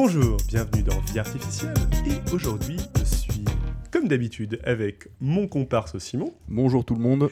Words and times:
Bonjour, 0.00 0.36
bienvenue 0.46 0.84
dans 0.84 1.00
Vie 1.12 1.18
Artificielle. 1.18 1.74
Et 2.06 2.32
aujourd'hui, 2.32 2.76
je 3.00 3.02
suis, 3.04 3.44
comme 3.90 4.06
d'habitude, 4.06 4.60
avec 4.62 5.08
mon 5.20 5.48
comparse 5.48 5.98
Simon 5.98 6.32
Bonjour 6.46 6.84
tout 6.84 6.94
le 6.94 7.00
monde. 7.00 7.28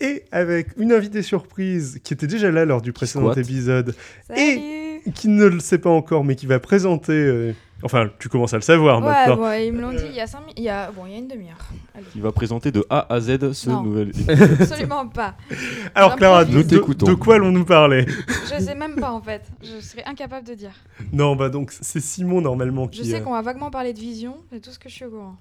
et 0.00 0.24
avec 0.30 0.76
une 0.76 0.92
invitée 0.92 1.22
surprise 1.22 1.98
qui 2.04 2.12
était 2.12 2.26
déjà 2.26 2.50
là 2.50 2.66
lors 2.66 2.82
du 2.82 2.92
précédent 2.92 3.32
épisode 3.32 3.94
Salut 4.28 5.00
qui 5.14 5.28
ne 5.28 5.46
le 5.46 5.60
sait 5.60 5.78
pas 5.78 5.88
encore 5.88 6.22
mais 6.24 6.36
qui 6.36 6.44
va 6.44 6.60
présenter. 6.60 7.14
euh, 7.14 7.54
Enfin, 7.82 8.10
tu 8.18 8.28
commences 8.28 8.52
à 8.52 8.56
le 8.56 8.62
savoir 8.62 9.00
Ouais, 9.00 9.06
maintenant. 9.08 9.36
bon, 9.36 9.52
ils 9.52 9.72
me 9.72 9.80
l'ont 9.80 9.92
dit 9.92 10.04
il 10.08 10.14
y 10.14 10.20
a 10.20 10.26
5 10.26 10.40
il 10.56 10.62
y 10.64 10.68
a 10.68 10.90
bon, 10.90 11.06
il 11.06 11.12
y 11.12 11.14
a 11.14 11.18
une 11.18 11.28
demi-heure. 11.28 11.56
Allez. 11.94 12.04
Il 12.14 12.20
va 12.22 12.30
présenter 12.32 12.70
de 12.72 12.84
A 12.90 13.12
à 13.12 13.20
Z 13.20 13.52
ce 13.52 13.70
Non. 13.70 13.82
nouvel 13.82 14.12
Absolument 14.60 15.06
pas. 15.08 15.34
Alors, 15.94 16.16
Clara, 16.16 16.44
de, 16.44 16.52
Nous 16.52 16.62
de- 16.62 16.68
t'écoutons. 16.68 17.06
de 17.06 17.14
quoi 17.14 17.36
allons-nous 17.36 17.64
parler? 17.64 18.04
Je 18.44 18.62
sais 18.62 18.74
même 18.74 18.96
pas 18.96 19.10
en 19.12 19.22
fait. 19.22 19.42
Je 19.62 19.80
serais 19.80 20.04
incapable 20.04 20.46
de 20.46 20.54
dire. 20.54 20.72
Non, 21.12 21.36
bah 21.36 21.48
donc 21.48 21.72
c'est 21.72 22.00
Simon 22.00 22.40
normalement 22.40 22.84
Je 22.92 23.00
qui, 23.00 23.06
sais 23.08 23.16
euh, 23.16 23.20
qu'on 23.20 23.32
va 23.32 23.42
vaguement 23.42 23.70
parler 23.70 23.92
de 23.94 23.98
vision, 24.00 24.36
c'est 24.52 24.60
tout 24.60 24.70
ce 24.70 24.78
que 24.78 24.88
je 24.88 24.94
suis 24.94 25.04
au 25.06 25.10
courant. 25.10 25.36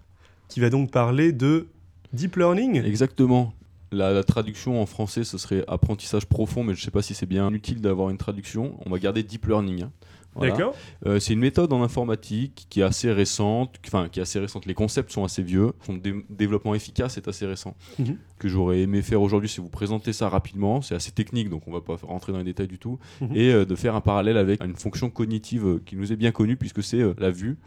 qui 0.48 0.60
va 0.62 0.70
donc 0.70 0.92
parler 0.92 1.32
de 1.34 1.68
deep 2.14 2.36
learning. 2.38 2.84
Exactement. 2.86 3.54
La, 3.92 4.12
la 4.14 4.24
traduction 4.24 4.80
en 4.82 4.86
français, 4.86 5.24
ce 5.24 5.38
serait 5.40 5.64
apprentissage 5.68 6.26
profond, 6.28 6.64
mais 6.64 6.76
je 6.76 6.80
ne 6.82 6.86
sais 6.86 6.92
pas 6.92 7.02
si 7.02 7.16
c'est 7.16 7.26
bien 7.26 7.52
utile 7.52 7.82
d'avoir 7.82 8.12
une 8.12 8.18
traduction. 8.20 8.78
On 8.86 8.90
va 8.92 9.00
garder 9.00 9.24
deep 9.24 9.48
learning. 9.48 9.84
hein. 9.84 9.92
Voilà. 10.40 10.54
D'accord. 10.54 10.76
Euh, 11.06 11.20
c'est 11.20 11.34
une 11.34 11.40
méthode 11.40 11.72
en 11.72 11.84
informatique 11.84 12.66
qui 12.70 12.80
est 12.80 12.84
assez 12.84 13.12
récente, 13.12 13.76
enfin 13.86 14.10
qui 14.10 14.20
est 14.20 14.24
assez 14.24 14.40
récente. 14.40 14.66
Les 14.66 14.74
concepts 14.74 15.12
sont 15.12 15.24
assez 15.24 15.44
vieux, 15.44 15.72
son 15.86 15.94
dé- 15.94 16.26
développement 16.30 16.74
efficace 16.74 17.18
est 17.18 17.28
assez 17.28 17.46
récent. 17.46 17.76
Mhm. 18.00 18.18
Que 18.40 18.48
j'aurais 18.48 18.80
aimé 18.82 19.02
faire 19.02 19.22
aujourd'hui, 19.22 19.50
c'est 19.50 19.62
vous 19.62 19.70
présenter 19.70 20.14
ça 20.14 20.30
rapidement. 20.30 20.82
C'est 20.82 20.96
assez 20.96 21.12
technique, 21.12 21.50
donc 21.50 21.68
on 21.68 21.72
va 21.72 21.82
pas 21.82 21.98
rentrer 22.02 22.32
dans 22.32 22.40
les 22.40 22.44
détails 22.46 22.68
du 22.68 22.80
tout, 22.80 23.00
Mhm. 23.22 23.36
et 23.36 23.54
euh, 23.54 23.66
de 23.66 23.76
faire 23.76 23.96
un 23.96 24.02
parallèle 24.02 24.38
avec 24.38 24.64
une 24.64 24.76
fonction 24.76 25.10
cognitive 25.10 25.66
euh, 25.66 25.82
qui 25.86 25.96
nous 25.96 26.12
est 26.12 26.16
bien 26.16 26.32
connue 26.32 26.58
puisque 26.58 26.82
c'est 26.84 27.02
euh, 27.02 27.14
la 27.20 27.30
vue, 27.32 27.58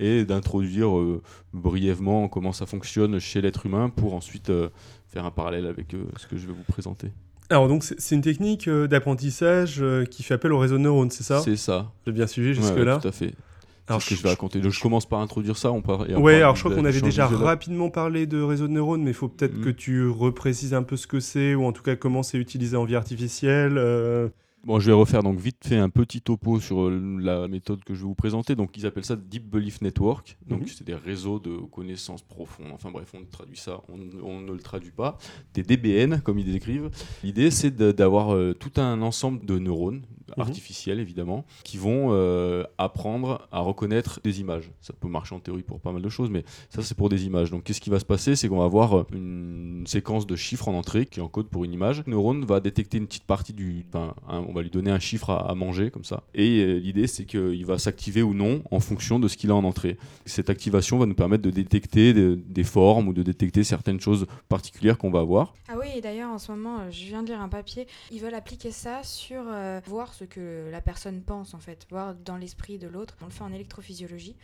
et 0.00 0.24
d'introduire 0.24 0.90
brièvement 1.52 2.28
comment 2.28 2.52
ça 2.52 2.66
fonctionne 2.66 3.18
chez 3.20 3.40
l'être 3.40 3.66
humain 3.66 3.88
pour 3.90 4.14
ensuite 4.14 4.50
faire 5.06 5.24
un 5.24 5.30
parallèle 5.30 5.66
avec 5.66 5.94
ce 6.16 6.26
que 6.26 6.36
je 6.36 6.46
vais 6.46 6.52
vous 6.52 6.64
présenter. 6.64 7.08
Alors 7.50 7.68
donc 7.68 7.84
c'est 7.84 8.14
une 8.14 8.22
technique 8.22 8.68
euh, 8.68 8.86
d'apprentissage 8.88 9.76
euh, 9.82 10.04
qui 10.04 10.22
fait 10.22 10.34
appel 10.34 10.52
au 10.52 10.58
réseau 10.58 10.76
de 10.78 10.82
neurones, 10.82 11.10
c'est 11.10 11.24
ça? 11.24 11.40
C'est 11.40 11.56
ça. 11.56 11.90
J'ai 12.06 12.12
bien 12.12 12.26
suivi 12.26 12.54
jusque-là? 12.54 12.94
ouais, 12.96 13.00
tout 13.02 13.08
à 13.08 13.12
fait. 13.12 13.32
Alors, 13.86 14.00
ce 14.00 14.08
que 14.08 14.14
je 14.14 14.22
vais 14.22 14.30
raconter. 14.30 14.62
Donc, 14.62 14.72
je 14.72 14.80
commence 14.80 15.04
par 15.06 15.20
introduire 15.20 15.58
ça. 15.58 15.70
On 15.70 15.82
part, 15.82 16.08
et 16.08 16.16
on 16.16 16.22
Ouais, 16.22 16.32
parle 16.32 16.42
alors 16.44 16.56
je 16.56 16.64
crois 16.64 16.74
qu'on 16.74 16.86
avait 16.86 17.02
déjà 17.02 17.26
rapidement 17.26 17.90
parlé 17.90 18.26
de 18.26 18.40
réseau 18.40 18.66
de 18.66 18.72
neurones, 18.72 19.02
mais 19.02 19.10
il 19.10 19.14
faut 19.14 19.28
peut-être 19.28 19.58
Mhm. 19.58 19.64
que 19.64 19.68
tu 19.68 20.08
reprécises 20.08 20.72
un 20.72 20.82
peu 20.82 20.96
ce 20.96 21.06
que 21.06 21.20
c'est, 21.20 21.54
ou 21.54 21.66
en 21.66 21.72
tout 21.72 21.82
cas 21.82 21.94
comment 21.94 22.22
c'est 22.22 22.38
utilisé 22.38 22.78
en 22.78 22.84
vie 22.86 22.96
artificielle. 22.96 23.76
euh. 23.76 24.28
Bon, 24.66 24.80
je 24.80 24.86
vais 24.86 24.92
refaire 24.94 25.22
donc 25.22 25.38
vite 25.38 25.58
fait 25.62 25.76
un 25.76 25.90
petit 25.90 26.22
topo 26.22 26.58
sur 26.58 26.84
euh, 26.88 27.18
la 27.20 27.48
méthode 27.48 27.84
que 27.84 27.92
je 27.94 28.00
vais 28.00 28.06
vous 28.06 28.14
présenter. 28.14 28.54
Donc, 28.54 28.74
ils 28.78 28.86
appellent 28.86 29.04
ça 29.04 29.14
Deep 29.14 29.50
Belief 29.50 29.82
Network. 29.82 30.38
Donc, 30.48 30.60
Mhm. 30.62 30.66
c'est 30.68 30.84
des 30.86 30.94
réseaux 30.94 31.38
de 31.38 31.56
connaissances 31.70 32.22
profondes. 32.22 32.68
Enfin, 32.72 32.90
bref, 32.90 33.12
on 33.14 33.24
traduit 33.30 33.58
ça, 33.58 33.82
on, 33.90 33.98
on 34.26 34.40
ne 34.40 34.52
le 34.52 34.58
traduit 34.60 34.90
pas. 34.90 35.18
Des 35.52 35.62
DBN, 35.62 36.20
comme 36.22 36.38
ils 36.38 36.50
décrivent. 36.50 36.88
L'idée, 37.22 37.50
c'est 37.50 37.76
d'avoir 37.76 38.34
euh, 38.34 38.54
tout 38.54 38.72
un 38.80 39.02
ensemble 39.02 39.44
de 39.44 39.58
neurones 39.58 40.00
Mhm. 40.36 40.42
artificiels, 40.42 41.00
évidemment, 41.00 41.44
qui 41.64 41.76
vont 41.78 42.08
euh, 42.10 42.64
apprendre 42.78 43.46
à 43.52 43.60
reconnaître 43.60 44.20
des 44.24 44.40
images. 44.40 44.70
Ça 44.80 44.92
peut 44.98 45.08
marcher 45.08 45.34
en 45.34 45.40
théorie 45.40 45.62
pour 45.62 45.80
pas 45.80 45.92
mal 45.92 46.02
de 46.02 46.08
choses, 46.08 46.30
mais 46.30 46.44
ça, 46.70 46.82
c'est 46.82 46.96
pour 46.96 47.08
des 47.08 47.26
images. 47.26 47.50
Donc, 47.50 47.64
qu'est-ce 47.64 47.80
qui 47.80 47.90
va 47.90 47.98
se 47.98 48.04
passer? 48.04 48.36
C'est 48.36 48.48
qu'on 48.48 48.58
va 48.58 48.64
avoir 48.64 48.98
euh, 48.98 49.06
une 49.12 49.84
séquence 49.86 50.26
de 50.26 50.36
chiffres 50.36 50.68
en 50.68 50.74
entrée 50.74 51.06
qui 51.06 51.20
encode 51.20 51.48
pour 51.48 51.64
une 51.64 51.72
image. 51.72 52.02
Le 52.06 52.12
neurone 52.12 52.44
va 52.44 52.60
détecter 52.60 52.98
une 52.98 53.06
petite 53.06 53.24
partie 53.24 53.52
du. 53.52 53.84
Enfin, 53.88 54.14
on 54.28 54.52
va 54.52 54.62
lui 54.62 54.70
donner 54.70 54.90
un 54.90 54.98
chiffre 54.98 55.30
à, 55.30 55.50
à 55.50 55.54
manger, 55.54 55.90
comme 55.90 56.04
ça. 56.04 56.22
Et 56.34 56.60
euh, 56.60 56.78
l'idée, 56.78 57.06
c'est 57.06 57.24
qu'il 57.24 57.64
va 57.66 57.78
s'activer 57.78 58.22
ou 58.22 58.34
non 58.34 58.62
en 58.70 58.80
fonction 58.80 59.18
de 59.18 59.28
ce 59.28 59.36
qu'il 59.36 59.50
a 59.50 59.54
en 59.54 59.64
entrée. 59.64 59.98
Cette 60.26 60.50
activation 60.50 60.98
va 60.98 61.06
nous 61.06 61.14
permettre 61.14 61.42
de 61.42 61.50
détecter 61.50 62.12
de- 62.14 62.38
des 62.46 62.64
formes 62.64 63.08
ou 63.08 63.12
de 63.12 63.22
détecter 63.22 63.64
certaines 63.64 64.00
choses 64.00 64.26
particulières 64.48 64.98
qu'on 64.98 65.10
va 65.10 65.20
avoir. 65.20 65.54
Ah 65.68 65.74
oui, 65.78 65.86
et 65.96 66.00
d'ailleurs 66.00 66.30
en 66.30 66.38
ce 66.38 66.50
moment, 66.52 66.90
je 66.90 67.04
viens 67.06 67.22
de 67.22 67.28
lire 67.28 67.40
un 67.40 67.48
papier, 67.48 67.86
ils 68.12 68.20
veulent 68.20 68.34
appliquer 68.34 68.70
ça 68.70 69.02
sur 69.02 69.42
euh, 69.48 69.80
voir 69.86 70.13
ce 70.14 70.24
que 70.24 70.68
la 70.70 70.80
personne 70.80 71.20
pense 71.22 71.54
en 71.54 71.58
fait, 71.60 71.86
voir 71.90 72.14
dans 72.14 72.36
l'esprit 72.36 72.78
de 72.78 72.88
l'autre. 72.88 73.16
On 73.22 73.26
le 73.26 73.30
fait 73.30 73.42
en 73.44 73.52
électrophysiologie. 73.52 74.36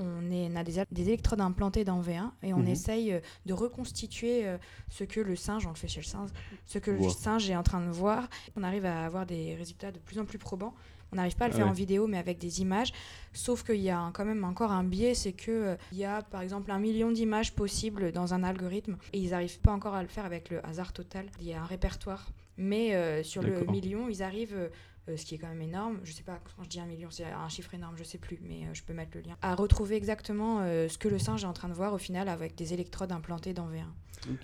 On, 0.00 0.30
est, 0.30 0.48
on 0.52 0.54
a 0.56 0.62
des, 0.62 0.84
des 0.92 1.08
électrodes 1.08 1.40
implantées 1.40 1.84
dans 1.84 2.00
V1 2.00 2.30
et 2.44 2.54
on 2.54 2.58
Mhm. 2.58 2.68
essaye 2.68 3.12
euh, 3.12 3.20
de 3.46 3.52
reconstituer 3.52 4.46
euh, 4.46 4.56
ce 4.88 5.02
que 5.02 5.20
le 5.20 5.34
singe, 5.34 5.66
on 5.66 5.70
le 5.70 5.74
fait 5.74 5.88
chez 5.88 6.00
le 6.00 6.06
singe, 6.06 6.30
ce 6.66 6.78
que 6.78 6.92
le 6.92 7.08
singe 7.10 7.50
est 7.50 7.56
en 7.56 7.64
train 7.64 7.84
de 7.84 7.90
voir. 7.90 8.28
On 8.56 8.62
arrive 8.62 8.86
à 8.86 9.04
avoir 9.04 9.26
des 9.26 9.56
résultats 9.56 9.90
de 9.90 9.98
plus 9.98 10.20
en 10.20 10.24
plus 10.24 10.38
probants. 10.38 10.72
On 11.10 11.16
n'arrive 11.16 11.34
pas 11.36 11.46
à 11.46 11.48
le 11.48 11.54
Ah 11.54 11.56
faire 11.56 11.64
ouais. 11.66 11.70
en 11.72 11.74
vidéo, 11.74 12.06
mais 12.06 12.18
avec 12.18 12.38
des 12.38 12.60
images. 12.60 12.92
Sauf 13.32 13.64
qu'il 13.64 13.80
y 13.80 13.90
a 13.90 14.10
quand 14.14 14.24
même 14.26 14.44
encore 14.44 14.70
un 14.70 14.84
biais, 14.84 15.14
c'est 15.14 15.32
que 15.32 15.50
euh, 15.50 15.76
y 15.92 16.04
a 16.04 16.22
par 16.22 16.42
exemple 16.42 16.70
un 16.70 16.78
million 16.78 17.10
d'images 17.10 17.52
possibles 17.56 18.12
dans 18.12 18.34
un 18.34 18.44
algorithme 18.44 18.98
et 19.12 19.18
ils 19.18 19.30
n'arrivent 19.30 19.58
pas 19.60 19.72
encore 19.72 19.94
à 19.94 20.02
le 20.02 20.08
faire 20.08 20.26
avec 20.26 20.48
le 20.50 20.64
hasard 20.64 20.92
total. 20.92 21.26
Il 21.40 21.46
y 21.48 21.54
a 21.54 21.60
un 21.62 21.66
répertoire, 21.66 22.28
mais 22.56 22.94
euh, 22.94 23.24
sur 23.24 23.42
le 23.42 23.64
million, 23.64 24.08
ils 24.08 24.22
arrivent. 24.22 24.70
Euh, 25.08 25.16
ce 25.16 25.24
qui 25.24 25.34
est 25.34 25.38
quand 25.38 25.48
même 25.48 25.62
énorme, 25.62 25.98
je 26.04 26.12
sais 26.12 26.22
pas, 26.22 26.38
quand 26.56 26.62
je 26.64 26.68
dis 26.68 26.80
un 26.80 26.86
million, 26.86 27.08
c'est 27.10 27.24
un 27.24 27.48
chiffre 27.48 27.72
énorme, 27.74 27.94
je 27.96 28.04
sais 28.04 28.18
plus, 28.18 28.38
mais 28.42 28.64
euh, 28.64 28.74
je 28.74 28.82
peux 28.82 28.92
mettre 28.92 29.12
le 29.14 29.22
lien, 29.22 29.36
à 29.42 29.54
retrouver 29.54 29.96
exactement 29.96 30.60
euh, 30.60 30.88
ce 30.88 30.98
que 30.98 31.08
le 31.08 31.18
singe 31.18 31.44
est 31.44 31.46
en 31.46 31.52
train 31.52 31.68
de 31.68 31.74
voir 31.74 31.94
au 31.94 31.98
final 31.98 32.28
avec 32.28 32.54
des 32.54 32.74
électrodes 32.74 33.12
implantées 33.12 33.54
dans 33.54 33.66
V1. 33.68 33.84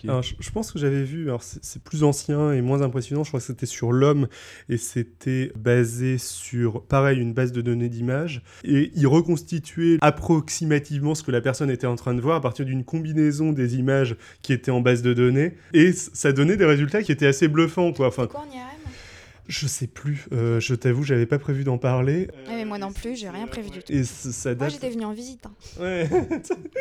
Alors, 0.04 0.22
je, 0.22 0.34
je 0.38 0.50
pense 0.50 0.70
que 0.70 0.78
j'avais 0.78 1.02
vu, 1.02 1.24
alors 1.24 1.42
c'est 1.42 1.64
c'est 1.64 1.82
plus 1.82 2.04
ancien 2.04 2.52
et 2.52 2.62
moins 2.62 2.82
impressionnant, 2.82 3.24
je 3.24 3.30
crois 3.30 3.40
que 3.40 3.46
c'était 3.46 3.66
sur 3.66 3.90
l'homme, 3.90 4.28
et 4.68 4.76
c'était 4.76 5.52
basé 5.56 6.16
sur, 6.18 6.84
pareil, 6.84 7.18
une 7.18 7.34
base 7.34 7.50
de 7.50 7.60
données 7.60 7.88
d'images, 7.88 8.42
et 8.62 8.92
il 8.94 9.06
reconstituait 9.06 9.98
approximativement 10.00 11.14
ce 11.14 11.24
que 11.24 11.32
la 11.32 11.40
personne 11.40 11.70
était 11.70 11.88
en 11.88 11.96
train 11.96 12.14
de 12.14 12.20
voir 12.20 12.36
à 12.36 12.40
partir 12.40 12.64
d'une 12.64 12.84
combinaison 12.84 13.52
des 13.52 13.76
images 13.76 14.16
qui 14.42 14.52
étaient 14.52 14.70
en 14.70 14.80
base 14.80 15.02
de 15.02 15.12
données, 15.12 15.56
et 15.72 15.92
ça 15.92 16.32
donnait 16.32 16.56
des 16.56 16.66
résultats 16.66 17.02
qui 17.02 17.10
étaient 17.10 17.26
assez 17.26 17.48
bluffants, 17.48 17.92
quoi. 17.92 18.06
Enfin, 18.06 18.28
Quoi 18.28 18.40
en 18.40 18.54
IRM 18.54 18.83
je 19.46 19.66
sais 19.66 19.86
plus, 19.86 20.26
euh, 20.32 20.58
je 20.60 20.74
t'avoue, 20.74 21.02
j'avais 21.02 21.26
pas 21.26 21.38
prévu 21.38 21.64
d'en 21.64 21.78
parler. 21.78 22.28
Ah, 22.46 22.52
mais 22.56 22.64
moi 22.64 22.78
non 22.78 22.92
plus, 22.92 23.16
j'ai 23.16 23.28
rien 23.28 23.46
prévu 23.46 23.70
du 23.70 23.80
tout. 23.82 23.92
Et 23.92 24.02
Moi 24.54 24.68
j'étais 24.68 24.90
venue 24.90 25.04
en 25.04 25.12
visite. 25.12 25.46
hein. 25.46 25.52
Ouais. 25.80 26.08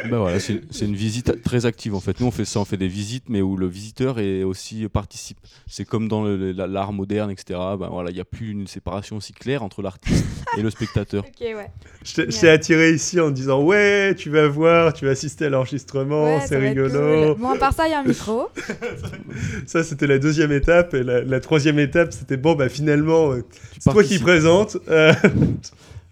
Bah 0.10 0.20
voilà, 0.20 0.40
c'est 0.40 0.62
une 0.82 0.96
visite 0.96 1.42
très 1.44 1.66
active 1.66 1.96
en 1.96 2.00
fait. 2.00 2.20
Nous 2.20 2.26
on 2.28 2.32
fait 2.32 2.46
ça, 2.46 2.60
on 2.60 2.66
fait 2.66 2.78
des 2.78 2.88
visites, 2.88 3.30
mais 3.30 3.42
où 3.42 3.58
le 3.58 3.68
visiteur 3.68 4.20
est 4.20 4.44
aussi 4.44 4.88
participe. 4.90 5.38
C'est 5.68 5.86
comme 5.86 6.08
dans 6.08 6.24
l'art 6.24 6.94
moderne, 6.94 7.32
etc. 7.32 7.60
Ben 7.80 7.90
voilà, 7.90 8.10
il 8.12 8.16
n'y 8.16 8.22
a 8.22 8.26
plus 8.26 8.52
une 8.52 8.68
séparation 8.68 9.18
aussi 9.18 9.34
claire 9.34 9.64
entre 9.64 9.82
l'artiste 9.82 10.26
et 10.58 10.62
le 10.62 10.70
spectateur. 10.70 11.24
Ok, 11.26 11.42
ouais. 11.42 11.68
Je 12.06 12.22
t'ai- 12.24 12.50
attiré 12.50 12.92
ici 12.92 13.20
en 13.20 13.30
disant 13.32 13.62
ouais, 13.64 14.14
tu 14.16 14.30
vas 14.30 14.48
voir, 14.48 14.94
tu 14.94 15.06
vas 15.06 15.12
assister 15.12 15.46
à 15.46 15.50
l'enregistrement, 15.50 16.26
Ouais, 16.38 16.42
c'est 16.46 16.58
rigolo. 16.58 17.34
cool. 17.34 17.42
Bon, 17.42 17.50
à 17.52 17.58
part 17.58 17.74
ça, 17.74 17.88
il 17.88 17.92
y 17.92 17.94
a 17.94 18.00
un 18.00 18.04
micro. 18.04 18.48
Ça, 19.68 19.84
c'était 19.84 20.08
la 20.08 20.20
deuxième 20.20 20.52
étape. 20.52 20.94
Et 20.94 21.04
la, 21.04 21.22
la 21.22 21.40
troisième 21.40 21.80
étape, 21.80 22.12
c'était 22.14 22.38
bon, 22.38 22.54
bah 22.56 22.70
finalement, 22.70 23.32
euh, 23.32 23.44
c'est 23.80 23.92
toi 23.92 24.04
qui 24.04 24.20
présente. 24.20 24.78
Euh, 24.90 25.14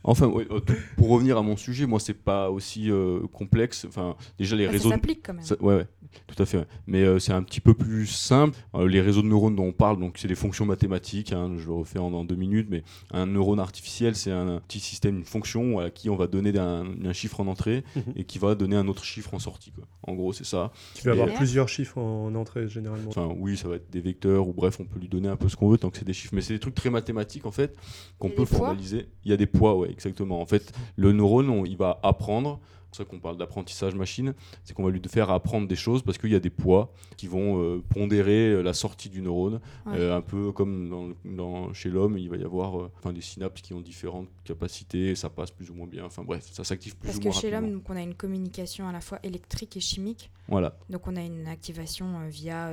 Enfin, 0.03 0.28
ouais, 0.28 0.47
euh, 0.51 0.59
pour 0.97 1.09
revenir 1.09 1.38
à 1.38 1.41
mon 1.44 1.56
sujet, 1.57 1.85
moi 1.85 2.00
c'est 2.00 2.13
pas 2.16 2.50
aussi 2.50 2.89
euh, 2.91 3.19
complexe. 3.31 3.85
Enfin, 3.88 4.16
déjà 4.39 4.56
les 4.56 4.66
Bah, 4.66 4.72
réseaux. 4.72 4.89
ça 4.89 4.95
s'applique 4.95 5.22
quand 5.23 5.34
même. 5.34 5.44
Ça- 5.44 5.62
ouais, 5.62 5.75
ouais, 5.75 5.88
tout 6.28 6.41
à 6.41 6.45
fait. 6.45 6.57
ouais. 6.57 6.66
Mais 6.88 7.03
euh, 7.03 7.19
c'est 7.19 7.34
un 7.34 7.44
petit 7.44 7.59
peu 7.62 7.73
plus 7.73 8.07
simple. 8.07 8.57
Euh, 8.75 8.88
les 8.88 9.00
réseaux 9.01 9.22
de 9.22 9.28
neurones 9.28 9.56
dont 9.56 9.66
on 9.66 9.72
parle, 9.72 10.00
donc 10.00 10.17
c'est 10.17 10.28
des 10.28 10.35
fonctions 10.35 10.66
mathématiques. 10.66 11.34
hein, 11.34 11.51
je 11.57 11.66
le 11.67 11.73
refais 11.73 12.00
en, 12.00 12.12
en 12.13 12.23
deux 12.23 12.35
minutes, 12.35 12.67
mais 12.69 12.84
un 13.12 13.28
neurone 13.28 13.59
artificiel, 13.59 14.16
c'est 14.16 14.31
un, 14.31 14.59
petit 14.67 14.79
système, 14.79 15.17
une 15.17 15.23
fonction 15.25 15.79
à 15.79 15.89
qui 15.91 16.09
on 16.09 16.16
va 16.16 16.28
donner 16.28 16.57
un, 16.57 16.85
un 17.06 17.13
chiffre 17.13 17.39
en 17.39 17.47
entrée 17.47 17.83
Mhm. 17.95 18.13
et 18.16 18.23
qui 18.23 18.39
va 18.39 18.56
donner 18.56 18.75
un 18.75 18.88
autre 18.88 19.03
chiffre 19.03 19.33
en 19.33 19.39
sortie. 19.39 19.72
Quoi. 19.72 19.85
En 20.03 20.13
gros, 20.16 20.33
c'est 20.33 20.45
ça. 20.45 20.71
tu 20.95 21.06
vas 21.06 21.12
avoir 21.12 21.30
Et- 21.30 21.33
plusieurs 21.33 21.69
chiffres 21.69 21.98
en 22.00 22.33
entrée, 22.36 22.68
généralement. 22.68 23.09
Enfin, 23.09 23.30
oui, 23.38 23.56
ça 23.56 23.68
va 23.68 23.75
être 23.75 23.89
des 23.92 24.01
vecteurs 24.01 24.48
ou 24.48 24.53
bref, 24.53 24.80
on 24.80 24.86
peut 24.86 25.00
lui 25.00 25.07
donner 25.09 25.27
un 25.30 25.36
peu 25.38 25.48
ce 25.48 25.56
qu'on 25.56 25.69
veut 25.69 25.77
tant 25.77 25.89
que 25.92 25.98
c'est 25.98 26.06
des 26.06 26.13
chiffres. 26.13 26.33
Mais 26.33 26.42
c'est 26.42 26.53
des 26.53 26.59
trucs 26.59 26.75
très 26.75 26.89
mathématiques 26.89 27.45
en 27.45 27.51
fait 27.51 27.75
qu'on 28.18 28.30
peut 28.30 28.45
formaliser. 28.45 29.06
Il 29.25 29.31
y 29.31 29.33
a 29.33 29.38
des 29.38 29.45
poids, 29.45 29.77
ouais, 29.77 29.90
exactement. 29.91 30.41
En 30.41 30.45
fait, 30.45 30.71
le 30.95 31.11
neurone, 31.11 31.49
on- 31.49 31.65
il 31.65 31.77
va 31.77 31.99
apprendre. 32.03 32.59
C'est 32.93 33.05
pour 33.05 33.05
ça 33.05 33.15
qu'on 33.15 33.21
parle 33.21 33.38
d'apprentissage 33.38 33.95
machine, 33.95 34.33
c'est 34.65 34.73
qu'on 34.73 34.83
va 34.83 34.89
lui 34.89 34.99
faire 35.07 35.29
apprendre 35.29 35.65
des 35.65 35.77
choses 35.77 36.01
parce 36.01 36.17
qu'il 36.17 36.29
y 36.29 36.35
a 36.35 36.41
des 36.41 36.49
poids 36.49 36.91
qui 37.15 37.25
vont 37.27 37.61
euh, 37.63 37.81
pondérer 37.88 38.49
euh, 38.49 38.61
la 38.61 38.73
sortie 38.73 39.07
du 39.07 39.21
neurone, 39.21 39.61
Ouais. 39.85 39.93
Euh, 39.97 40.17
un 40.17 40.19
peu 40.19 40.51
comme 40.51 40.89
dans, 40.89 41.07
dans- 41.23 41.73
chez 41.73 41.88
l'homme, 41.89 42.17
il 42.17 42.29
va 42.29 42.35
y 42.35 42.43
avoir 42.43 42.81
euh, 42.81 42.91
des 43.13 43.21
synapses 43.21 43.61
qui 43.61 43.73
ont 43.73 43.79
différentes 43.79 44.27
capacités, 44.43 45.15
ça 45.15 45.29
passe 45.29 45.51
plus 45.51 45.69
ou 45.71 45.73
moins 45.73 45.88
bien. 45.88 46.03
Enfin 46.03 46.23
bref, 46.25 46.45
ça 46.51 46.65
s'active 46.65 46.97
plus 46.97 47.05
Parce 47.07 47.15
ou 47.15 47.19
que 47.21 47.23
moins 47.29 47.31
chez 47.39 47.47
rapidement. 47.49 47.61
l'homme, 47.69 47.79
donc, 47.79 47.89
on 47.89 47.95
a 47.95 48.01
une 48.01 48.15
communication 48.15 48.85
à 48.89 48.91
la 48.91 48.99
fois 48.99 49.19
électrique 49.23 49.77
et 49.77 49.79
chimique. 49.79 50.29
Voilà. 50.49 50.75
Donc 50.89 51.07
on 51.07 51.15
a 51.15 51.21
une 51.21 51.47
activation 51.47 52.27
via 52.27 52.71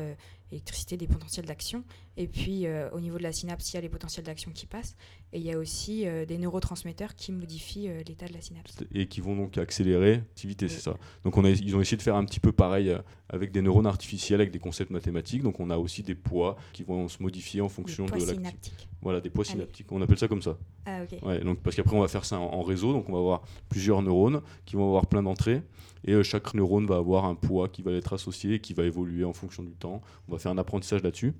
électricité 0.51 0.97
des 0.97 1.07
potentiels 1.07 1.47
d'action. 1.47 1.85
Et 2.21 2.27
puis 2.27 2.67
euh, 2.67 2.91
au 2.91 3.01
niveau 3.01 3.17
de 3.17 3.23
la 3.23 3.31
synapse, 3.31 3.73
il 3.73 3.77
y 3.77 3.79
a 3.79 3.81
les 3.81 3.89
potentiels 3.89 4.27
d'action 4.27 4.51
qui 4.51 4.67
passent. 4.67 4.97
Et 5.33 5.39
il 5.39 5.45
y 5.47 5.53
a 5.53 5.59
aussi 5.59 6.05
euh, 6.05 6.27
des 6.27 6.37
neurotransmetteurs 6.37 7.15
qui 7.15 7.31
modifient 7.31 7.89
euh, 7.89 8.03
l'état 8.09 8.27
de 8.27 8.33
la 8.33 8.41
synapse. 8.41 8.75
et 8.93 9.07
qui 9.07 9.21
vont 9.21 9.37
donc 9.37 9.57
accélérer 9.57 9.99
réactivité, 10.15 10.67
c'est 10.69 10.81
ça. 10.81 10.97
Donc 11.25 11.37
on 11.37 11.45
a, 11.45 11.51
ils 11.51 11.77
ont 11.77 11.81
essayé 11.81 11.97
de 11.97 12.03
faire 12.03 12.17
un 12.17 12.25
petit 12.25 12.41
peu 12.41 12.51
pareil 12.51 12.93
avec 13.29 13.53
des 13.53 13.63
neurones 13.63 13.87
artificiels, 13.87 14.41
avec 14.41 14.53
des 14.53 14.59
concepts 14.59 14.91
mathématiques. 14.91 15.45
Donc 15.45 15.61
on 15.61 15.71
a 15.71 15.77
aussi 15.79 16.03
des 16.03 16.17
poids 16.17 16.57
qui 16.73 16.83
vont 16.83 17.07
se 17.09 17.23
modifier 17.23 17.61
en 17.61 17.69
fonction 17.69 18.05
Des 18.07 18.11
poids 18.11 18.21
de 18.21 18.27
la 18.27 18.35
synaptiques. 18.35 18.89
voilà 19.01 19.21
des 19.21 19.31
poids 19.31 19.45
Allez. 19.45 19.53
synaptiques. 19.53 19.87
On 19.93 20.03
appelle 20.03 20.19
ça 20.19 20.27
comme 20.27 20.43
ça. 20.43 20.59
Ah, 20.87 21.05
ok. 21.05 21.23
Ouais, 21.23 21.39
donc 21.39 21.61
parce 21.63 21.77
qu'après 21.77 21.97
on 21.97 22.01
va 22.01 22.09
faire 22.09 22.25
ça 22.25 22.41
en, 22.41 22.47
en 22.53 22.63
réseau, 22.63 22.93
donc 22.93 23.09
on 23.09 23.13
va 23.13 23.19
avoir 23.21 23.43
plusieurs 23.69 24.03
neurones 24.03 24.43
qui 24.65 24.75
vont 24.75 24.89
avoir 24.89 25.07
plein 25.07 25.23
d'entrées 25.23 25.63
et 26.05 26.23
chaque 26.23 26.55
neurone 26.55 26.87
va 26.87 26.97
avoir 26.97 27.25
un 27.27 27.35
poids 27.35 27.69
qui 27.69 27.83
va 27.83 27.93
être 27.93 28.13
associé 28.13 28.55
et 28.55 28.61
qui 28.61 28.73
va 28.73 28.85
évoluer 28.85 29.25
en 29.25 29.33
fonction 29.33 29.63
du 29.63 29.73
temps. 29.73 30.01
On 30.29 30.33
va 30.33 30.39
faire 30.39 30.53
un 30.53 30.59
apprentissage 30.59 31.03
là-dessus. 31.03 31.35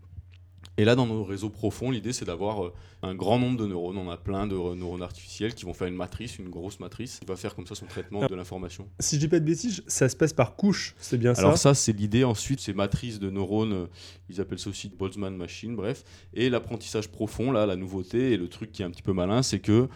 Et 0.79 0.85
là, 0.85 0.95
dans 0.95 1.07
nos 1.07 1.25
réseaux 1.25 1.51
profonds, 1.51 1.91
l'idée 1.91 2.13
c'est 2.13 2.25
d'avoir 2.25 2.65
euh, 2.65 2.73
un 3.03 3.15
grand 3.15 3.39
nombre 3.39 3.59
de 3.59 3.67
neurones. 3.67 3.99
On 3.99 4.09
a 4.11 4.17
plein 4.17 4.47
de 4.47 4.55
neurones 4.55 5.03
artificiels 5.03 5.55
qui 5.55 5.65
vont 5.65 5.75
faire 5.75 5.89
une 5.89 5.97
matrice, 5.97 6.39
une 6.39 6.49
grosse 6.49 6.79
matrice, 6.81 7.19
qui 7.19 7.27
va 7.27 7.37
faire 7.37 7.55
comme 7.57 7.67
ça 7.67 7.75
son 7.75 7.87
traitement 7.87 8.27
de 8.27 8.35
l'information. 8.35 8.89
Si 9.01 9.17
je 9.17 9.21
dis 9.21 9.29
pas 9.29 9.41
de 9.41 9.45
bêtises, 9.45 9.83
ça 9.89 10.09
se 10.09 10.17
passe 10.17 10.33
par 10.33 10.55
couche, 10.57 10.95
c'est 10.99 11.19
bien 11.19 11.35
Alors 11.35 11.53
ça? 11.53 11.75
ça, 11.75 11.75
c'est 11.75 11.93
l'idée. 11.93 12.23
Ensuite, 12.25 12.61
ces 12.61 12.73
matrices 12.73 13.19
de 13.19 13.29
neurones, 13.29 13.73
euh, 13.73 13.87
ils 14.31 14.41
appellent 14.41 14.59
ça 14.59 14.71
aussi 14.71 14.89
Boltzmann 14.89 15.37
machine, 15.37 15.75
bref. 15.75 16.05
Et 16.33 16.49
l'apprentissage 16.49 17.09
profond, 17.09 17.51
là, 17.51 17.67
la 17.67 17.77
nouveauté 17.77 18.33
et 18.33 18.37
le 18.37 18.49
truc 18.49 18.71
qui 18.71 18.83
est 18.83 18.85
un 18.85 18.91
petit 18.91 19.03
peu 19.03 19.13
malin, 19.13 19.43
c'est 19.43 19.59
que, 19.59 19.89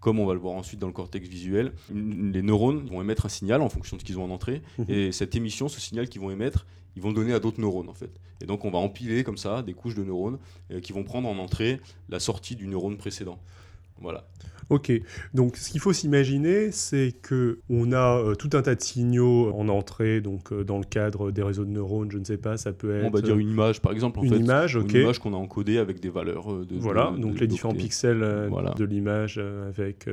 comme 0.00 0.18
on 0.18 0.26
va 0.26 0.34
le 0.34 0.40
voir 0.40 0.54
ensuite 0.54 0.80
dans 0.80 0.86
le 0.86 0.92
cortex 0.92 1.28
visuel, 1.28 1.72
les 1.94 2.42
neurones 2.42 2.86
vont 2.86 3.00
émettre 3.00 3.26
un 3.26 3.30
signal 3.30 3.62
en 3.62 3.68
fonction 3.68 3.96
de 3.96 4.02
ce 4.02 4.06
qu'ils 4.06 4.18
ont 4.18 4.24
en 4.24 4.30
entrée. 4.30 4.62
Mhm. 4.78 4.84
Et 4.88 5.12
cette 5.12 5.34
émission, 5.34 5.68
ce 5.68 5.80
signal 5.80 6.08
qu'ils 6.08 6.20
vont 6.20 6.30
émettre, 6.30 6.66
ils 6.96 7.02
vont 7.02 7.08
le 7.08 7.14
donner 7.14 7.32
à 7.32 7.40
d'autres 7.40 7.60
neurones, 7.60 7.88
en 7.88 7.94
fait. 7.94 8.10
Et 8.42 8.46
donc, 8.46 8.64
on 8.64 8.70
va 8.70 8.78
empiler 8.78 9.22
comme 9.24 9.36
ça 9.36 9.62
des 9.62 9.74
couches 9.74 9.94
de 9.94 10.02
neurones 10.04 10.38
euh, 10.72 10.80
qui 10.80 10.92
vont 10.92 11.04
prendre 11.04 11.28
en 11.28 11.36
entrée 11.38 11.80
la 12.08 12.20
sortie 12.20 12.56
du 12.56 12.66
neurone 12.66 12.96
précédent. 12.96 13.38
Voilà. 14.00 14.24
Ok, 14.70 14.92
donc 15.34 15.56
ce 15.56 15.68
qu'il 15.68 15.80
faut 15.80 15.92
s'imaginer, 15.92 16.70
c'est 16.70 17.12
que 17.22 17.58
on 17.68 17.90
a 17.92 18.18
euh, 18.18 18.34
tout 18.36 18.50
un 18.52 18.62
tas 18.62 18.76
de 18.76 18.80
signaux 18.80 19.52
en 19.52 19.68
entrée, 19.68 20.20
donc 20.20 20.52
euh, 20.52 20.62
dans 20.62 20.78
le 20.78 20.84
cadre 20.84 21.32
des 21.32 21.42
réseaux 21.42 21.64
de 21.64 21.70
neurones, 21.70 22.10
je 22.12 22.18
ne 22.18 22.24
sais 22.24 22.36
pas, 22.38 22.56
ça 22.56 22.72
peut 22.72 22.96
être 22.98 23.04
On 23.06 23.10
va 23.10 23.20
dire 23.20 23.36
une 23.36 23.50
image, 23.50 23.80
par 23.82 23.90
exemple, 23.92 24.20
en 24.20 24.22
une 24.22 24.30
fait. 24.30 24.38
image, 24.38 24.76
Une 24.76 24.82
ok. 24.82 24.92
image 24.94 25.18
qu'on 25.18 25.34
a 25.34 25.36
encodée 25.36 25.78
avec 25.78 25.98
des 25.98 26.08
valeurs 26.08 26.64
de. 26.64 26.76
Voilà, 26.78 27.10
de- 27.16 27.20
donc 27.20 27.34
de- 27.34 27.40
les 27.40 27.46
différents 27.48 27.74
pixels 27.74 28.46
Voilà. 28.48 28.70
de 28.70 28.84
l'image 28.84 29.38
avec 29.66 30.08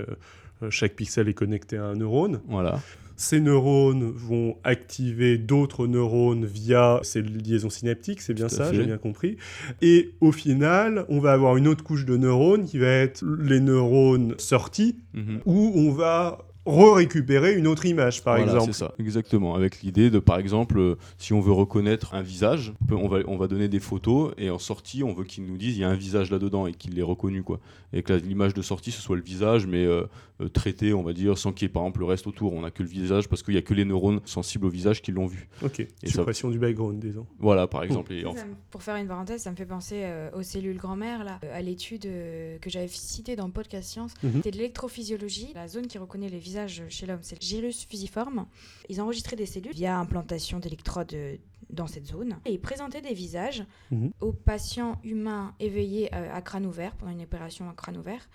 chaque 0.72 0.96
pixel 0.96 1.30
est 1.30 1.34
connecté 1.36 1.78
à 1.78 1.86
un 1.86 1.94
neurone. 1.96 2.42
Voilà. 2.48 2.80
Ces 3.20 3.42
neurones 3.42 4.12
vont 4.16 4.58
activer 4.64 5.40
d'autres 5.40 5.88
neurones 5.88 6.46
via 6.46 7.00
ces 7.02 7.22
liaisons 7.24 7.72
synaptiques, 7.72 8.22
c'est 8.22 8.36
bien 8.36 8.48
ça, 8.48 8.72
j'ai 8.72 8.86
bien 8.86 8.98
compris. 9.00 9.38
Et 9.82 10.12
au 10.22 10.32
final, 10.32 11.04
on 11.10 11.20
va 11.20 11.34
avoir 11.34 11.58
une 11.58 11.68
autre 11.68 11.84
couche 11.84 12.06
de 12.06 12.16
neurones 12.16 12.66
qui 12.66 12.78
va 12.78 12.88
être 12.88 13.26
les 13.26 13.60
neurones 13.60 14.36
sortis, 14.38 14.98
Mhm. 15.16 15.40
où 15.48 15.72
on 15.76 15.92
va 15.92 16.47
re-récupérer 16.68 17.56
une 17.56 17.66
autre 17.68 17.86
image, 17.86 18.24
par 18.24 18.36
Voilà, 18.36 18.52
exemple. 18.54 18.74
C'est 18.74 18.80
ça, 18.80 18.94
exactement. 19.00 19.56
Avec 19.56 19.82
l'idée 19.82 20.10
de, 20.10 20.20
par 20.20 20.38
exemple, 20.40 20.78
euh, 20.80 20.96
si 21.18 21.34
on 21.34 21.40
veut 21.40 21.52
reconnaître 21.54 22.14
un 22.14 22.22
visage, 22.22 22.74
on, 22.92 23.08
va, 23.08 23.20
on 23.28 23.38
va 23.38 23.48
donner 23.48 23.68
des 23.68 23.80
photos 23.80 24.34
et 24.38 24.50
en 24.50 24.60
sortie, 24.60 25.04
on 25.04 25.14
veut 25.14 25.24
qu'ils 25.24 25.46
nous 25.46 25.58
disent 25.58 25.78
il 25.78 25.82
y 25.82 25.84
a 25.84 25.90
un 25.90 25.96
visage 25.96 26.30
là-dedans 26.32 26.68
et 26.68 26.74
qu'il 26.74 26.94
l'ait 26.96 27.02
reconnu. 27.02 27.44
Quoi. 27.44 27.60
Et 27.94 28.04
que 28.04 28.14
l'image 28.14 28.54
de 28.54 28.62
sortie, 28.62 28.92
ce 28.92 29.02
soit 29.02 29.16
le 29.16 29.22
visage, 29.22 29.66
mais 29.66 29.86
euh, 29.86 30.04
euh, 30.42 30.50
traité, 30.50 30.94
on 30.94 31.04
va 31.04 31.14
dire, 31.14 31.38
sans 31.38 31.54
qu'il 31.54 31.66
y 31.68 31.70
ait 31.70 31.74
par 31.74 31.84
exemple 31.84 32.00
le 32.02 32.06
reste 32.06 32.28
autour. 32.28 32.54
On 32.54 32.62
n'a 32.62 32.72
que 32.72 32.84
le 32.84 32.90
visage 32.90 33.28
parce 33.30 33.44
qu'il 33.44 33.54
n'y 33.54 33.60
a 33.60 33.64
que 33.64 33.74
les 33.74 33.86
neurones 33.86 34.20
sensibles 34.26 34.66
au 34.66 34.70
visage 34.70 35.02
qui 35.02 35.12
l'ont 35.12 35.26
vu. 35.28 35.48
Ok, 35.64 35.86
ça- 36.04 36.10
suppression 36.12 36.50
du 36.50 36.60
background, 36.60 37.00
disons. 37.00 37.26
Voilà, 37.40 37.68
par 37.68 37.84
exemple. 37.84 38.12
Et 38.14 38.24
Ça, 38.24 38.36
ça 38.36 38.44
Pour 38.72 38.84
faire 38.84 38.98
une 38.98 39.08
parenthèse, 39.08 39.42
ça 39.42 39.52
me 39.52 39.56
fait 39.56 39.66
penser 39.66 40.02
euh, 40.04 40.30
aux 40.36 40.44
cellules 40.44 40.78
grand-mère, 40.78 41.24
là, 41.24 41.40
à 41.54 41.62
l'étude 41.62 42.06
euh, 42.06 42.58
que 42.60 42.70
j'avais 42.70 42.88
citée 42.90 43.36
dans 43.36 43.50
Podcast 43.50 43.90
Science. 43.90 44.14
Mhm. 44.24 44.32
C'était 44.36 44.52
de 44.52 44.58
l'électrophysiologie. 44.58 45.50
La 45.56 45.68
zone 45.68 45.88
qui 45.88 45.98
reconnaît 45.98 46.30
les 46.30 46.40
visages 46.40 46.57
chez 46.66 47.06
l'homme, 47.06 47.20
c'est 47.22 47.36
le 47.42 47.46
gyrus 47.46 47.86
fusiforme. 47.86 48.48
Ils 48.90 49.00
enregistraient 49.02 49.36
des 49.36 49.46
cellules 49.46 49.74
via 49.74 49.98
implantation 50.00 50.60
d'électrodes 50.60 51.14
euh, 51.14 51.36
dans 51.70 51.86
cette 51.88 52.08
zone. 52.08 52.38
Et 52.46 52.54
ils 52.54 52.62
présentaient 52.62 53.02
des 53.02 53.14
visages 53.14 53.64
Mhm. 53.92 54.12
aux 54.22 54.32
patients 54.34 55.00
humains 55.04 55.54
éveillés 55.60 56.10
euh, 56.16 56.34
à 56.34 56.42
crâne 56.42 56.66
ouvert, 56.66 56.96
pendant 56.96 57.12
une 57.12 57.22
opération 57.22 57.70
à 57.70 57.74
crâne 57.74 57.98
ouvert. 57.98 58.28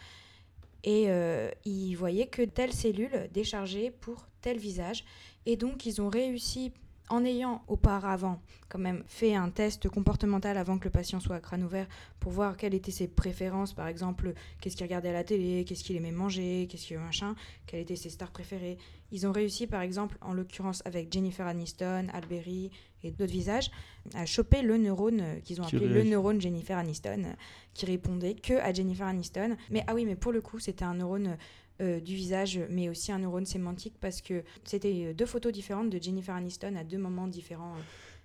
Et 0.85 1.05
euh, 1.09 1.51
ils 1.65 1.95
voyaient 1.95 2.27
que 2.27 2.43
telle 2.43 2.73
cellule 2.73 3.29
déchargeait 3.33 3.91
pour 3.91 4.27
tel 4.41 4.59
visage. 4.59 5.05
Et 5.47 5.57
donc, 5.57 5.87
ils 5.87 6.01
ont 6.03 6.09
réussi, 6.09 6.73
en 7.09 7.25
ayant 7.25 7.63
auparavant 7.69 8.41
quand 8.69 8.79
même 8.79 9.03
fait 9.07 9.35
un 9.35 9.51
test 9.51 9.89
comportemental 9.89 10.57
avant 10.57 10.79
que 10.79 10.85
le 10.85 10.91
patient 10.91 11.21
soit 11.21 11.37
à 11.37 11.41
crâne 11.41 11.63
ouvert 11.63 11.87
pour 12.21 12.33
voir 12.33 12.57
quelles 12.57 12.75
étaient 12.75 12.91
ses 12.91 13.09
préférences, 13.09 13.75
par 13.75 13.87
exemple, 13.87 14.33
qu'est-ce 14.61 14.77
qu'il 14.77 14.87
regardait 14.87 15.11
à 15.11 15.13
la 15.13 15.25
télé, 15.25 15.65
qu'est-ce 15.65 15.85
qu'il 15.85 15.97
aimait 15.97 16.11
manger, 16.11 16.67
qu'est-ce 16.71 16.87
qu'il 16.87 16.99
machin, 16.99 17.35
quelles 17.67 17.81
étaient 17.81 17.97
ses 17.97 18.09
stars 18.09 18.31
préférées. 18.31 18.79
Ils 19.11 19.27
ont 19.27 19.33
réussi, 19.33 19.67
par 19.67 19.83
exemple, 19.83 20.17
en 20.23 20.33
l'occurrence 20.33 20.83
avec 20.87 21.13
Jennifer 21.13 21.47
Aniston, 21.47 22.07
Alberi 22.15 22.71
et 23.03 23.11
d'autres 23.11 23.33
visages, 23.33 23.71
à 24.15 24.25
choper 24.25 24.63
le 24.63 24.79
neurone 24.79 25.23
qu'ils 25.45 25.61
ont 25.61 25.65
appelé 25.65 25.87
le 25.87 26.05
neurone 26.05 26.41
Jennifer 26.41 26.79
Aniston, 26.79 27.35
qui 27.75 27.85
répondait 27.85 28.35
que 28.35 28.55
à 28.55 28.73
Jennifer 28.73 29.07
Aniston. 29.07 29.57
Mais 29.71 29.85
ah 29.87 29.95
oui, 29.95 30.07
mais 30.07 30.17
pour 30.17 30.33
le 30.33 30.41
coup, 30.41 30.61
c'était 30.61 30.85
un 30.85 30.95
neurone 30.95 31.37
euh, 31.81 32.01
du 32.01 32.15
visage, 32.15 32.61
mais 32.69 32.89
aussi 32.89 33.13
un 33.13 33.19
neurone 33.19 33.47
sémantique 33.47 33.95
parce 34.01 34.21
que 34.21 34.45
c'était 34.65 35.15
deux 35.15 35.27
photos 35.27 35.53
différentes 35.53 35.91
de 35.91 36.03
Jennifer 36.03 36.35
Aniston 36.35 36.77
à 36.77 36.85
deux 36.85 36.99
moments 36.99 37.27
différents. 37.27 37.75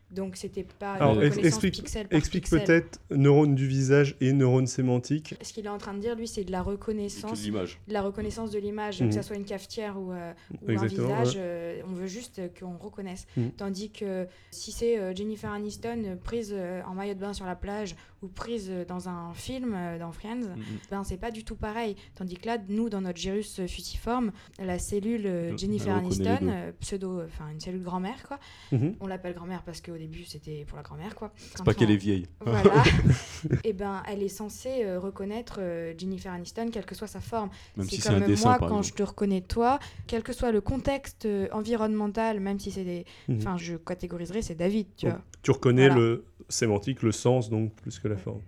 Donc 0.10 0.38
c'était 0.38 0.64
pas 0.64 0.94
Alors, 0.94 1.16
une 1.22 1.24
explique- 1.46 1.74
pixel 1.76 2.08
par 2.08 2.18
Explique 2.18 2.44
pixel. 2.46 2.64
peut-être 2.64 3.00
neurones 3.12 3.56
du 3.56 3.68
visage 3.68 4.16
et 4.22 4.32
neurones 4.32 4.66
sémantiques. 4.68 5.36
Ce 5.42 5.52
qu'il 5.52 5.66
est 5.66 5.70
en 5.70 5.78
train 5.78 5.94
de 5.94 6.00
dire, 6.00 6.16
lui, 6.16 6.28
c'est 6.30 6.46
de 6.46 6.52
la 6.52 6.62
que 6.64 6.70
reconnaissance 6.70 7.40
de 7.42 7.46
l'image. 7.46 7.80
de 7.90 7.94
la 7.94 8.02
reconnaissance 8.02 8.52
de 8.52 8.60
l'image, 8.60 9.02
Mhm. 9.02 9.10
que 9.10 9.14
ça 9.16 9.22
soit 9.22 9.36
une 9.36 9.44
cafetière 9.44 10.00
ou, 10.00 10.14
euh, 10.14 10.32
ou 10.62 10.72
un 10.72 10.86
visage, 10.86 11.36
ouais. 11.36 11.42
euh, 11.42 11.82
on 11.90 11.92
veut 11.94 12.08
juste 12.08 12.40
euh, 12.40 12.48
qu'on 12.58 12.78
reconnaisse. 12.78 13.28
Mhm. 13.36 13.52
Tandis 13.58 13.90
que 13.92 14.28
si 14.50 14.72
c'est 14.72 14.98
euh, 14.98 15.14
Jennifer 15.14 15.52
Aniston 15.52 16.18
prise 16.24 16.54
euh, 16.56 16.82
en 16.88 16.94
maillot 16.94 17.14
de 17.14 17.20
bain 17.20 17.34
sur 17.34 17.46
la 17.46 17.56
plage 17.56 17.96
ou 18.22 18.28
prise 18.28 18.70
euh, 18.72 18.86
dans 18.86 19.10
un 19.10 19.34
film 19.34 19.74
euh, 19.76 20.00
dans 20.00 20.14
Friends, 20.14 20.48
Mhm. 20.56 20.64
ben 20.90 21.04
c'est 21.04 21.18
pas 21.18 21.32
du 21.32 21.44
tout 21.44 21.56
pareil. 21.56 21.98
Tandis 22.16 22.36
que 22.38 22.46
là, 22.48 22.58
nous, 22.70 22.90
dans 22.90 23.02
notre 23.02 23.20
gyrus 23.20 23.60
fusiforme, 23.68 24.32
la 24.58 24.80
cellule 24.80 25.28
euh, 25.28 25.58
Jennifer 25.58 25.94
Aniston, 25.96 26.38
euh, 26.44 26.72
pseudo, 26.80 27.22
enfin 27.26 27.50
une 27.52 27.60
cellule 27.60 27.84
grand-mère 27.84 28.26
quoi. 28.26 28.40
Mhm. 28.72 28.96
On 29.02 29.08
l'appelle 29.08 29.34
grand-mère 29.34 29.64
parce 29.64 29.82
qu'au 29.98 30.02
début 30.04 30.24
c'était 30.26 30.66
pour 30.66 30.78
la 30.78 30.84
grand-mère 30.84 31.16
quoi. 31.16 31.32
C'est 31.38 31.64
pas 31.64 31.74
qu'elle 31.74 31.92
est 31.92 31.98
vieille. 31.98 32.28
Voilà. 32.42 32.84
et 33.64 33.74
ben, 33.74 34.04
elle 34.08 34.22
est 34.24 34.30
censée 34.30 34.84
euh, 34.84 35.00
reconnaître 35.00 35.58
euh, 35.60 35.94
Jennifer 35.98 36.32
Aniston, 36.32 36.70
quelle 36.72 36.86
que 36.86 36.96
soit 36.96 37.08
sa 37.08 37.20
forme. 37.20 37.50
Même 37.76 37.90
si 37.90 38.00
c'est 38.02 38.10
un 38.10 38.20
dessin, 38.22 38.50
moi 38.50 38.60
par 38.60 38.70
quand 38.70 38.80
exemple. 38.80 38.88
je 38.88 38.94
te 38.94 39.04
reconnais 39.04 39.42
toi, 39.42 39.80
quel 40.06 40.24
que 40.24 40.34
soit 40.34 40.52
le 40.52 40.62
contexte 40.62 41.26
euh, 41.26 41.48
environnemental, 41.52 42.40
même 42.40 42.60
si 42.60 42.72
c'est 42.72 42.84
des, 42.84 43.06
Mhm. 43.28 43.38
enfin, 43.38 43.58
je 43.58 43.76
catégoriserais 43.76 44.42
c'est 44.42 44.56
David, 44.56 44.88
tu 44.96 45.06
Donc, 45.06 45.16
vois. 45.16 45.24
Tu 45.42 45.52
reconnais 45.52 45.88
Voilà. 45.88 46.02
le 46.02 46.26
sémantique, 46.50 47.02
le 47.04 47.12
sens, 47.12 47.50
donc 47.50 47.74
plus 47.76 48.00
que 48.00 48.08
la 48.08 48.18
forme. 48.18 48.42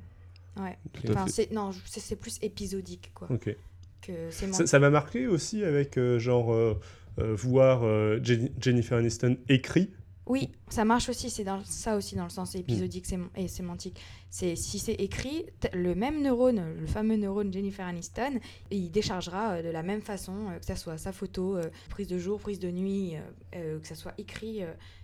Ouais. 0.59 0.77
Enfin, 1.09 1.25
non, 1.51 1.71
c'est 1.85 2.15
plus 2.17 2.37
épisodique 2.41 3.11
quoi 3.13 3.27
Ok. 3.31 3.55
que 4.01 4.29
Ça 4.31 4.79
m'a 4.79 4.89
marqué 4.89 5.27
aussi 5.27 5.63
avec 5.63 5.97
genre 6.17 6.53
euh, 7.19 7.35
voir 7.35 7.81
euh, 7.83 8.19
Jennifer 8.59 8.97
Aniston 8.97 9.37
écrit. 9.49 9.89
Oui, 10.29 10.51
ça 10.69 10.85
marche 10.85 11.09
aussi, 11.09 11.29
c'est 11.31 11.43
dans 11.43 11.63
ça 11.65 11.97
aussi 11.97 12.15
dans 12.15 12.23
le 12.25 12.29
sens 12.29 12.53
épisodique 12.55 13.05
et 13.35 13.47
sémantique. 13.47 13.99
C'est 14.29 14.55
si 14.55 14.77
c'est 14.77 14.93
écrit, 14.93 15.45
le 15.73 15.95
même 15.95 16.21
neurone, 16.21 16.75
le 16.79 16.85
fameux 16.85 17.15
neurone 17.15 17.51
Jennifer 17.51 17.85
Aniston, 17.85 18.39
il 18.69 18.91
déchargera 18.91 19.53
euh, 19.53 19.63
de 19.63 19.69
la 19.69 19.81
même 19.81 20.01
façon, 20.03 20.49
euh, 20.51 20.59
que 20.59 20.65
ça 20.65 20.75
soit 20.75 20.99
sa 20.99 21.11
photo, 21.11 21.57
euh, 21.57 21.69
prise 21.89 22.07
de 22.07 22.19
jour, 22.19 22.39
prise 22.39 22.59
de 22.59 22.69
nuit, 22.69 23.15
que 23.51 23.87
ça 23.87 23.95
soit 23.95 24.13
écrit. 24.19 24.61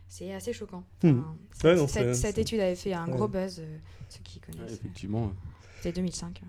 c'est 0.07 0.31
assez 0.35 0.53
choquant. 0.53 0.83
Mm. 1.03 1.07
Ouais, 1.09 1.15
cette, 1.51 1.77
non, 1.77 1.87
cette- 1.87 2.13
c'est- 2.13 2.13
cette 2.13 2.35
c'est- 2.35 2.41
étude 2.41 2.59
avait 2.59 2.75
fait 2.75 2.93
un 2.93 3.07
Ouais. 3.07 3.15
gros 3.17 3.27
buzz, 3.27 3.63
ceux 4.09 4.19
qui 4.23 4.39
Ouais, 4.47 4.53
connaissent. 4.55 4.73
effectivement. 4.73 5.33
C'était 5.77 5.93
2005. 5.93 6.41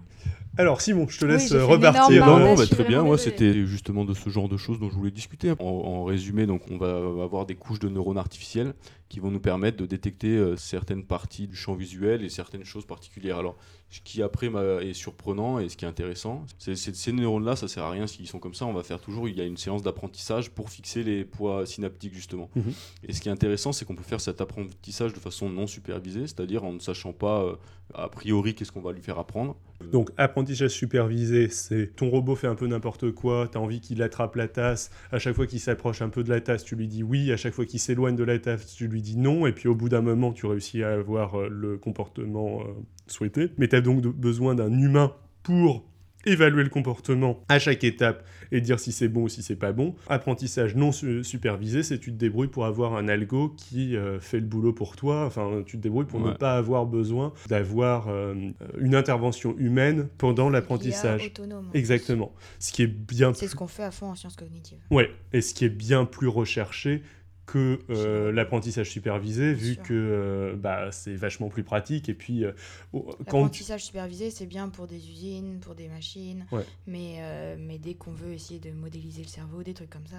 Alors 0.59 0.81
Simon, 0.81 1.07
je 1.09 1.19
te 1.19 1.25
laisse 1.27 1.53
euh, 1.53 1.65
repartir. 1.65 2.27
non, 2.27 2.57
je 2.57 2.63
bah, 2.63 2.67
très 2.67 2.85
bien. 2.85 3.03
Moi, 3.03 3.19
c'était 3.19 3.67
justement 3.67 4.05
de 4.05 4.15
ce 4.15 4.31
genre 4.31 4.49
de 4.49 4.57
choses 4.57 4.79
dont 4.81 4.89
je 4.89 4.95
voulais 4.95 5.11
discuter. 5.11 5.51
En, 5.51 5.65
en 5.65 6.05
résumé, 6.05 6.47
donc, 6.47 6.63
on 6.71 6.79
va 6.79 6.97
avoir 7.23 7.47
des 7.47 7.55
couches 7.55 7.79
de 7.79 7.89
neurones 7.89 8.19
artificiels 8.19 8.75
qui 9.09 9.21
vont 9.21 9.31
nous 9.31 9.41
permettre 9.41 9.77
de 9.77 9.87
détecter 9.87 10.37
euh, 10.37 10.57
certaines 10.57 11.05
parties 11.05 11.47
du 11.47 11.57
champ 11.57 11.75
visuel 11.75 12.25
et 12.25 12.29
certaines 12.29 12.65
choses 12.65 12.87
particulières. 12.87 13.39
Alors, 13.39 13.57
ce 13.89 14.01
qui 14.01 14.21
après 14.21 14.51
est 14.83 14.95
surprenant 14.95 15.61
et 15.61 15.69
ce 15.69 15.77
qui 15.77 15.85
est 15.85 15.89
intéressant, 15.89 16.45
c'est 16.59 16.75
ces 16.77 17.13
neurones-là, 17.13 17.55
ça 17.55 17.69
sert 17.69 17.85
à 17.85 17.91
rien 17.91 18.07
s'ils 18.09 18.27
sont 18.27 18.41
comme 18.41 18.55
ça. 18.55 18.67
On 18.67 18.73
va 18.73 18.83
faire 18.83 19.01
toujours, 19.01 19.29
il 19.29 19.37
y 19.37 19.41
a 19.41 19.45
une 19.45 19.57
séance 19.57 19.83
d'apprentissage 19.83 20.51
pour 20.51 20.71
fixer 20.71 21.05
les 21.05 21.25
poids 21.25 21.67
synaptiques 21.67 22.15
justement. 22.15 22.51
Mhm. 22.57 22.73
Et 23.05 23.13
ce 23.13 23.21
qui 23.21 23.29
est 23.29 23.33
intéressant, 23.33 23.73
c'est 23.73 23.85
qu'on 23.85 23.95
peut 23.95 24.03
faire 24.03 24.21
cet 24.21 24.41
apprentissage 24.41 25.13
de 25.13 25.21
façon 25.21 25.49
non 25.49 25.69
supervisée, 25.69 26.23
c'est-à-dire 26.23 26.65
en 26.65 26.73
ne 26.73 26.81
sachant 26.81 27.13
pas 27.13 27.43
euh, 27.43 27.57
a 27.95 28.09
priori 28.09 28.55
qu'est-ce 28.55 28.73
qu'on 28.73 28.81
va 28.81 28.93
lui 28.93 29.03
faire 29.03 29.19
apprendre. 29.19 29.57
Donc 29.93 30.11
apprentissage 30.17 30.71
supervisé, 30.71 31.49
c'est 31.49 31.95
ton 31.95 32.11
robot 32.11 32.35
fait 32.35 32.47
un 32.47 32.55
peu 32.55 32.67
n'importe 32.67 33.13
quoi, 33.13 33.49
tu 33.51 33.59
as 33.59 33.61
envie 33.61 33.81
qu'il 33.81 34.03
attrape 34.03 34.35
la 34.35 34.49
tasse, 34.49 34.91
à 35.13 35.19
chaque 35.19 35.37
fois 35.37 35.47
qu'il 35.47 35.61
s'approche 35.61 36.03
un 36.03 36.09
peu 36.09 36.25
de 36.25 36.31
la 36.31 36.41
tasse, 36.41 36.65
tu 36.65 36.77
lui 36.77 36.89
dis 36.89 37.03
oui, 37.03 37.31
à 37.31 37.37
chaque 37.37 37.53
fois 37.53 37.67
qu'il 37.67 37.79
s'éloigne 37.79 38.17
de 38.17 38.25
la 38.25 38.39
tasse, 38.39 38.75
tu 38.75 38.89
lui 38.89 38.96
dis 39.03 39.17
non, 39.17 39.47
et 39.47 39.53
puis 39.53 39.69
au 39.69 39.75
bout 39.75 39.89
d'un 39.89 40.03
moment, 40.03 40.33
tu 40.33 40.47
réussis 40.47 40.83
à 40.83 40.93
avoir 40.93 41.39
euh, 41.41 41.49
le 41.51 41.77
comportement 41.79 42.61
euh, 42.63 42.65
souhaité. 43.07 43.49
Mais 43.59 43.69
tu 43.69 43.77
as 43.77 43.81
donc 43.81 44.03
besoin 44.03 44.55
d'un 44.55 44.73
humain 44.79 45.13
pour 45.43 45.85
évaluer 46.29 46.65
le 46.65 46.69
comportement 46.71 47.39
à 47.49 47.61
chaque 47.61 47.85
étape 47.85 48.25
et 48.51 48.61
dire 48.61 48.81
si 48.81 48.91
c'est 48.91 49.07
bon 49.07 49.23
ou 49.23 49.29
si 49.29 49.45
c'est 49.45 49.55
pas 49.55 49.71
bon. 49.71 49.95
Apprentissage 50.09 50.75
non 50.75 50.91
su- 50.91 51.23
supervisé, 51.23 51.85
c'est 51.85 52.01
tu 52.01 52.11
te 52.11 52.17
débrouilles 52.17 52.49
pour 52.49 52.67
avoir 52.67 52.97
un 52.97 53.07
algo 53.07 53.51
qui 53.57 53.95
euh, 53.97 54.19
fait 54.19 54.41
le 54.41 54.47
boulot 54.47 54.73
pour 54.73 54.97
toi. 54.97 55.25
Enfin, 55.25 55.63
tu 55.65 55.77
te 55.77 55.83
débrouilles 55.85 56.07
pour 56.07 56.19
ne 56.19 56.33
pas 56.33 56.57
avoir 56.57 56.85
besoin 56.85 57.33
d'avoir 57.49 58.09
euh, 58.09 58.35
une 58.81 58.97
intervention 58.97 59.55
humaine 59.57 60.09
pendant 60.19 60.51
l'apprentissage. 60.51 61.33
Exactement. 61.75 62.33
Ce 62.59 62.73
qui 62.73 62.83
est 62.83 62.87
bien 62.89 63.33
C'est 63.33 63.47
ce 63.47 63.55
qu'on 63.55 63.69
fait 63.69 63.85
à 63.85 63.93
fond 63.93 64.07
en 64.07 64.17
sciences 64.17 64.35
cognitives. 64.35 64.79
Ouais, 64.91 65.11
et 65.33 65.41
ce 65.41 65.55
qui 65.55 65.65
est 65.65 65.69
bien 65.69 66.05
plus 66.07 66.27
recherché 66.29 67.03
que 67.47 67.79
euh, 67.91 68.33
l'apprentissage 68.33 68.91
supervisé, 68.91 69.55
vu 69.55 69.75
sûr. 69.75 69.83
que 69.85 69.95
euh, 69.95 70.57
bah, 70.57 70.91
c'est 70.91 71.15
vachement 71.15 71.49
plus 71.49 71.63
pratique. 71.63 72.09
Et 72.09 72.15
puis, 72.15 72.45
euh, 72.45 72.51
tu... 72.93 72.99
L'apprentissage 73.21 73.85
supervisé, 73.85 74.31
c'est 74.31 74.47
bien 74.47 74.69
pour 74.69 74.87
des 74.89 74.97
usines, 75.09 75.59
pour 75.61 75.75
des 75.77 75.87
machines, 75.89 76.45
Ouais. 76.51 76.65
mais, 76.89 77.19
euh, 77.21 77.57
mais 77.59 77.79
dès 77.79 77.95
qu'on 77.95 78.11
veut 78.11 78.33
essayer 78.33 78.59
de 78.59 78.73
modéliser 78.73 79.23
le 79.23 79.29
cerveau, 79.29 79.63
des 79.63 79.75
trucs 79.75 79.91
comme 79.91 80.07
ça, 80.07 80.17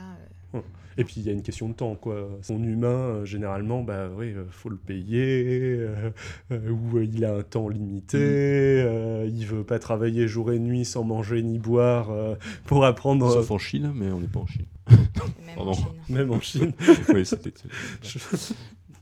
euh, 0.55 0.61
Et 0.97 1.03
puis, 1.03 1.15
il 1.17 1.23
y 1.23 1.29
a 1.29 1.33
une 1.33 1.41
question 1.41 1.67
de 1.67 1.73
temps, 1.73 1.95
quoi. 1.95 2.29
Son 2.41 2.63
humain, 2.63 2.87
euh, 2.87 3.25
généralement, 3.25 3.83
bah 3.83 4.07
oui, 4.17 4.27
euh, 4.33 4.45
faut 4.49 4.69
le 4.69 4.77
payer, 4.77 5.75
euh, 5.79 6.09
euh, 6.51 6.69
ou 6.69 6.97
euh, 6.97 7.03
il 7.05 7.25
a 7.25 7.33
un 7.35 7.43
temps 7.43 7.67
limité, 7.67 8.17
euh, 8.21 9.29
il 9.29 9.45
veut 9.45 9.65
pas 9.65 9.79
travailler 9.79 10.27
jour 10.29 10.51
et 10.53 10.59
nuit 10.59 10.85
sans 10.85 11.03
manger 11.03 11.43
ni 11.43 11.59
boire 11.59 12.09
euh, 12.09 12.35
pour 12.65 12.85
apprendre, 12.85 13.29
Sauf 13.31 13.51
en 13.51 13.57
Chine, 13.57 13.91
mais 13.93 14.09
on 14.11 14.21
n'est 14.21 14.27
pas 14.27 14.39
en 14.39 14.47
Chine. 14.47 14.65
Même 14.89 15.55
Pardon. 15.55 15.71
en 15.71 15.73
Chine. 15.73 15.85
même 16.09 16.31
en 16.31 16.41
Chine. 16.41 16.73
oui, 17.13 17.25
c'était. 17.25 17.53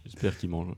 J'espère 0.06 0.38
qu'ils 0.38 0.50
mangent. 0.50 0.74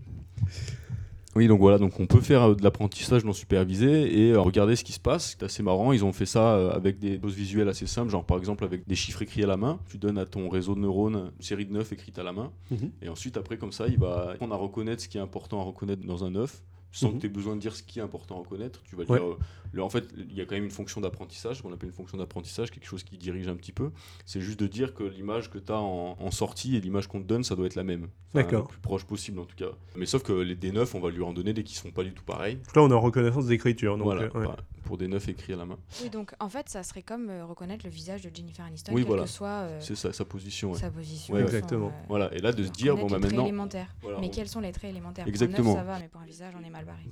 Oui, 1.36 1.48
donc 1.48 1.60
voilà, 1.60 1.78
donc 1.78 2.00
on 2.00 2.08
peut 2.08 2.20
faire 2.20 2.42
euh, 2.42 2.56
de 2.56 2.64
l'apprentissage 2.64 3.24
non 3.24 3.32
supervisé 3.32 4.22
et 4.22 4.32
euh, 4.32 4.40
regarder 4.42 4.76
ce 4.76 4.84
qui 4.84 4.92
se 4.92 5.00
passe. 5.00 5.36
C'est 5.38 5.44
assez 5.44 5.62
marrant. 5.62 5.94
Ils 5.94 6.04
ont 6.04 6.12
fait 6.12 6.26
ça 6.26 6.56
euh, 6.56 6.72
avec 6.72 6.98
des 6.98 7.20
choses 7.22 7.36
visuelles 7.36 7.70
assez 7.70 7.86
simples, 7.86 8.10
genre 8.10 8.26
par 8.26 8.40
exemple 8.40 8.64
avec 8.64 8.88
des 8.88 8.96
chiffres 8.96 9.22
écrits 9.22 9.44
à 9.44 9.48
la 9.48 9.56
main. 9.56 9.80
Tu 9.88 10.00
donnes 10.00 10.18
à 10.18 10.26
ton 10.26 10.50
réseau 10.50 10.74
de 10.74 10.80
neurones 10.80 11.32
une 11.38 11.44
série 11.46 11.68
de 11.68 11.74
9 11.74 11.94
écrites 11.94 12.18
à 12.18 12.24
la 12.24 12.34
main. 12.34 12.52
Mhm. 12.72 12.90
Et 13.04 13.10
ensuite, 13.10 13.38
après, 13.38 13.58
comme 13.58 13.72
ça, 13.72 13.88
il 13.88 14.00
va 14.00 14.32
apprendre 14.32 14.56
à 14.56 14.58
reconnaître 14.58 15.04
ce 15.04 15.08
qui 15.08 15.20
est 15.20 15.22
important 15.22 15.62
à 15.62 15.64
reconnaître 15.64 16.04
dans 16.08 16.24
un 16.24 16.32
9 16.32 16.64
sans 16.92 17.10
Mhm. 17.10 17.16
que 17.16 17.20
tu 17.22 17.26
aies 17.28 17.30
besoin 17.30 17.56
de 17.56 17.62
dire 17.62 17.76
ce 17.76 17.84
qui 17.84 18.00
est 18.00 18.02
important 18.02 18.36
à 18.36 18.40
reconnaître. 18.40 18.82
Tu 18.84 18.96
vas 18.96 19.04
Ouais. 19.04 19.20
dire, 19.20 19.28
euh, 19.28 19.38
le- 19.72 19.84
en 19.84 19.90
fait, 19.90 20.06
il 20.18 20.34
y 20.34 20.42
a 20.42 20.46
quand 20.46 20.56
même 20.56 20.64
une 20.64 20.72
fonction 20.72 21.02
d'apprentissage, 21.02 21.62
qu'on 21.62 21.72
appelle 21.74 21.90
une 21.90 21.96
fonction 21.96 22.18
d'apprentissage, 22.18 22.72
quelque 22.72 22.86
chose 22.88 23.04
qui 23.04 23.18
dirige 23.18 23.48
un 23.48 23.56
petit 23.56 23.72
peu. 23.74 23.92
C'est 24.26 24.42
juste 24.42 24.60
de 24.60 24.68
dire 24.68 24.94
que 24.94 25.04
l'image 25.04 25.50
que 25.50 25.58
tu 25.58 25.72
as 25.72 25.80
en, 25.80 26.16
en 26.20 26.32
sortie 26.32 26.76
et 26.76 26.82
l'image 26.82 27.08
qu'on 27.08 27.20
te 27.22 27.26
donne, 27.28 27.44
ça 27.44 27.56
doit 27.56 27.66
être 27.68 27.76
la 27.76 27.84
même. 27.84 28.04
Enfin, 28.34 28.44
D'accord. 28.44 28.62
Le 28.64 28.68
plus 28.68 28.80
proche 28.82 29.06
possible, 29.06 29.40
en 29.40 29.46
tout 29.46 29.56
cas. 29.56 29.70
Mais 29.96 30.06
sauf 30.06 30.24
que 30.24 30.34
les 30.34 30.56
D9, 30.56 30.96
on 30.96 31.00
va 31.00 31.10
lui 31.10 31.24
en 31.24 31.34
donner 31.34 31.54
des 31.54 31.64
qui 31.64 31.76
sont 31.76 31.92
pas 31.92 32.04
du 32.04 32.14
tout 32.14 32.24
pareils. 32.24 32.60
Là, 32.76 32.82
on 32.84 32.90
est 32.90 32.94
en 32.94 33.00
reconnaissance 33.02 33.46
d'écriture. 33.48 33.96
Donc, 33.98 34.04
voilà, 34.06 34.24
euh, 34.24 34.30
ouais. 34.40 34.46
bah, 34.48 34.58
pour 34.84 34.98
des 34.98 35.08
9 35.08 35.28
écrits 35.30 35.54
à 35.54 35.58
la 35.58 35.66
main. 35.66 35.78
Oui, 36.02 36.10
donc 36.10 36.34
en 36.40 36.48
fait, 36.50 36.70
ça 36.70 36.82
serait 36.84 37.02
comme 37.04 37.30
euh, 37.30 37.46
reconnaître 37.46 37.86
le 37.86 37.92
visage 37.92 38.22
de 38.22 38.32
Jennifer 38.34 38.66
Aniston, 38.66 38.94
Oui, 38.94 39.02
quelle 39.02 39.08
voilà. 39.08 39.24
que 39.24 39.30
soit 39.30 39.48
euh, 39.50 39.80
C'est 39.82 39.96
ça, 39.96 40.14
sa 40.14 40.24
position. 40.26 40.72
ouais. 40.72 40.78
sa 40.80 40.90
position. 40.92 41.34
Ouais, 41.36 41.42
exactement. 41.42 41.88
euh, 41.88 42.06
Voilà, 42.10 42.34
et 42.34 42.40
là, 42.40 42.52
de 42.54 42.64
se 42.64 42.72
dire, 42.72 42.96
bon, 42.96 43.08
bah 43.08 43.18
les 43.18 43.28
traits 43.28 43.34
maintenant. 43.54 43.86
voilà, 44.02 44.20
mais 44.20 44.28
on- 44.28 44.30
quels 44.30 44.48
sont 44.48 44.62
les 44.62 44.72
traits 44.72 44.92
élémentaires? 44.92 45.28
Exactement. 45.28 45.72
Pour 45.74 45.78
un 45.80 45.82
œuf, 45.82 45.88
ça 45.88 45.94
va, 45.94 46.00
mais 46.00 46.08
pour 46.08 46.22
un 46.22 46.26
visage, 46.26 46.54
on 46.62 46.66
est 46.66 46.70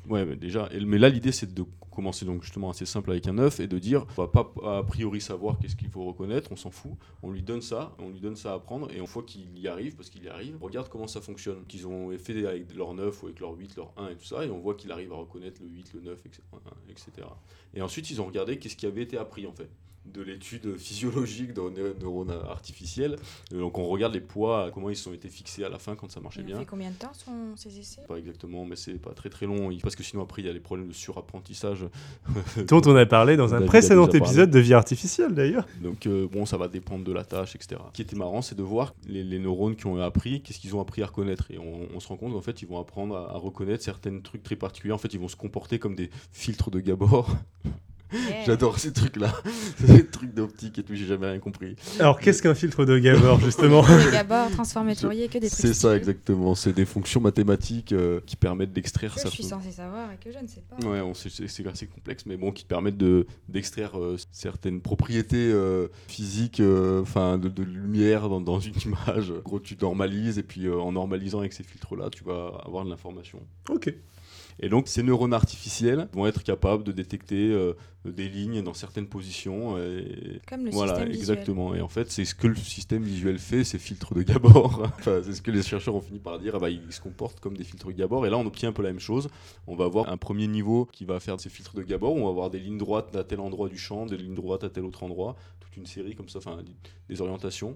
Ouais, 0.09 0.25
mais 0.25 0.35
déjà. 0.35 0.69
Mais 0.85 0.97
là, 0.97 1.09
l'idée, 1.09 1.31
c'est 1.31 1.53
de 1.53 1.63
commencer 1.91 2.25
donc 2.25 2.43
justement 2.43 2.69
assez 2.69 2.85
simple 2.85 3.11
avec 3.11 3.27
un 3.27 3.37
œuf 3.37 3.59
et 3.59 3.67
de 3.67 3.79
dire, 3.79 4.05
on 4.17 4.25
va 4.25 4.27
pas 4.27 4.51
a 4.63 4.83
priori 4.83 5.21
savoir 5.21 5.57
qu'est-ce 5.59 5.75
qu'il 5.75 5.87
faut 5.89 6.03
reconnaître, 6.03 6.51
on 6.51 6.55
s'en 6.55 6.71
fout. 6.71 6.91
On 7.23 7.31
lui 7.31 7.41
donne 7.41 7.61
ça, 7.61 7.95
on 7.99 8.09
lui 8.09 8.19
donne 8.19 8.35
ça 8.35 8.51
à 8.51 8.55
apprendre, 8.55 8.91
et 8.91 8.97
une 8.97 9.07
fois 9.07 9.23
qu'il 9.23 9.57
y 9.57 9.67
arrive, 9.67 9.95
parce 9.95 10.09
qu'il 10.09 10.23
y 10.23 10.27
arrive, 10.27 10.57
on 10.61 10.65
regarde 10.65 10.89
comment 10.89 11.07
ça 11.07 11.21
fonctionne. 11.21 11.65
Qu'ils 11.67 11.87
ont 11.87 12.15
fait 12.17 12.45
avec 12.45 12.75
leur 12.75 12.93
9 12.93 13.23
ou 13.23 13.25
avec 13.27 13.39
leur 13.39 13.53
8, 13.53 13.77
leur 13.77 13.93
1 13.97 14.09
et 14.09 14.15
tout 14.15 14.25
ça, 14.25 14.45
et 14.45 14.49
on 14.49 14.59
voit 14.59 14.75
qu'il 14.75 14.91
arrive 14.91 15.13
à 15.13 15.15
reconnaître 15.15 15.61
le 15.61 15.69
8, 15.69 15.93
le 15.93 16.01
9, 16.01 16.25
etc. 16.25 16.41
etc. 16.89 17.27
Et 17.73 17.81
ensuite, 17.81 18.09
ils 18.09 18.21
ont 18.21 18.25
regardé 18.25 18.59
qu'est-ce 18.59 18.75
qui 18.75 18.85
avait 18.85 19.03
été 19.03 19.17
appris 19.17 19.47
en 19.47 19.53
fait 19.53 19.69
de 20.13 20.21
l'étude 20.21 20.77
physiologique 20.77 21.53
de 21.53 21.61
neu- 21.61 21.95
neurones 22.01 22.31
artificiels. 22.49 23.15
Euh, 23.53 23.59
Donc 23.59 23.77
on 23.77 23.87
regarde 23.87 24.13
les 24.13 24.21
poids, 24.21 24.69
comment 24.73 24.89
ils 24.89 25.09
ont 25.09 25.13
été 25.13 25.27
fixés 25.29 25.63
à 25.63 25.69
la 25.69 25.79
fin 25.79 25.95
quand 25.95 26.09
ça 26.11 26.19
marchait 26.19 26.43
bien. 26.43 26.57
fait 26.59 26.65
combien 26.65 26.89
de 26.91 26.95
temps 26.95 27.13
sont 27.13 27.55
ces 27.55 27.79
essais 27.79 28.01
Pas 28.07 28.17
exactement, 28.17 28.65
mais 28.65 28.75
c'est 28.75 28.93
pas 28.93 29.11
très 29.13 29.29
très 29.29 29.45
long. 29.45 29.69
Parce 29.81 29.95
que 29.95 30.03
sinon, 30.03 30.23
après, 30.23 30.41
il 30.41 30.45
y 30.45 30.49
a 30.49 30.53
les 30.53 30.59
problèmes 30.59 30.87
de 30.87 30.93
surapprentissage. 30.93 31.85
Dont 32.67 32.81
on 32.85 32.95
a 32.95 33.05
parlé 33.05 33.35
dans 33.37 33.49
un 33.53 33.57
David 33.57 33.67
précédent 33.67 34.07
épisode 34.07 34.51
de 34.51 34.59
vie 34.59 34.73
artificielle, 34.73 35.33
d'ailleurs. 35.33 35.65
Donc, 35.81 36.05
euh, 36.07 36.27
bon, 36.31 36.45
ça 36.45 36.57
va 36.57 36.67
dépendre 36.67 37.03
de 37.03 37.11
la 37.11 37.23
tâche, 37.23 37.55
etc. 37.55 37.81
Ce 37.91 37.95
qui 37.95 38.01
était 38.01 38.15
marrant, 38.15 38.41
c'est 38.41 38.55
de 38.55 38.63
voir 38.63 38.93
les, 39.07 39.23
les 39.23 39.39
neurones 39.39 39.75
qui 39.75 39.87
ont 39.87 39.99
appris, 40.01 40.41
qu'est-ce 40.41 40.59
qu'ils 40.59 40.75
ont 40.75 40.81
appris 40.81 41.01
à 41.01 41.07
reconnaître. 41.07 41.49
Et 41.51 41.57
on, 41.57 41.87
on 41.93 41.99
se 41.99 42.07
rend 42.07 42.17
compte 42.17 42.33
qu'en 42.33 42.41
fait, 42.41 42.61
ils 42.61 42.67
vont 42.67 42.79
apprendre 42.79 43.15
à, 43.17 43.33
à 43.33 43.37
reconnaître 43.37 43.83
certains 43.83 44.19
trucs 44.19 44.43
très 44.43 44.55
particuliers. 44.55 44.93
En 44.93 44.97
fait, 44.97 45.13
ils 45.13 45.19
vont 45.19 45.27
se 45.27 45.35
comporter 45.35 45.79
comme 45.79 45.95
des 45.95 46.09
filtres 46.31 46.69
de 46.71 46.79
Gabor. 46.79 47.29
Yeah. 48.13 48.43
J'adore 48.45 48.79
ces 48.79 48.93
trucs-là. 48.93 49.33
ces 49.85 50.05
trucs 50.05 50.33
d'optique 50.33 50.79
et 50.79 50.83
tout, 50.83 50.95
j'ai 50.95 51.05
jamais 51.05 51.27
rien 51.29 51.39
compris. 51.39 51.75
Alors, 51.99 52.19
qu'est-ce 52.19 52.41
qu'un 52.41 52.53
filtre 52.55 52.85
de 52.85 52.97
Gabor, 52.99 53.39
justement 53.43 53.83
Gabor, 54.11 54.49
transformé 54.51 54.95
Fourier, 54.95 55.27
que 55.27 55.37
des 55.39 55.49
trucs 55.49 55.59
C'est 55.59 55.73
ça, 55.73 55.95
exactement. 55.97 56.55
C'est 56.55 56.73
des 56.73 56.85
fonctions 56.85 57.19
mathématiques 57.19 57.91
euh, 57.93 58.19
qui 58.25 58.35
permettent 58.35 58.73
d'extraire 58.73 59.13
Que 59.15 59.21
ça. 59.21 59.29
je 59.29 59.33
suis 59.33 59.43
censé 59.43 59.71
savoir 59.71 60.09
et 60.11 60.17
que 60.23 60.31
je 60.31 60.39
ne 60.41 60.47
sais 60.47 60.61
pas. 60.69 60.87
Ouais, 60.87 61.01
c'est 61.15 61.47
c'est 61.47 61.67
assez 61.67 61.87
complexe, 61.87 62.25
mais 62.25 62.37
bon, 62.37 62.51
qui 62.51 62.63
te 62.63 62.69
permettent 62.69 62.97
de 62.97 63.25
d'extraire 63.49 63.97
euh, 63.99 64.17
certaines 64.31 64.81
propriétés 64.81 65.51
euh, 65.51 65.87
physiques, 66.07 66.59
euh, 66.59 67.01
enfin 67.01 67.37
de, 67.37 67.49
de 67.49 67.63
lumière 67.63 68.29
dans, 68.29 68.39
dans 68.41 68.59
une 68.59 68.75
image. 68.85 69.31
En 69.31 69.41
gros, 69.41 69.59
tu 69.59 69.75
normalises 69.81 70.37
et 70.37 70.43
puis 70.43 70.67
euh, 70.67 70.79
en 70.79 70.91
normalisant 70.91 71.39
avec 71.39 71.53
ces 71.53 71.63
filtres-là, 71.63 72.09
tu 72.11 72.23
vas 72.23 72.61
avoir 72.65 72.85
de 72.85 72.89
l'information. 72.89 73.39
Ok. 73.69 73.93
Et 74.59 74.69
donc, 74.69 74.87
ces 74.87 75.03
neurones 75.03 75.33
artificiels 75.33 76.07
vont 76.13 76.27
être 76.27 76.43
capables 76.43 76.83
de 76.83 76.91
détecter 76.91 77.51
euh, 77.51 77.73
des 78.05 78.29
lignes 78.29 78.61
dans 78.61 78.73
certaines 78.73 79.07
positions. 79.07 79.77
Et... 79.77 80.39
Comme 80.47 80.65
le 80.65 80.71
voilà, 80.71 80.93
système 80.93 81.09
visuel. 81.09 81.37
exactement. 81.37 81.75
Et 81.75 81.81
en 81.81 81.89
fait, 81.89 82.09
c'est 82.09 82.23
ce 82.23 82.35
que 82.35 82.47
le 82.47 82.55
système 82.55 83.03
visuel 83.03 83.37
fait, 83.37 83.63
ces 83.63 83.79
filtres 83.79 84.13
de 84.13 84.21
Gabor. 84.21 84.83
enfin, 84.99 85.21
c'est 85.23 85.33
ce 85.33 85.41
que 85.41 85.51
les 85.51 85.61
chercheurs 85.61 85.95
ont 85.95 86.01
fini 86.01 86.19
par 86.19 86.39
dire. 86.39 86.53
Ah 86.55 86.59
bah, 86.59 86.69
ils 86.69 86.91
se 86.91 87.01
comportent 87.01 87.39
comme 87.39 87.57
des 87.57 87.63
filtres 87.63 87.87
de 87.87 87.93
Gabor. 87.93 88.25
Et 88.25 88.29
là, 88.29 88.37
on 88.37 88.45
obtient 88.45 88.69
un 88.69 88.73
peu 88.73 88.83
la 88.83 88.89
même 88.89 88.99
chose. 88.99 89.29
On 89.67 89.75
va 89.75 89.85
avoir 89.85 90.09
un 90.09 90.17
premier 90.17 90.47
niveau 90.47 90.85
qui 90.85 91.03
va 91.03 91.19
faire 91.19 91.39
ces 91.39 91.49
filtres 91.49 91.75
de 91.75 91.83
Gabor. 91.83 92.15
On 92.15 92.23
va 92.23 92.29
avoir 92.29 92.49
des 92.49 92.59
lignes 92.59 92.77
droites 92.77 93.15
à 93.15 93.23
tel 93.23 93.41
endroit 93.41 93.67
du 93.67 93.77
champ, 93.77 94.05
des 94.05 94.17
lignes 94.17 94.35
droites 94.35 94.63
à 94.63 94.69
tel 94.69 94.85
autre 94.85 95.03
endroit, 95.03 95.35
toute 95.59 95.75
une 95.75 95.85
série 95.85 96.15
comme 96.15 96.29
ça, 96.29 96.39
enfin 96.39 96.57
des 97.09 97.21
orientations. 97.21 97.75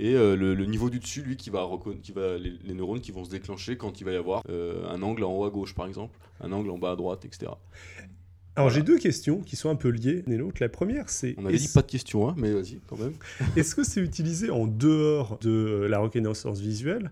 Et 0.00 0.14
euh, 0.14 0.36
le, 0.36 0.54
le 0.54 0.64
niveau 0.64 0.90
du 0.90 1.00
dessus, 1.00 1.22
lui, 1.22 1.36
qui 1.36 1.50
va, 1.50 1.68
qui 2.02 2.12
va 2.12 2.38
les, 2.38 2.52
les 2.64 2.74
neurones 2.74 3.00
qui 3.00 3.10
vont 3.12 3.24
se 3.24 3.30
déclencher 3.30 3.76
quand 3.76 4.00
il 4.00 4.04
va 4.04 4.12
y 4.12 4.16
avoir 4.16 4.42
euh, 4.48 4.86
un 4.88 5.02
angle 5.02 5.24
en 5.24 5.32
haut 5.36 5.44
à 5.44 5.50
gauche, 5.50 5.74
par 5.74 5.86
exemple, 5.86 6.16
un 6.40 6.52
angle 6.52 6.70
en 6.70 6.78
bas 6.78 6.92
à 6.92 6.96
droite, 6.96 7.24
etc. 7.24 7.46
Alors, 7.46 8.68
Voilà. 8.68 8.70
j'ai 8.74 8.82
deux 8.82 8.98
questions 8.98 9.40
qui 9.40 9.56
sont 9.56 9.70
un 9.70 9.76
peu 9.76 9.88
liées 9.88 10.22
l'une 10.26 10.32
et 10.34 10.36
l'autre. 10.38 10.58
La 10.60 10.68
première, 10.68 11.10
c'est 11.10 11.34
On 11.38 11.46
avait 11.46 11.58
dit 11.58 11.68
pas 11.74 11.82
de 11.82 11.86
questions, 11.90 12.28
hein, 12.28 12.34
mais 12.38 12.52
vas-y, 12.52 12.78
quand 12.86 12.96
même. 12.98 13.12
est-ce 13.56 13.74
que 13.74 13.82
c'est 13.82 14.00
utilisé 14.00 14.50
en 14.50 14.66
dehors 14.66 15.38
de 15.40 15.86
la 15.88 15.98
reconnaissance 15.98 16.60
visuelle? 16.60 17.10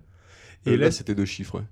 Et 0.64 0.70
Et 0.72 0.76
là, 0.76 0.86
là, 0.86 0.90
c'était 0.92 1.14
deux 1.14 1.24
chiffres. 1.24 1.56
ouais. 1.58 1.64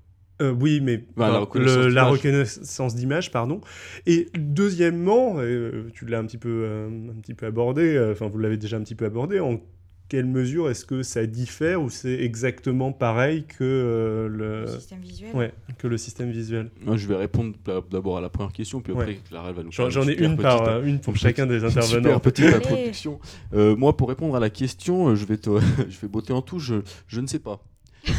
Euh, 0.43 0.53
oui, 0.53 0.81
mais 0.81 1.05
Bah, 1.17 1.31
la 1.31 2.05
reconnaissance 2.07 2.95
d'image. 2.97 3.31
pardon. 3.31 3.61
Et 4.07 4.29
deuxièmement, 4.37 5.35
euh, 5.39 5.91
tu 5.95 6.07
l'as 6.07 6.19
un 6.19 6.27
petit 6.27 6.39
peu, 6.39 6.49
euh, 6.65 6.89
un 7.17 7.21
petit 7.21 7.35
peu 7.35 7.47
abordé. 7.47 7.83
euh, 7.95 8.13
Enfin, 8.13 8.27
vous 8.29 8.39
l'avez 8.39 8.57
déjà 8.57 8.77
un 8.77 8.83
petit 8.83 8.97
peu 8.97 9.05
abordé. 9.05 9.39
En 9.39 9.61
quelle 10.09 10.27
mesure 10.27 10.69
est-ce 10.71 10.85
que 10.85 11.03
ça 11.03 11.27
diffère 11.27 11.81
ou 11.83 11.89
c'est 11.91 12.13
exactement 12.21 12.93
pareil 12.93 13.45
que 13.47 13.65
euh, 13.65 14.29
Le 14.29 14.61
le 14.63 14.67
système 14.69 15.01
visuel. 15.01 15.35
ouais, 15.35 15.53
que 15.79 15.87
le 15.89 15.97
système 15.99 16.31
visuel? 16.31 16.71
Moi, 16.85 16.97
je 16.97 17.07
vais 17.09 17.17
répondre 17.17 17.55
d'a- 17.65 17.81
d'abord 17.91 18.19
à 18.19 18.21
la 18.21 18.29
première 18.29 18.53
question, 18.53 18.81
puis 18.81 18.93
après, 18.93 19.07
Ouais. 19.07 19.19
Clara, 19.29 19.49
elle 19.49 19.55
va 19.55 19.63
nous 19.63 19.73
J'en 19.73 19.89
ai 19.89 19.91
super 20.13 20.31
une 20.31 20.37
par 20.37 20.59
petite- 20.63 20.69
euh, 20.75 20.85
une 20.85 21.01
pour 21.01 21.13
une 21.15 21.19
chacun 21.19 21.47
des 21.47 21.55
une 21.63 21.69
super 21.71 21.85
intervenants. 21.85 22.21
petite 22.21 22.45
introduction. 22.47 23.19
Euh, 23.55 23.75
moi, 23.77 23.97
pour 23.97 24.09
répondre 24.09 24.37
à 24.37 24.41
la 24.41 24.51
question, 24.51 25.09
euh, 25.09 25.15
je 25.17 25.25
vais, 25.25 25.39
te... 25.39 25.51
je 25.89 25.99
vais 26.01 26.09
botter 26.09 26.33
en 26.33 26.43
touche. 26.43 26.65
Je, 26.67 26.75
je 27.09 27.21
ne 27.21 27.27
sais 27.27 27.39
pas. 27.41 27.61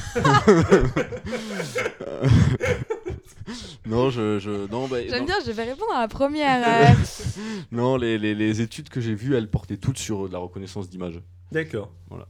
non, 3.86 4.10
je, 4.10 4.40
je... 4.40 4.68
non, 4.72 4.88
bah, 4.88 4.98
J'aime 5.08 5.26
bien, 5.26 5.36
je 5.46 5.52
vais 5.52 5.64
répondre 5.64 5.92
à 5.94 6.02
la 6.02 6.08
première. 6.08 6.64
euh, 6.68 6.94
Non, 7.72 7.96
les, 7.98 8.18
les, 8.18 8.34
les 8.34 8.62
études 8.62 8.90
que 8.90 9.00
j'ai 9.00 9.14
vues, 9.14 9.36
elles 9.36 9.50
portaient 9.50 9.78
toutes 9.78 10.00
sur 10.00 10.28
de 10.28 10.34
la 10.34 10.40
reconnaissance 10.40 10.90
d'image. 10.90 11.22
D'accord. 11.56 11.92
Voilà. 12.10 12.28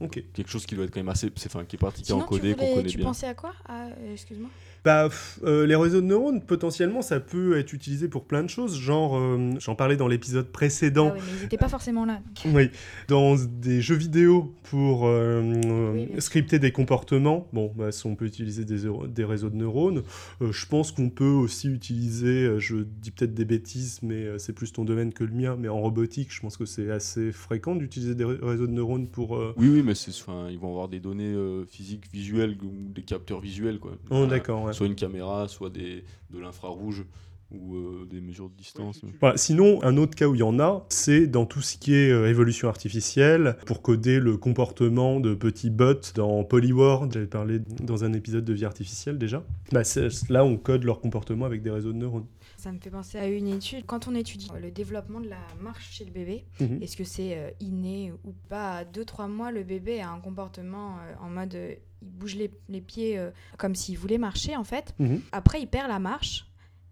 Ok. 0.00 0.22
Quelque 0.34 0.50
chose 0.50 0.66
qui 0.66 0.74
doit 0.74 0.84
être 0.84 0.90
quand 0.92 1.00
même 1.00 1.08
assez, 1.08 1.30
c'est 1.36 1.46
enfin 1.54 1.64
qui 1.64 1.76
est 1.76 1.78
pratiqué 1.78 2.06
Sinon, 2.06 2.18
en 2.18 2.22
tu, 2.22 2.28
codé, 2.28 2.52
qu'on 2.54 2.60
voulais- 2.62 2.74
connaît 2.74 2.88
tu 2.88 2.96
bien. 2.98 3.06
pensais 3.06 3.26
à 3.28 3.34
quoi? 3.34 3.52
Ah, 3.66 3.86
euh, 3.98 4.12
Excuse-moi. 4.12 4.50
Bah, 4.86 5.08
euh, 5.42 5.66
les 5.66 5.74
réseaux 5.74 6.00
de 6.00 6.06
neurones, 6.06 6.40
potentiellement, 6.40 7.02
ça 7.02 7.18
peut 7.18 7.58
être 7.58 7.72
utilisé 7.72 8.06
pour 8.06 8.24
plein 8.24 8.44
de 8.44 8.48
choses. 8.48 8.78
Genre, 8.78 9.16
euh, 9.18 9.50
j'en 9.58 9.74
parlais 9.74 9.96
dans 9.96 10.06
l'épisode 10.06 10.46
précédent. 10.46 11.08
Ah 11.10 11.14
oui, 11.18 11.22
mais 11.26 11.32
ils 11.38 11.42
n'étaient 11.42 11.56
pas 11.56 11.68
forcément 11.68 12.04
là. 12.04 12.20
donc. 12.44 12.54
Oui, 12.54 12.70
dans 13.08 13.34
des 13.34 13.80
jeux 13.80 13.96
vidéo 13.96 14.54
pour 14.70 15.06
euh, 15.08 15.42
euh, 15.64 16.06
Oui, 16.14 16.20
scripter 16.20 16.60
des 16.60 16.70
comportements, 16.70 17.48
bon, 17.52 17.72
bah, 17.76 17.90
si 17.90 18.06
on 18.06 18.14
peut 18.14 18.26
utiliser 18.26 18.64
des, 18.64 18.82
des 19.08 19.24
réseaux 19.24 19.50
de 19.50 19.56
neurones. 19.56 20.02
Euh, 20.40 20.52
je 20.52 20.66
pense 20.66 20.92
qu'on 20.92 21.10
peut 21.10 21.24
aussi 21.24 21.66
utiliser, 21.68 22.44
euh, 22.44 22.60
je 22.60 22.76
dis 22.76 23.10
peut-être 23.10 23.34
des 23.34 23.44
bêtises, 23.44 23.98
mais 24.04 24.22
euh, 24.24 24.38
c'est 24.38 24.52
plus 24.52 24.72
ton 24.72 24.84
domaine 24.84 25.12
que 25.12 25.24
le 25.24 25.32
mien, 25.32 25.56
mais 25.58 25.66
en 25.68 25.80
robotique, 25.80 26.32
je 26.32 26.40
pense 26.40 26.56
que 26.56 26.64
c'est 26.64 26.92
assez 26.92 27.32
fréquent 27.32 27.74
d'utiliser 27.74 28.14
des 28.14 28.24
ré- 28.24 28.38
réseaux 28.40 28.68
de 28.68 28.72
neurones 28.72 29.08
pour... 29.08 29.34
euh, 29.36 29.52
Oui, 29.56 29.68
oui, 29.68 29.82
mais 29.84 29.96
c'est, 29.96 30.12
ils 30.50 30.58
vont 30.60 30.70
avoir 30.70 30.86
des 30.86 31.00
données 31.00 31.34
euh, 31.34 31.64
physiques, 31.64 32.04
visuelles 32.12 32.56
ou 32.62 32.70
des 32.94 33.02
capteurs 33.02 33.40
visuels, 33.40 33.80
quoi. 33.80 33.90
Oh, 34.10 34.26
d'accord, 34.26 34.62
ouais. 34.62 34.75
Soit 34.76 34.86
une 34.86 34.94
caméra, 34.94 35.48
soit 35.48 35.70
de 35.70 36.02
l'infrarouge. 36.38 37.04
ou 37.52 37.76
euh, 37.76 38.08
des 38.10 38.20
mesures 38.20 38.48
de 38.48 38.56
distance. 38.56 39.00
Voilà, 39.20 39.36
Sinon, 39.36 39.80
un 39.84 39.96
autre 39.98 40.16
cas 40.16 40.26
où 40.26 40.34
il 40.34 40.40
y 40.40 40.42
en 40.42 40.58
a, 40.58 40.84
c'est 40.88 41.28
dans 41.28 41.46
tout 41.46 41.60
ce 41.62 41.76
qui 41.76 41.94
est 41.94 42.10
euh, 42.10 42.28
évolution 42.28 42.68
artificielle, 42.68 43.56
pour 43.66 43.82
coder 43.82 44.18
le 44.18 44.36
comportement 44.36 45.20
de 45.20 45.32
petits 45.34 45.70
bots 45.70 45.94
dans 46.16 46.42
Polyward. 46.42 47.12
J'avais 47.12 47.26
parlé 47.26 47.60
dans 47.60 48.02
un 48.02 48.12
épisode 48.14 48.44
de 48.44 48.52
vie 48.52 48.64
artificielle 48.64 49.16
déjà. 49.16 49.44
Bah, 49.70 49.82
là, 50.28 50.44
on 50.44 50.56
code 50.56 50.82
leur 50.82 51.00
comportement 51.00 51.44
avec 51.44 51.62
des 51.62 51.70
réseaux 51.70 51.92
de 51.92 51.98
neurones. 51.98 52.26
Ça 52.66 52.72
me 52.72 52.80
fait 52.80 52.90
penser 52.90 53.16
à 53.16 53.28
une 53.28 53.46
étude. 53.46 53.86
Quand 53.86 54.08
on 54.08 54.14
étudie 54.16 54.48
le 54.60 54.72
développement 54.72 55.20
de 55.20 55.28
la 55.28 55.38
marche 55.60 55.88
chez 55.92 56.04
le 56.04 56.10
bébé, 56.10 56.44
Mhm. 56.58 56.82
est-ce 56.82 56.96
que 56.96 57.04
c'est 57.04 57.38
euh, 57.38 57.50
inné 57.60 58.12
ou 58.24 58.32
pas? 58.48 58.78
À 58.78 58.84
2-3 58.84 59.28
mois, 59.28 59.52
le 59.52 59.62
bébé 59.62 60.00
a 60.00 60.10
un 60.10 60.18
comportement 60.18 60.96
euh, 60.98 61.14
en 61.24 61.28
mode 61.30 61.54
euh, 61.54 61.74
il 62.02 62.08
bouge 62.08 62.34
les, 62.34 62.50
les 62.68 62.80
pieds 62.80 63.18
euh, 63.20 63.30
comme 63.56 63.76
s'il 63.76 63.96
voulait 63.96 64.18
marcher 64.18 64.56
en 64.56 64.64
fait. 64.64 64.96
Mhm. 64.98 65.22
Après, 65.30 65.60
il 65.62 65.68
perd 65.68 65.86
la 65.86 66.00
marche 66.00 66.48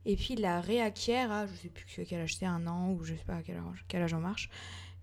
et 0.07 0.15
puis 0.15 0.35
il 0.35 0.43
la 0.43 0.61
réacquiert 0.61 1.33
à 1.33 1.49
je 1.49 1.55
sais 1.57 1.69
plus 1.71 1.85
que- 1.87 2.03
quel 2.03 2.21
âge 2.21 2.37
c'est, 2.37 2.47
un 2.47 2.69
an 2.69 2.93
ou 2.93 3.03
je 3.03 3.15
sais 3.17 3.25
pas 3.27 3.35
à 3.39 3.43
quel 3.43 3.57
âge, 3.57 3.85
quel 3.89 4.01
âge 4.01 4.15
on 4.15 4.21
marche. 4.21 4.51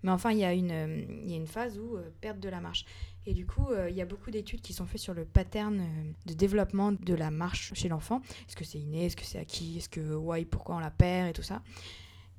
Mais 0.02 0.10
enfin, 0.10 0.30
il 0.32 0.38
y, 0.38 0.44
a 0.44 0.54
une, 0.54 0.70
euh, 0.72 1.04
il 1.22 1.30
y 1.30 1.34
a 1.34 1.36
une 1.36 1.46
phase 1.46 1.78
où 1.78 1.96
euh, 1.98 2.08
perte 2.22 2.40
de 2.40 2.48
la 2.48 2.60
marche. 2.62 2.86
Et 3.24 3.34
du 3.34 3.46
coup, 3.46 3.68
euh, 3.70 3.88
il 3.88 3.96
y 3.96 4.02
a 4.02 4.06
beaucoup 4.06 4.30
d'études 4.30 4.60
qui 4.60 4.72
sont 4.72 4.86
faites 4.86 5.00
sur 5.00 5.14
le 5.14 5.24
pattern 5.24 5.80
euh, 5.80 6.12
de 6.26 6.34
développement 6.34 6.92
de 6.92 7.14
la 7.14 7.30
marche 7.30 7.72
chez 7.74 7.88
l'enfant. 7.88 8.20
Est-ce 8.48 8.56
que 8.56 8.64
c'est 8.64 8.78
inné? 8.78 9.06
Est-ce 9.06 9.16
que 9.16 9.24
c'est 9.24 9.38
acquis? 9.38 9.78
Est-ce 9.78 9.88
que, 9.88 10.14
ouais, 10.14 10.44
pourquoi 10.44 10.76
on 10.76 10.80
la 10.80 10.90
perd 10.90 11.30
et 11.30 11.32
tout 11.32 11.42
ça? 11.42 11.62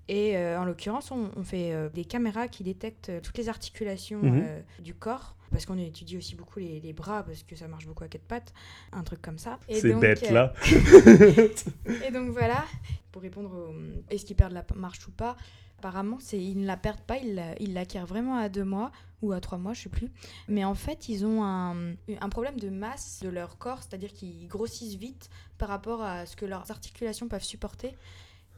Et 0.09 0.35
euh, 0.37 0.59
en 0.59 0.65
l'occurrence, 0.65 1.11
on, 1.11 1.31
on 1.35 1.43
fait 1.43 1.73
euh, 1.73 1.89
des 1.89 2.03
caméras 2.05 2.47
qui 2.49 2.63
détectent 2.63 3.09
euh, 3.09 3.21
toutes 3.21 3.37
les 3.37 3.47
articulations 3.49 4.21
Mhm. 4.21 4.43
euh, 4.45 4.61
du 4.79 4.93
corps. 4.93 5.35
Parce 5.51 5.67
qu'on 5.67 5.77
étudie 5.77 6.17
aussi 6.17 6.33
beaucoup 6.35 6.57
les, 6.57 6.79
les 6.79 6.93
bras, 6.93 7.21
parce 7.23 7.43
que 7.43 7.55
ça 7.55 7.67
marche 7.67 7.85
beaucoup 7.85 8.03
à 8.03 8.07
quatre 8.07 8.23
pattes. 8.25 8.53
Un 8.91 9.03
truc 9.03 9.21
comme 9.21 9.37
ça. 9.37 9.59
Et 9.69 9.79
Ces 9.79 9.93
bêtes-là. 9.93 10.51
et 12.07 12.11
donc 12.11 12.29
voilà, 12.31 12.63
pour 13.11 13.21
répondre 13.21 13.51
au 13.53 13.73
est-ce 14.09 14.25
qu'ils 14.25 14.35
perdent 14.35 14.53
la 14.53 14.65
marche 14.75 15.07
ou 15.07 15.11
pas, 15.11 15.35
apparemment 15.77 16.17
c'est 16.19 16.41
ils 16.41 16.59
ne 16.59 16.65
la 16.65 16.75
perdent 16.77 17.01
pas, 17.01 17.17
ils 17.17 17.35
la- 17.35 17.55
ils 17.61 17.73
l'acquièrent 17.73 18.07
vraiment 18.07 18.37
à 18.37 18.49
deux 18.49 18.63
mois 18.63 18.91
ou 19.21 19.31
à 19.31 19.39
trois 19.41 19.57
mois, 19.59 19.73
je 19.73 19.81
sais 19.83 19.89
plus. 19.89 20.09
Mais 20.47 20.65
en 20.65 20.73
fait, 20.75 21.07
ils 21.07 21.23
ont 21.25 21.43
un, 21.43 21.93
un 22.19 22.29
problème 22.29 22.59
de 22.59 22.69
masse 22.69 23.19
de 23.21 23.29
leur 23.29 23.57
corps, 23.59 23.79
c'est-à-dire 23.83 24.11
qu'ils 24.11 24.47
grossissent 24.47 24.95
vite 24.95 25.29
par 25.59 25.69
rapport 25.69 26.01
à 26.01 26.25
ce 26.25 26.35
que 26.35 26.45
leurs 26.45 26.71
articulations 26.71 27.27
peuvent 27.27 27.43
supporter 27.43 27.95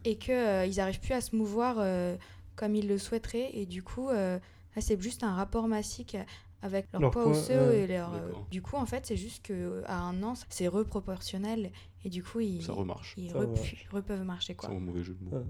et 0.06 0.16
qu'ils 0.18 0.76
n'arrivent 0.78 1.00
plus 1.02 1.14
à 1.14 1.22
se 1.22 1.36
mouvoir 1.36 1.76
euh, 1.80 2.16
comme 2.56 2.76
ils 2.76 2.88
le 2.88 2.98
souhaiteraient. 2.98 3.50
Et 3.54 3.66
du 3.66 3.84
coup, 3.84 4.10
euh, 4.10 4.40
c'est 4.80 5.02
juste 5.02 5.24
un 5.24 5.34
rapport 5.36 5.68
massique 5.68 6.16
avec 6.62 6.88
leur, 6.94 7.02
Leur 7.02 7.12
poids 7.12 7.24
poids, 7.24 7.32
osseux 7.34 7.74
et 7.74 7.88
leur. 7.88 8.14
euh, 8.14 8.32
du 8.52 8.62
coup, 8.62 8.76
en 8.78 8.86
fait, 8.86 9.06
c'est 9.06 9.18
juste 9.18 9.46
que 9.46 9.84
à 9.88 9.98
un 10.00 10.24
an, 10.24 10.34
c'est 10.50 10.68
reproportionnel 10.68 11.72
et 12.04 12.10
du 12.10 12.24
coup, 12.24 12.40
ils, 12.40 12.64
Ça 12.64 12.74
remarche. 12.74 13.14
ils 13.18 13.30
Ça 13.32 13.40
repu- 13.40 13.46
remarche. 13.50 13.86
re- 13.94 14.02
peuvent 14.02 14.24
marcher 14.24 14.56
quoi. 14.56 14.70
Sans 14.70 14.80
mauvais 14.80 15.04
jeu 15.04 15.16
de 15.20 15.24
mots. 15.26 15.46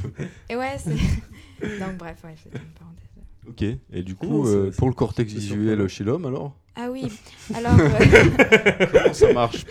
Et 0.48 0.56
ouais, 0.56 0.76
c'est. 0.78 0.94
Donc 1.80 1.96
bref, 1.98 2.22
ouais, 2.24 2.34
c'était 2.42 2.58
une 2.58 2.72
parenthèse. 2.72 3.00
Ok. 3.46 3.62
Et 3.92 4.02
du 4.02 4.14
coup, 4.14 4.46
c'est- 4.46 4.52
euh, 4.54 4.70
c'est- 4.70 4.78
pour 4.78 4.88
le 4.88 4.94
cortex 4.94 5.30
c'est 5.32 5.38
visuel 5.38 5.86
chez 5.88 6.04
l'homme, 6.04 6.24
alors? 6.26 6.56
Ah 6.76 6.88
oui, 6.90 7.10
alors. 7.54 7.78
euh, 7.78 8.86
Comment 8.92 9.14
ça 9.14 9.32
marche? 9.32 9.64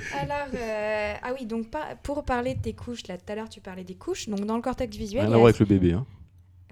alors 0.20 0.46
euh, 0.54 1.14
ah 1.22 1.32
oui, 1.38 1.46
donc 1.46 1.70
pas, 1.70 1.94
pour 2.02 2.24
parler 2.24 2.54
de 2.54 2.60
tes 2.62 2.72
couches, 2.72 3.06
là 3.08 3.16
tout 3.16 3.30
à 3.32 3.34
l'heure 3.34 3.48
tu 3.48 3.60
parlais 3.60 3.84
des 3.84 3.94
couches, 3.94 4.28
donc 4.28 4.40
dans 4.46 4.56
le 4.56 4.62
cortex 4.62 4.96
visuel. 4.96 5.22
Rien 5.26 5.30
il 5.30 5.32
à 5.32 5.32
y 5.32 5.34
a- 5.34 5.38
voir 5.38 5.48
avec 5.48 5.58
le 5.60 5.66
bébé. 5.66 5.92
Hein. 5.92 6.06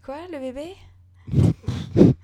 Quoi, 0.04 0.16
le 0.32 0.38
bébé? 0.38 0.74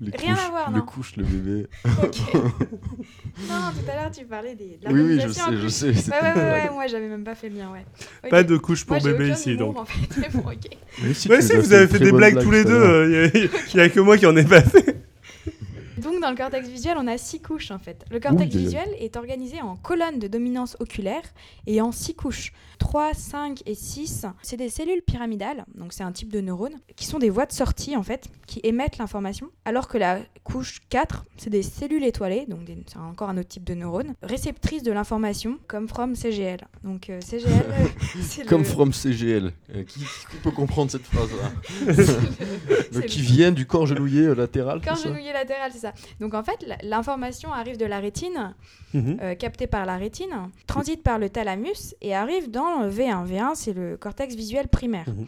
Les 0.00 0.10
Rien 0.16 0.32
à 0.32 0.36
couches, 0.36 0.50
voir, 0.50 0.70
Le 0.70 0.78
non. 0.78 0.84
couche, 0.86 1.16
le 1.16 1.24
bébé. 1.24 1.66
Ok. 2.02 2.18
non, 2.34 3.70
tout 3.74 3.90
à 3.90 3.94
l'heure 3.96 4.10
tu 4.10 4.24
parlais 4.24 4.54
des. 4.54 4.78
de 4.82 4.88
Oui, 4.90 5.00
oui, 5.02 5.20
je 5.20 5.28
sais, 5.28 5.40
je 5.52 5.60
couches. 5.62 5.70
sais. 5.70 6.10
Ouais, 6.10 6.32
ouais, 6.34 6.42
ouais, 6.42 6.70
moi 6.72 6.86
j'avais 6.86 7.08
même 7.08 7.22
pas 7.24 7.34
fait 7.34 7.48
le 7.50 7.56
lien, 7.58 7.70
ouais. 7.72 7.84
Pas 8.30 8.44
de 8.44 8.56
couche 8.56 8.84
pour 8.86 8.96
Moi, 8.96 9.04
bébé 9.12 9.26
aucun 9.26 9.34
ici, 9.34 9.52
humour, 9.52 9.74
donc. 9.74 9.78
en 9.82 9.84
fait. 9.84 10.20
Mais 10.20 10.28
bon, 10.32 10.48
ok. 10.50 10.68
Mais 11.02 11.14
si, 11.14 11.28
Ouais, 11.28 11.38
vous 11.40 11.72
avez 11.72 11.86
fait 11.86 11.98
des 11.98 12.12
blagues 12.12 12.34
blague 12.34 12.44
tous 12.44 12.50
les 12.50 12.64
deux. 12.64 12.78
l'heure. 12.78 13.30
Il 13.34 13.50
n'y 13.74 13.80
a, 13.80 13.88
que 13.90 14.00
moi 14.00 14.16
qui 14.16 14.24
en 14.26 14.36
ai 14.36 14.44
pas 14.44 14.62
fait. 14.62 14.96
Donc 15.98 16.20
dans 16.20 16.30
le 16.30 16.36
cortex 16.36 16.68
visuel, 16.68 16.96
on 16.98 17.06
a 17.06 17.18
six 17.18 17.40
couches 17.40 17.70
en 17.70 17.78
fait. 17.78 18.04
Le 18.10 18.20
cortex 18.20 18.54
visuel 18.64 18.88
est 18.98 19.16
organisé 19.16 19.60
en 19.60 19.76
colonnes 19.76 20.18
de 20.18 20.28
dominance 20.28 20.76
oculaire 20.80 21.22
et 21.66 21.80
en 21.80 21.92
six 21.92 22.14
couches. 22.14 22.52
3, 22.78 23.12
5 23.12 23.62
et 23.66 23.74
6, 23.74 24.24
c'est 24.40 24.56
des 24.56 24.68
cellules 24.68 25.02
pyramidales, 25.02 25.64
donc 25.74 25.92
c'est 25.92 26.04
un 26.04 26.12
type 26.12 26.32
de 26.32 26.40
neurones, 26.40 26.76
qui 26.94 27.06
sont 27.06 27.18
des 27.18 27.28
voies 27.28 27.44
de 27.44 27.50
sortie 27.52 27.96
en 27.96 28.04
fait, 28.04 28.28
qui 28.46 28.60
émettent 28.62 28.98
l'information, 28.98 29.48
alors 29.64 29.88
que 29.88 29.98
la 29.98 30.20
couche 30.44 30.78
4, 30.88 31.24
c'est 31.38 31.50
des 31.50 31.64
cellules 31.64 32.04
étoilées, 32.04 32.46
donc 32.46 32.62
des- 32.64 32.78
c'est 32.86 32.98
encore 32.98 33.30
un 33.30 33.36
autre 33.36 33.48
type 33.48 33.64
de 33.64 33.74
neurones, 33.74 34.14
réceptrices 34.22 34.84
de 34.84 34.92
l'information, 34.92 35.58
comme 35.66 35.88
from 35.88 36.14
CGL. 36.14 36.60
Donc 36.84 37.10
euh, 37.10 37.20
CGL, 37.20 37.50
euh, 37.68 37.86
c'est 38.22 38.46
Comme 38.46 38.60
le- 38.62 38.68
from 38.68 38.92
CGL. 38.92 39.52
Euh, 39.74 39.82
qui, 39.82 39.98
qui 39.98 40.36
peut 40.40 40.52
comprendre 40.52 40.92
cette 40.92 41.02
phrase-là 41.02 41.94
Donc, 42.92 43.02
le- 43.02 43.08
Qui 43.08 43.20
vient 43.22 43.50
du 43.50 43.66
corps 43.66 43.86
genouillé 43.86 44.32
latéral 44.36 44.80
corps 44.82 44.96
genouillé 44.96 45.32
latéral, 45.32 45.72
c'est 45.72 45.78
ça. 45.80 45.87
Donc 46.20 46.34
en 46.34 46.42
fait, 46.42 46.64
l'information 46.82 47.52
arrive 47.52 47.76
de 47.76 47.84
la 47.86 48.00
rétine, 48.00 48.54
Mhm. 48.94 49.18
euh, 49.22 49.34
capté 49.34 49.66
par 49.66 49.86
la 49.86 49.96
rétine, 49.96 50.50
transite 50.66 51.02
par 51.02 51.18
le 51.18 51.28
thalamus 51.28 51.94
et 52.00 52.14
arrive 52.14 52.50
dans 52.50 52.80
le 52.82 52.88
V1. 52.88 53.24
V1, 53.24 53.54
c'est 53.54 53.72
le 53.72 53.96
cortex 53.96 54.34
visuel 54.34 54.68
primaire. 54.68 55.08
Mhm. 55.08 55.26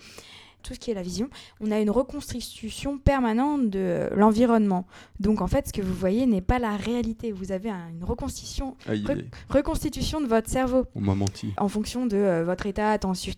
Tout 0.63 0.75
ce 0.75 0.79
qui 0.79 0.91
est 0.91 0.95
la 0.95 1.01
vision, 1.03 1.31
on 1.63 1.71
a 1.71 1.81
une 1.81 1.89
reconstitution 1.91 2.99
permanente 2.99 3.71
de 3.71 4.11
l'environnement. 4.15 4.87
Donc 5.19 5.41
en 5.41 5.47
fait, 5.47 5.69
ce 5.69 5.73
que 5.73 5.81
vous 5.81 5.95
voyez 5.95 6.27
n'est 6.27 6.43
pas 6.43 6.59
la 6.59 6.77
réalité. 6.77 7.33
Vous 7.33 7.51
avez 7.51 7.71
un- 7.71 7.89
une 7.89 8.05
reconstitution, 8.05 8.77
Aïe, 8.87 9.03
Re- 9.05 9.11
aïe, 9.13 9.25
reconstitution 9.49 10.21
de 10.21 10.27
votre 10.27 10.51
cerveau 10.51 10.85
on 10.95 11.01
m'a 11.01 11.15
menti. 11.15 11.55
en 11.57 11.69
fonction 11.69 12.05
de 12.05 12.17
euh, 12.19 12.45
votre 12.45 12.67
état 12.67 12.91
attention 12.91 13.33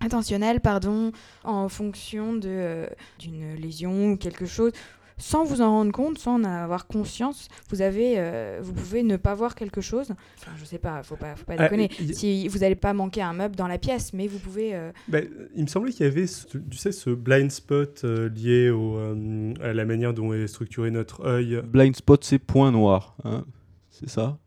attentionnel, 0.00 0.60
pardon, 0.60 1.12
en 1.44 1.70
fonction 1.70 2.34
de, 2.34 2.48
euh, 2.50 2.86
d'une 3.18 3.54
lésion 3.54 4.10
ou 4.12 4.16
quelque 4.18 4.44
chose. 4.44 4.72
Sans 5.18 5.44
vous 5.44 5.62
en 5.62 5.70
rendre 5.70 5.92
compte, 5.92 6.18
sans 6.18 6.34
en 6.34 6.44
avoir 6.44 6.86
conscience, 6.86 7.48
vous 7.70 7.80
avez, 7.80 8.16
euh, 8.18 8.60
vous 8.62 8.74
pouvez 8.74 9.02
ne 9.02 9.16
pas 9.16 9.34
voir 9.34 9.54
quelque 9.54 9.80
chose. 9.80 10.08
Enfin, 10.38 10.50
je 10.58 10.64
sais 10.66 10.78
pas, 10.78 11.02
faut 11.02 11.16
pas, 11.16 11.34
faut 11.36 11.46
pas 11.46 11.54
Ah, 11.58 11.64
déconner. 11.64 11.90
y- 12.00 12.14
Si 12.14 12.48
vous 12.48 12.58
n'allez 12.58 12.74
pas 12.74 12.92
manquer 12.92 13.22
un 13.22 13.32
meuble 13.32 13.56
dans 13.56 13.66
la 13.66 13.78
pièce, 13.78 14.12
mais 14.12 14.26
vous 14.26 14.38
pouvez. 14.38 14.74
euh, 14.74 14.92
Bah, 15.08 15.20
il 15.54 15.62
me 15.62 15.68
semblait 15.68 15.90
qu'il 15.92 16.04
y 16.04 16.08
avait, 16.08 16.26
ce- 16.26 16.46
tu 16.58 16.76
sais, 16.76 16.92
ce 16.92 17.08
blind 17.08 17.50
spot 17.50 18.02
euh, 18.04 18.28
lié 18.28 18.68
au, 18.68 18.98
euh, 18.98 19.54
à 19.62 19.72
la 19.72 19.84
manière 19.86 20.12
dont 20.12 20.34
est 20.34 20.46
structuré 20.48 20.90
notre 20.90 21.24
œil. 21.26 21.62
Blind 21.66 21.96
spot, 21.96 22.22
c'est 22.22 22.38
point 22.38 22.70
noir. 22.70 23.16
hein. 23.24 23.44
c'est 23.88 24.10
ça? 24.10 24.38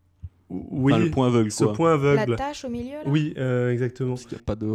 Oui, 0.51 0.93
Enfin, 0.93 1.03
le 1.03 1.09
point 1.11 1.27
aveugle, 1.27 1.51
ce 1.51 1.63
quoi. 1.63 1.73
point 1.73 1.93
aveugle. 1.93 2.29
la 2.31 2.37
tâche 2.37 2.63
au 2.65 2.69
milieu, 2.69 2.91
là? 2.97 3.03
Oui, 3.07 3.33
euh, 3.37 3.71
exactement. 3.71 4.09
Parce 4.11 4.25
qu'il 4.27 4.37
n'y 4.37 4.41
a 4.41 4.45
pas 4.45 4.55
de, 4.55 4.67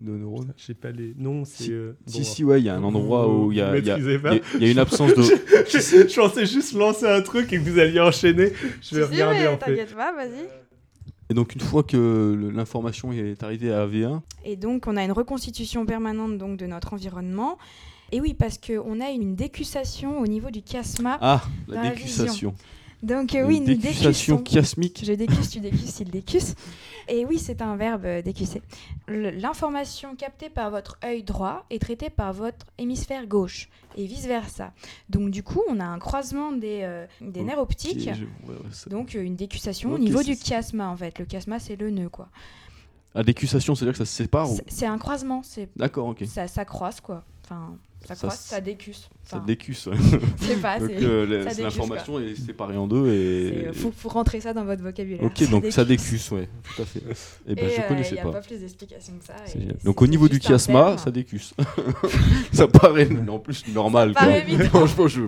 de 0.00 0.12
neurones. 0.12 0.52
J'ai 0.56 0.74
pas 0.74 0.90
les 0.90 1.14
noms, 1.16 1.44
c'est. 1.44 1.64
Si, 1.64 1.72
euh, 1.72 1.92
si, 2.06 2.18
bon, 2.18 2.24
si, 2.24 2.44
ouais, 2.44 2.60
il 2.60 2.64
y 2.64 2.68
a 2.68 2.76
un 2.76 2.82
endroit 2.82 3.28
où 3.28 3.52
il 3.52 3.58
y 3.58 3.60
a, 3.60 3.76
y 3.76 3.80
y 3.80 4.66
y 4.66 4.70
une 4.70 4.78
absence 4.78 5.14
de. 5.14 5.22
je, 5.68 6.08
je 6.08 6.20
pensais 6.20 6.46
juste 6.46 6.74
lancer 6.74 7.06
un 7.06 7.22
truc 7.22 7.52
et 7.52 7.58
que 7.58 7.62
vous 7.68 7.78
alliez 7.78 8.00
enchaîner. 8.00 8.52
Je 8.80 8.96
vais 8.96 9.02
Si, 9.02 9.08
si, 9.08 9.22
regarder 9.22 9.38
mais 9.40 9.46
en 9.48 9.58
fait. 9.58 9.66
T'inquiète 9.66 9.94
pas, 9.94 10.12
vas-y. 10.12 10.48
Et 11.30 11.34
donc, 11.34 11.54
une 11.54 11.60
fois 11.60 11.82
que 11.82 12.50
l'information 12.54 13.12
est 13.12 13.42
arrivée 13.42 13.70
à 13.70 13.86
V1, 13.86 14.20
Et 14.44 14.56
donc, 14.56 14.86
on 14.86 14.96
a 14.96 15.04
une 15.04 15.12
reconstitution 15.12 15.84
permanente 15.84 16.38
donc, 16.38 16.56
de 16.56 16.66
notre 16.66 16.94
environnement. 16.94 17.58
Et 18.12 18.20
oui, 18.22 18.32
parce 18.32 18.56
qu'on 18.56 19.00
a 19.00 19.10
une 19.10 19.34
décussation 19.36 20.20
au 20.20 20.26
niveau 20.26 20.50
du 20.50 20.60
chiasma. 20.64 21.18
ah, 21.20 21.42
la 21.66 21.90
décussation. 21.90 22.54
Donc, 23.02 23.34
euh, 23.34 23.44
oui, 23.46 23.58
Une 23.58 23.64
nous 23.64 23.74
décussation 23.76 24.42
chiasmique. 24.44 25.02
Je 25.04 25.12
décusse, 25.12 25.50
tu 25.50 25.60
décusses, 25.60 26.00
il 26.00 26.10
décusse. 26.10 26.54
Et 27.08 27.24
oui, 27.24 27.38
c'est 27.38 27.62
un 27.62 27.76
verbe 27.76 28.04
euh, 28.04 28.22
décusser. 28.22 28.60
L'information 29.06 30.14
captée 30.16 30.48
par 30.48 30.70
votre 30.70 30.98
œil 31.04 31.22
droit 31.22 31.64
est 31.70 31.80
traitée 31.80 32.10
par 32.10 32.32
votre 32.32 32.66
hémisphère 32.76 33.26
gauche 33.26 33.68
et 33.96 34.06
vice-versa. 34.06 34.72
Donc 35.08 35.30
du 35.30 35.42
coup, 35.42 35.62
on 35.68 35.80
a 35.80 35.84
un 35.84 35.98
croisement 35.98 36.52
des, 36.52 36.80
euh, 36.82 37.06
des 37.20 37.42
nerfs 37.42 37.58
optiques. 37.60 38.00
je- 38.14 38.24
ouais, 38.24 38.28
ouais, 38.48 38.56
ça- 38.72 38.90
Donc 38.90 39.14
euh, 39.14 39.22
une 39.22 39.36
décussation 39.36 39.92
au 39.92 39.98
niveau 39.98 40.22
du 40.22 40.34
chiasma 40.34 40.88
en 40.88 40.96
fait. 40.96 41.18
Le 41.18 41.24
chiasma, 41.28 41.58
c'est 41.58 41.76
le 41.76 41.90
nœud 41.90 42.08
quoi. 42.08 42.28
La 43.14 43.22
décussation, 43.22 43.74
c'est-à-dire 43.74 43.92
que 43.94 43.98
ça 43.98 44.04
se 44.04 44.12
sépare. 44.14 44.48
C'est- 44.68 44.86
un 44.86 44.98
croisement, 44.98 45.42
c'est 45.42 45.68
D'accord, 45.76 46.08
ok. 46.08 46.24
ça, 46.26 46.46
ça 46.46 46.64
croise 46.64 47.00
quoi. 47.00 47.24
Enfin, 47.44 47.74
ça 48.06 48.14
Ça 48.14 48.26
croise, 48.28 48.34
s- 48.34 48.46
ça 48.46 48.60
décusse. 48.60 49.08
Ça 49.24 49.36
Enfin, 49.36 49.44
décusse. 49.46 49.88
c'est 50.38 50.60
pas, 50.62 50.78
Donc, 50.78 50.90
c'est. 50.96 51.04
euh, 51.04 51.50
ça 51.50 51.62
l'information 51.62 52.18
est 52.18 52.34
séparée 52.34 52.76
en 52.78 52.86
deux 52.86 53.06
et. 53.08 53.66
euh, 53.68 53.72
faut, 53.74 53.92
faut 53.94 54.08
rentrer 54.08 54.40
ça 54.40 54.54
dans 54.54 54.64
votre 54.64 54.82
vocabulaire. 54.82 55.22
Ok, 55.22 55.50
donc 55.50 55.66
ça 55.66 55.84
décusse, 55.84 56.30
ouais, 56.30 56.48
tout 56.64 56.80
à 56.82 56.84
fait. 56.86 57.00
Et 57.46 57.54
ben, 57.54 57.66
Et 57.66 57.70
je 57.74 57.80
euh, 57.80 57.88
connaissais 57.88 58.14
y 58.14 58.18
a 58.18 58.22
pas. 58.22 58.32
pas 58.32 58.40
plus 58.40 58.58
d'explications 58.60 59.12
que 59.18 59.24
ça. 59.26 59.34
Et 59.54 59.84
Donc 59.84 60.00
au 60.00 60.06
niveau 60.06 60.28
du 60.28 60.40
chiasma, 60.40 60.84
terme. 60.84 60.98
ça 60.98 61.10
décusse. 61.10 61.52
ça 62.52 62.66
paraît 62.68 63.08
en 63.28 63.38
plus 63.38 63.66
normal. 63.68 64.14
Ça 64.14 64.24
quoi. 64.24 64.64
Franchement, 64.68 65.08
je- 65.08 65.22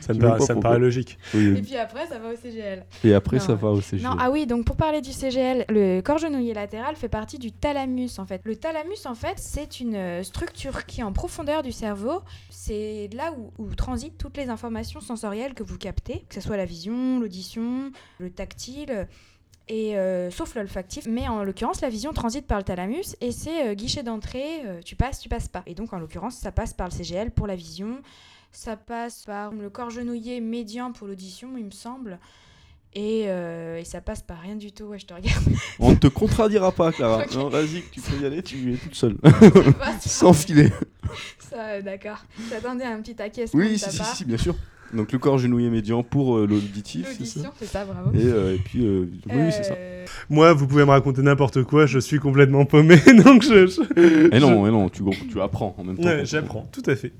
Ça 0.00 0.12
me 0.14 0.18
paraît, 0.18 0.38
pas 0.38 0.46
ça 0.46 0.52
me 0.54 0.56
pourquoi. 0.56 0.70
paraît 0.70 0.78
logique. 0.80 1.18
oui, 1.34 1.54
Et 1.58 1.62
puis 1.62 1.76
après, 1.76 2.06
ça 2.06 2.18
va 2.18 2.30
au 2.32 2.36
CGL. 2.36 2.84
Et 3.04 3.14
après, 3.14 3.36
Non, 3.38 3.42
ça 3.44 3.54
va 3.54 3.68
au 3.68 3.80
CG. 3.80 4.02
Non, 4.02 4.16
ah 4.18 4.30
oui, 4.30 4.46
donc 4.46 4.64
pour 4.64 4.76
parler 4.76 5.00
du 5.00 5.12
CGL, 5.12 5.64
le 5.68 6.00
corps 6.00 6.18
genouillé 6.18 6.54
latéral 6.54 6.96
fait 6.96 7.08
partie 7.08 7.38
du 7.38 7.52
thalamus 7.52 8.18
en 8.18 8.26
fait. 8.26 8.40
Le 8.44 8.56
thalamus 8.56 9.06
en 9.06 9.14
fait, 9.14 9.34
c'est 9.36 9.78
une 9.80 9.94
euh, 9.94 10.22
structure 10.24 10.86
qui 10.86 11.00
est 11.00 11.04
en 11.04 11.12
profondeur 11.12 11.62
du 11.62 11.70
cerveau. 11.72 12.13
C'est 12.50 13.08
là 13.12 13.34
où, 13.58 13.74
transitent 13.74 14.18
toutes 14.18 14.36
les 14.36 14.48
informations 14.48 15.00
sensorielles 15.00 15.54
que 15.54 15.62
vous 15.62 15.78
captez, 15.78 16.24
que 16.28 16.34
ce 16.34 16.40
soit 16.40 16.56
la 16.56 16.64
vision, 16.64 17.20
l'audition, 17.20 17.90
le 18.18 18.30
tactile. 18.30 19.08
Et 19.66 19.96
euh, 19.96 20.30
sauf 20.30 20.54
l'olfactif, 20.54 21.06
mais 21.06 21.26
en 21.26 21.42
l'occurrence 21.42 21.80
la 21.80 21.88
vision 21.88 22.12
transite 22.12 22.46
par 22.46 22.58
le 22.58 22.64
thalamus 22.64 23.16
et 23.22 23.32
c'est 23.32 23.68
euh, 23.68 23.74
guichet 23.74 24.02
d'entrée, 24.02 24.60
euh, 24.66 24.82
tu 24.84 24.94
passes, 24.94 25.20
tu 25.20 25.30
passes 25.30 25.48
pas. 25.48 25.62
Et 25.64 25.74
donc 25.74 25.94
en 25.94 25.98
l'occurrence 25.98 26.36
ça 26.36 26.52
passe 26.52 26.74
par 26.74 26.88
le 26.88 26.92
CGL 26.92 27.30
pour 27.30 27.46
la 27.46 27.56
vision, 27.56 28.02
ça 28.52 28.76
passe 28.76 29.24
par 29.24 29.52
le 29.52 29.70
corps 29.70 29.88
genouillé 29.88 30.42
médian 30.42 30.92
pour 30.92 31.06
l'audition 31.06 31.56
il 31.56 31.64
me 31.64 31.70
semble, 31.70 32.18
et, 32.94 33.24
euh, 33.26 33.78
et 33.78 33.84
ça 33.84 34.00
passe 34.00 34.22
par 34.22 34.40
rien 34.40 34.54
du 34.54 34.72
tout, 34.72 34.84
ouais 34.84 34.98
je 34.98 35.06
te 35.06 35.14
regarde. 35.14 35.44
On 35.78 35.90
ne 35.90 35.96
te 35.96 36.06
contradira 36.06 36.72
pas, 36.72 36.92
Clara. 36.92 37.24
Non, 37.34 37.48
vas-y, 37.48 37.82
tu 37.90 38.00
peux 38.00 38.22
y 38.22 38.26
aller, 38.26 38.42
tu 38.42 38.74
es 38.74 38.76
toute 38.76 38.94
seule. 38.94 39.16
Sans 40.00 40.32
filet. 40.32 40.72
ça, 41.38 41.56
euh, 41.56 41.82
d'accord. 41.82 42.24
J'attendais 42.50 42.84
un 42.84 43.00
petit 43.00 43.14
taquet 43.14 43.46
Oui, 43.52 43.78
si, 43.78 43.90
si, 44.14 44.24
bien 44.24 44.38
sûr. 44.38 44.54
Donc 44.94 45.12
le 45.12 45.18
corps 45.18 45.38
genouillé 45.38 45.70
médian 45.70 46.02
pour 46.02 46.36
euh, 46.38 46.46
l'auditif, 46.46 47.06
c'est 47.18 47.24
ça 47.24 47.52
ça, 47.62 47.84
bravo. 47.84 48.10
et, 48.14 48.24
euh, 48.24 48.54
et 48.54 48.58
puis, 48.58 48.84
euh, 48.86 49.08
oui, 49.26 49.32
oui, 49.34 49.52
c'est 49.52 49.64
ça. 49.64 49.74
Euh, 49.74 50.04
Moi, 50.30 50.52
vous 50.52 50.66
pouvez 50.66 50.84
me 50.84 50.90
raconter 50.90 51.22
n'importe 51.22 51.62
quoi, 51.64 51.86
je 51.86 51.98
suis 51.98 52.18
complètement 52.18 52.64
paumé, 52.64 52.96
donc 53.24 53.42
je... 53.42 53.66
je- 53.66 53.80
Et 54.32 54.38
je- 54.38 54.40
non, 54.40 54.66
et 54.66 54.70
non, 54.70 54.88
tu, 54.88 55.02
tu 55.30 55.40
apprends 55.40 55.74
en 55.78 55.84
même 55.84 55.96
temps. 55.96 56.04
Ouais, 56.04 56.24
j'apprends, 56.24 56.68
tout 56.72 56.82
à 56.86 56.94
fait. 56.94 57.12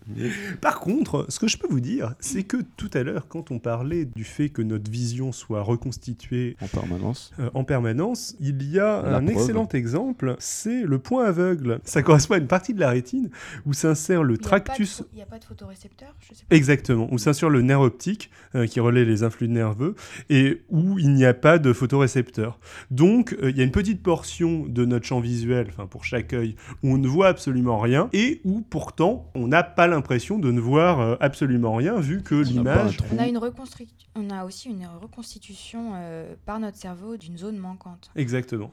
Par 0.60 0.80
contre, 0.80 1.26
ce 1.28 1.38
que 1.38 1.48
je 1.48 1.56
peux 1.56 1.66
vous 1.68 1.80
dire, 1.80 2.14
c'est 2.20 2.42
que 2.42 2.58
tout 2.76 2.90
à 2.94 3.02
l'heure, 3.02 3.26
quand 3.28 3.50
on 3.50 3.58
parlait 3.58 4.04
du 4.04 4.24
fait 4.24 4.48
que 4.50 4.62
notre 4.62 4.90
vision 4.90 5.32
soit 5.32 5.62
reconstituée 5.62 6.56
En 6.62 6.66
permanence. 6.68 7.32
euh, 7.40 7.50
en 7.54 7.64
permanence, 7.64 8.36
il 8.40 8.62
y 8.70 8.78
a 8.78 9.02
La 9.02 9.16
un 9.16 9.22
preuve. 9.24 9.30
excellent 9.36 9.68
exemple, 9.72 10.36
c'est 10.38 10.82
le 10.82 10.98
point 10.98 11.24
aveugle. 11.26 11.80
Ça 11.84 12.02
correspond 12.02 12.34
à 12.34 12.38
une 12.38 12.46
partie 12.46 12.74
de 12.74 12.80
la 12.80 12.90
rétine 12.90 13.30
où 13.66 13.72
s'insère 13.72 14.22
le 14.22 14.34
il 14.34 14.38
y 14.38 14.40
tractus 14.40 15.02
Il 15.12 15.16
n'y 15.16 15.22
a 15.22 15.26
pas 15.26 15.38
de 15.38 15.44
photorécepteur, 15.44 16.08
je 16.20 16.34
sais 16.34 16.44
pas. 16.48 16.54
Exactement, 16.56 17.08
où 17.10 17.18
s'insère 17.18 17.48
le 17.50 17.62
nerf 17.64 17.80
optique 17.80 18.30
euh, 18.54 18.66
qui 18.66 18.80
relaie 18.80 19.04
les 19.04 19.22
influx 19.22 19.48
nerveux 19.48 19.94
et 20.30 20.62
où 20.68 20.98
il 20.98 21.12
n'y 21.14 21.24
a 21.24 21.34
pas 21.34 21.58
de 21.58 21.72
photorécepteur. 21.72 22.58
Donc 22.90 23.34
euh, 23.42 23.50
il 23.50 23.56
y 23.56 23.60
a 23.60 23.64
une 23.64 23.70
petite 23.70 24.02
portion 24.02 24.66
de 24.66 24.84
notre 24.84 25.06
champ 25.06 25.20
visuel, 25.20 25.66
enfin 25.68 25.86
pour 25.86 26.04
chaque 26.04 26.32
œil, 26.32 26.56
où 26.82 26.92
on 26.94 26.98
ne 26.98 27.08
voit 27.08 27.28
absolument 27.28 27.78
rien 27.78 28.08
et 28.12 28.40
où 28.44 28.60
pourtant 28.60 29.30
on 29.34 29.48
n'a 29.48 29.62
pas 29.62 29.86
l'impression 29.86 30.38
de 30.38 30.50
ne 30.50 30.60
voir 30.60 31.00
euh, 31.00 31.16
absolument 31.20 31.74
rien 31.74 31.98
vu 32.00 32.22
que 32.22 32.34
l'image... 32.34 32.98
On 33.12 33.18
a, 33.18 33.26
une 33.26 33.38
on 34.14 34.30
a 34.30 34.44
aussi 34.44 34.68
une 34.68 34.86
reconstitution 35.00 35.92
euh, 35.94 36.34
par 36.46 36.60
notre 36.60 36.76
cerveau 36.76 37.16
d'une 37.16 37.36
zone 37.36 37.58
manquante. 37.58 38.10
Exactement. 38.16 38.72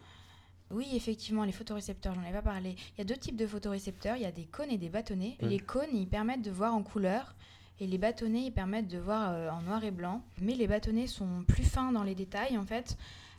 Oui, 0.71 0.88
effectivement, 0.93 1.43
les 1.43 1.51
photorécepteurs, 1.51 2.13
j'en 2.15 2.23
ai 2.23 2.32
pas 2.32 2.41
parlé. 2.41 2.75
Il 2.95 2.99
y 2.99 3.01
a 3.01 3.04
deux 3.04 3.17
types 3.17 3.36
de 3.36 3.45
photorécepteurs, 3.45 4.15
il 4.15 4.21
y 4.21 4.25
a 4.25 4.32
des 4.32 4.45
cônes 4.45 4.69
et 4.71 4.77
des 4.77 4.89
bâtonnets. 4.89 5.38
Les 5.41 5.60
cônes, 5.60 5.93
ils 5.93 6.08
permettent 6.08 6.43
de 6.43 6.51
voir 6.51 6.73
en 6.73 6.82
couleur 6.82 7.36
et 7.82 7.88
les 7.88 7.98
bâtonnets, 7.98 8.44
ils 8.44 8.52
permettent 8.52 8.88
de 8.88 9.00
voir 9.00 9.32
euh, 9.32 9.50
en 9.50 9.63
noir 9.63 9.84
et 9.84 9.89
blanc. 9.89 10.22
Mais 10.39 10.54
les 10.54 10.67
bâtonnets 10.67 11.08
sont 11.08 11.44
plus 11.48 11.63
fins 11.63 11.91
dans 11.91 12.04
les 12.04 12.13
détails, 12.13 12.56
en 12.56 12.63
fait. 12.63 12.96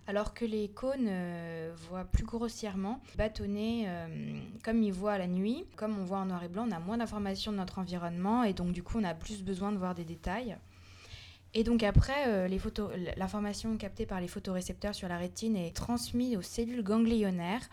Alors 0.08 0.34
que 0.34 0.44
les 0.44 0.68
cônes 0.68 1.06
euh, 1.08 1.72
voient 1.88 2.04
plus 2.04 2.24
grossièrement. 2.24 3.00
Les 3.12 3.18
bâtonnets, 3.18 3.84
euh, 3.86 4.40
comme 4.64 4.82
ils 4.82 4.92
voient 4.92 5.16
la 5.16 5.28
nuit, 5.28 5.64
comme 5.76 5.96
on 5.96 6.04
voit 6.04 6.18
en 6.18 6.26
noir 6.26 6.42
et 6.42 6.48
blanc, 6.48 6.66
on 6.68 6.72
a 6.72 6.80
moins 6.80 6.98
d'informations 6.98 7.52
de 7.52 7.58
notre 7.58 7.78
environnement 7.78 8.42
et 8.42 8.52
donc 8.52 8.72
du 8.72 8.82
coup 8.82 8.98
on 8.98 9.04
a 9.04 9.14
plus 9.14 9.44
besoin 9.44 9.70
de 9.70 9.78
voir 9.78 9.94
des 9.94 10.02
détails. 10.02 10.56
Et 11.54 11.62
donc 11.62 11.84
après, 11.84 12.48
l'information 13.16 13.76
captée 13.76 14.06
par 14.06 14.20
les 14.20 14.26
photorécepteurs 14.26 14.94
sur 14.94 15.06
la 15.06 15.18
rétine 15.18 15.54
est 15.54 15.76
transmise 15.76 16.34
aux 16.36 16.42
cellules 16.42 16.82
ganglionnaires, 16.82 17.68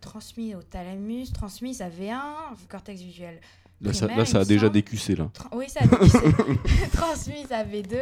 transmise 0.00 0.54
au 0.54 0.62
thalamus, 0.62 1.32
transmise 1.32 1.80
à 1.80 1.88
V1, 1.88 2.22
cortex 2.68 3.00
visuel. 3.00 3.40
Là, 3.80 3.92
ça, 3.94 4.06
là, 4.06 4.12
a 4.14 4.44
déjà 4.44 4.60
semble. 4.66 4.72
décussé, 4.72 5.16
là. 5.16 5.30
Tra- 5.34 5.48
oui, 5.56 5.68
ça 5.68 5.80
a 5.82 5.86
dévissé. 5.86 6.18
transmise 6.92 7.50
à 7.50 7.64
V2, 7.64 7.96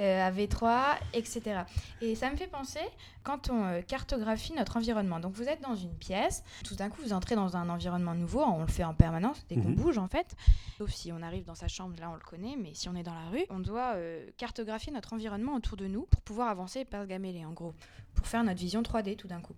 euh, 0.00 0.26
à 0.26 0.30
V3, 0.32 0.96
etc. 1.12 1.60
Et 2.00 2.14
ça 2.14 2.30
me 2.30 2.36
fait 2.36 2.46
penser 2.46 2.80
quand 3.22 3.50
on 3.50 3.64
euh, 3.64 3.80
cartographie 3.82 4.52
notre 4.54 4.76
environnement. 4.76 5.20
Donc 5.20 5.34
vous 5.34 5.44
êtes 5.44 5.60
dans 5.62 5.74
une 5.76 5.94
pièce, 5.94 6.42
tout 6.64 6.74
d'un 6.74 6.88
coup 6.88 7.00
vous 7.02 7.12
entrez 7.12 7.36
dans 7.36 7.56
un 7.56 7.68
environnement 7.68 8.14
nouveau, 8.14 8.42
on 8.42 8.62
le 8.62 8.66
fait 8.66 8.82
en 8.84 8.94
permanence 8.94 9.44
dès 9.48 9.56
qu'on 9.56 9.68
Mhm. 9.68 9.74
bouge 9.76 9.98
en 9.98 10.08
fait. 10.08 10.34
Sauf 10.78 10.90
si 10.90 11.12
on 11.12 11.22
arrive 11.22 11.44
dans 11.44 11.54
sa 11.54 11.68
chambre, 11.68 11.94
là 12.00 12.10
on 12.10 12.14
le 12.14 12.20
connaît, 12.20 12.56
mais 12.60 12.70
si 12.74 12.88
on 12.88 12.94
est 12.96 13.02
dans 13.04 13.14
la 13.14 13.28
rue, 13.30 13.44
on 13.50 13.60
doit 13.60 13.92
euh, 13.96 14.26
cartographier 14.36 14.92
notre 14.92 15.12
environnement 15.12 15.54
autour 15.54 15.76
de 15.76 15.86
nous 15.86 16.02
pour 16.10 16.20
pouvoir 16.22 16.48
avancer 16.48 16.80
et 16.80 16.84
pas 16.84 17.02
se 17.02 17.06
gameler 17.06 17.44
en 17.44 17.52
gros, 17.52 17.74
pour 18.14 18.26
faire 18.26 18.42
notre 18.42 18.58
vision 18.58 18.82
3D 18.82 19.16
tout 19.16 19.28
d'un 19.28 19.40
coup. 19.40 19.54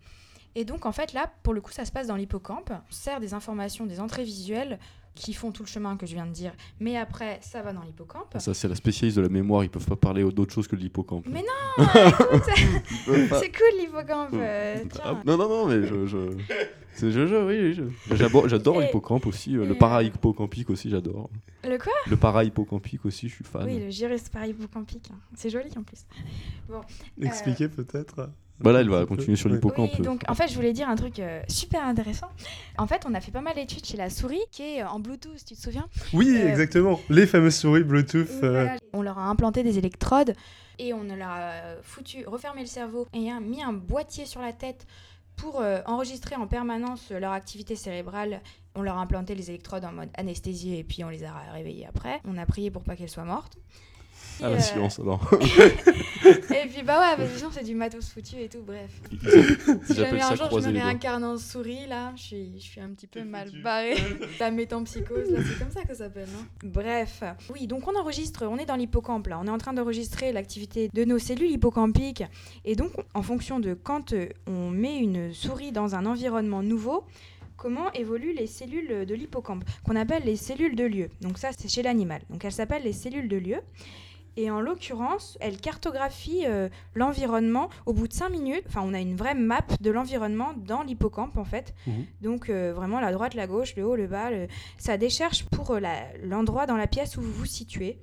Et 0.55 0.65
donc 0.65 0.87
en 0.87 0.93
fait 0.93 1.13
là, 1.13 1.31
pour 1.43 1.55
le 1.55 1.61
coup, 1.61 1.71
ça 1.73 1.85
se 1.85 1.93
passe 1.93 2.07
dans 2.09 2.17
l'hippocampe. 2.17 2.71
On 2.73 2.93
sert 2.93 3.21
des 3.21 3.33
informations, 3.35 3.87
des 3.87 4.01
entrées 4.01 4.25
visuelles 4.25 4.79
qui 5.17 5.33
font 5.35 5.51
tout 5.51 5.65
le 5.65 5.69
chemin 5.69 5.97
que 5.97 6.07
je 6.07 6.15
viens 6.15 6.27
de 6.27 6.31
dire, 6.33 6.53
mais 6.79 6.97
après 6.97 7.39
ça 7.43 7.63
va 7.63 7.73
dans 7.73 7.83
l'hippocampe. 7.83 8.37
Ça, 8.39 8.55
c'est 8.55 8.69
la 8.69 8.77
spécialiste 8.77 9.17
de 9.17 9.23
la 9.23 9.29
mémoire. 9.29 9.65
Ils 9.65 9.71
peuvent 9.71 9.87
pas 9.87 9.97
parler 9.97 10.23
d'autre 10.31 10.53
chose 10.55 10.69
que 10.69 10.77
de 10.77 10.81
l'hippocampe. 10.83 11.27
Mais 11.29 11.43
non, 11.43 11.85
c'est 13.41 13.51
cool 13.53 13.81
l'hippocampe. 13.81 14.31
euh, 14.35 14.77
Ah, 14.85 14.89
tiens. 14.93 15.23
non, 15.25 15.37
non, 15.37 15.49
non, 15.49 15.67
mais 15.67 15.87
je. 15.87 16.07
je... 16.07 16.19
C'est 16.93 17.11
je, 17.11 17.27
je, 17.27 17.35
oui, 17.37 17.59
oui, 17.61 17.75
je- 17.75 18.47
J'adore, 18.47 18.81
l'hippocampe 18.81 19.27
aussi. 19.27 19.55
euh, 19.57 19.67
le 19.67 19.73
euh, 19.73 19.79
para-hippocampique 19.79 20.71
aussi, 20.71 20.89
j'adore. 20.89 21.29
Le 21.63 21.77
quoi? 21.77 21.93
Le 22.09 22.17
para-hippocampique 22.17 23.05
aussi, 23.05 23.29
je 23.29 23.35
suis 23.35 23.45
fan. 23.45 23.65
Oui, 23.67 23.79
le 23.81 23.91
gyrus 23.91 24.31
parahippocampique. 24.31 25.11
hein. 25.13 25.19
C'est 25.35 25.51
joli 25.51 25.69
en 25.77 25.83
plus. 25.83 26.07
Expliquez 27.21 27.69
peut-être. 27.69 28.31
Voilà, 28.61 28.81
elle 28.81 28.89
un 28.89 28.91
va 28.91 29.05
continuer 29.07 29.37
sur 29.37 29.49
l'hippocampe. 29.49 29.91
Oui, 29.99 30.05
donc 30.05 30.23
en 30.29 30.35
fait, 30.35 30.49
je 30.49 30.55
voulais 30.55 30.73
dire 30.73 30.89
un 30.89 30.97
truc 30.97 31.19
euh, 31.19 31.43
super 31.49 31.85
intéressant. 31.85 32.29
En 32.79 32.87
fait, 32.87 33.03
on 33.07 33.13
a 33.15 33.21
fait 33.21 33.31
pas 33.33 33.43
mal 33.43 33.55
d'études 33.55 33.85
chez 33.85 33.97
la 33.99 34.09
souris 34.09 34.41
qui 34.51 34.63
est 34.63 34.83
euh, 34.83 34.89
en 34.89 34.99
Bluetooth, 34.99 35.45
tu 35.47 35.55
te 35.55 35.61
souviens? 35.61 35.87
Oui, 36.15 36.35
Euh, 36.37 36.49
exactement. 36.49 36.99
Les 37.11 37.27
fameuses 37.27 37.57
souris 37.57 37.85
Bluetooth. 37.85 38.29
euh, 38.43 38.65
Voilà. 38.65 38.77
On 38.95 39.03
leur 39.03 39.19
a 39.19 39.29
implanté 39.29 39.63
des 39.63 39.77
électrodes 39.79 40.35
et 40.79 40.93
on 40.95 41.03
leur 41.05 41.29
a 41.29 41.53
foutu, 41.83 42.25
refermé 42.27 42.63
le 42.63 42.67
cerveau 42.67 43.07
et 43.13 43.31
a 43.31 43.41
mis 43.41 43.63
un 43.63 43.73
boîtier 43.75 44.25
sur 44.25 44.41
la 44.41 44.53
tête 44.55 44.87
pour 45.37 45.61
euh, 45.61 45.81
enregistrer 45.85 46.35
en 46.37 46.47
permanence 46.47 47.11
leur 47.11 47.33
activité 47.33 47.77
cérébrale. 47.77 48.41
On 48.75 48.81
leur 48.83 48.97
a 48.97 49.01
implanté 49.03 49.35
les 49.35 49.51
électrodes 49.51 49.85
en 49.85 49.93
mode 49.93 50.09
anesthésie 50.17 50.77
et 50.77 50.85
puis 50.85 51.05
on 51.05 51.11
les 51.11 51.25
a 51.25 51.33
réveillées 51.53 51.87
après. 51.87 52.21
On 52.27 52.39
a 52.39 52.47
prié 52.47 52.71
pour 52.71 52.83
pas 52.83 52.97
qu'elles 52.97 53.11
soient 53.11 53.25
mortes. 53.25 53.59
Ah, 54.43 54.49
Et, 54.49 54.51
la 54.51 54.57
euh, 54.57 54.61
science, 54.61 55.01
alors. 55.01 55.31
Et 56.25 56.69
puis 56.69 56.83
bah 56.83 57.17
ouais, 57.17 57.27
sinon 57.37 57.51
c'est 57.53 57.63
du 57.63 57.75
matos 57.75 58.09
foutu 58.09 58.37
et 58.37 58.49
tout, 58.49 58.63
bref. 58.67 58.91
Si 59.85 59.95
jamais 59.95 60.21
un 60.21 60.35
jour 60.35 60.61
je 60.61 60.69
me 60.69 60.75
réincarne 60.75 61.25
en 61.25 61.39
souris, 61.39 61.87
là, 61.89 62.13
je 62.17 62.23
suis, 62.23 62.53
je 62.59 62.65
suis 62.65 62.81
un 62.81 62.89
petit 62.89 63.07
peu 63.07 63.23
mal 63.25 63.51
barrée. 63.63 63.97
La 64.41 64.51
métampsychose, 64.51 65.31
là, 65.31 65.41
c'est 65.47 65.59
comme 65.59 65.71
ça 65.71 65.83
que 65.83 65.89
ça 65.89 66.05
s'appelle, 66.05 66.29
non 66.33 66.71
Bref. 66.71 67.23
Oui, 67.53 67.67
donc 67.67 67.87
on 67.89 67.99
enregistre, 67.99 68.47
on 68.47 68.59
est 68.59 68.67
dans 68.67 68.77
l'hippocampe, 68.77 69.29
là. 69.29 69.39
On 69.41 69.47
est 69.47 69.51
en 69.51 69.59
train 69.59 69.73
d'enregistrer 69.73 70.33
l'activité 70.33 70.91
de 70.93 71.05
nos 71.05 71.19
cellules 71.19 71.51
hippocampiques. 71.51 72.25
Et 72.65 72.75
donc, 72.75 72.93
en 73.15 73.23
fonction 73.23 73.61
de 73.61 73.75
quand 73.75 74.13
euh, 74.13 74.29
on 74.47 74.71
met 74.71 74.99
une 74.99 75.33
souris 75.33 75.73
dans 75.73 75.95
un 75.95 76.07
environnement 76.07 76.63
nouveau, 76.63 77.05
comment 77.57 77.93
évoluent 77.93 78.35
les 78.35 78.47
cellules 78.47 79.07
de 79.07 79.15
l'hippocampe, 79.15 79.65
qu'on 79.85 79.97
appelle 79.97 80.25
les 80.25 80.37
cellules 80.37 80.77
de 80.77 80.85
lieu. 80.85 81.09
Donc 81.21 81.39
ça, 81.39 81.51
c'est 81.57 81.69
chez 81.69 81.83
l'animal. 81.83 82.23
Donc 82.31 82.45
elles 82.45 82.53
s'appellent 82.53 82.85
les 82.85 82.93
cellules 82.93 83.29
de 83.29 83.37
lieu. 83.37 83.59
Et 84.39 84.51
en 84.51 84.61
l'occurrence, 84.61 85.39
elles 85.41 85.59
cartographient 85.59 86.45
euh, 86.47 86.69
l'environnement 86.95 87.71
au 87.87 87.95
bout 87.95 88.07
de 88.07 88.13
5 88.13 88.29
minutes. 88.29 88.65
Enfin, 88.69 88.83
on 88.85 88.93
a 88.93 89.01
une 89.01 89.17
vraie 89.17 89.35
map 89.35 89.65
de 89.81 89.91
l'environnement 89.91 90.53
dans 90.57 90.83
l'hippocampe, 90.83 91.39
en 91.39 91.45
fait. 91.45 91.75
Mhm. 91.87 92.05
Donc, 92.21 92.51
euh, 92.51 92.73
vraiment, 92.75 93.01
la 93.01 93.13
droite, 93.13 93.35
la 93.35 93.47
gauche, 93.47 93.75
le 93.77 93.87
haut, 93.87 93.97
le 93.97 94.07
bas. 94.07 94.31
le- 94.31 94.47
Ça 94.77 94.99
décherche 94.99 95.45
pour 95.47 95.71
euh, 95.71 95.81
l'endroit 96.23 96.67
dans 96.67 96.77
la 96.77 96.87
pièce 96.87 97.17
où 97.17 97.23
vous 97.23 97.33
vous 97.33 97.47
situez. 97.47 97.99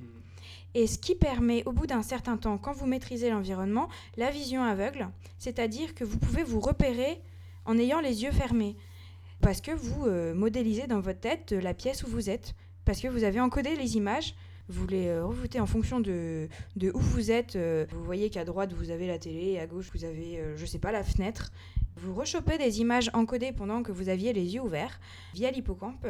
Et 0.73 0.87
ce 0.87 0.97
qui 0.97 1.13
permet, 1.13 1.63
au 1.67 1.71
bout 1.71 1.85
d'un 1.85 2.01
certain 2.01 2.35
temps, 2.35 2.57
quand 2.57 2.73
vous 2.73 2.87
maîtrisez 2.87 3.29
l'environnement, 3.29 3.87
la 4.17 4.31
vision 4.31 4.63
aveugle. 4.63 5.09
C'est-à-dire 5.37 5.93
que 5.93 6.03
vous 6.03 6.17
pouvez 6.17 6.43
vous 6.43 6.59
repérer 6.59 7.21
en 7.65 7.77
ayant 7.77 7.99
les 7.99 8.23
yeux 8.23 8.31
fermés. 8.31 8.75
Parce 9.39 9.61
que 9.61 9.69
vous 9.71 10.07
modélisez 10.33 10.87
dans 10.87 10.99
votre 10.99 11.19
tête 11.19 11.51
la 11.51 11.75
pièce 11.75 12.01
où 12.03 12.07
vous 12.07 12.29
êtes. 12.31 12.55
Parce 12.85 13.01
que 13.01 13.07
vous 13.07 13.23
avez 13.23 13.39
encodé 13.39 13.75
les 13.75 13.97
images. 13.97 14.33
Vous 14.69 14.87
les 14.87 15.07
euh, 15.07 15.25
revoutez 15.25 15.59
en 15.59 15.65
fonction 15.65 15.99
de, 15.99 16.47
de 16.75 16.91
où 16.93 16.99
vous 16.99 17.31
êtes. 17.31 17.55
euh, 17.55 17.85
vous 17.91 18.03
voyez 18.03 18.29
qu'à 18.29 18.45
droite, 18.45 18.73
vous 18.73 18.89
avez 18.91 19.07
la 19.07 19.19
télé, 19.19 19.51
et 19.51 19.59
à 19.59 19.67
gauche, 19.67 19.89
vous 19.93 20.05
avez, 20.05 20.39
euh, 20.39 20.55
je 20.57 20.65
sais 20.65 20.79
pas, 20.79 20.91
la 20.91 21.03
fenêtre. 21.03 21.51
Vous 21.97 22.13
rechopez 22.15 22.57
des 22.57 22.79
images 22.81 23.09
encodées 23.13 23.51
pendant 23.51 23.83
que 23.83 23.91
vous 23.91 24.09
aviez 24.09 24.33
les 24.33 24.55
yeux 24.55 24.61
ouverts 24.61 24.99
via 25.33 25.51
l'hippocampe. 25.51 26.07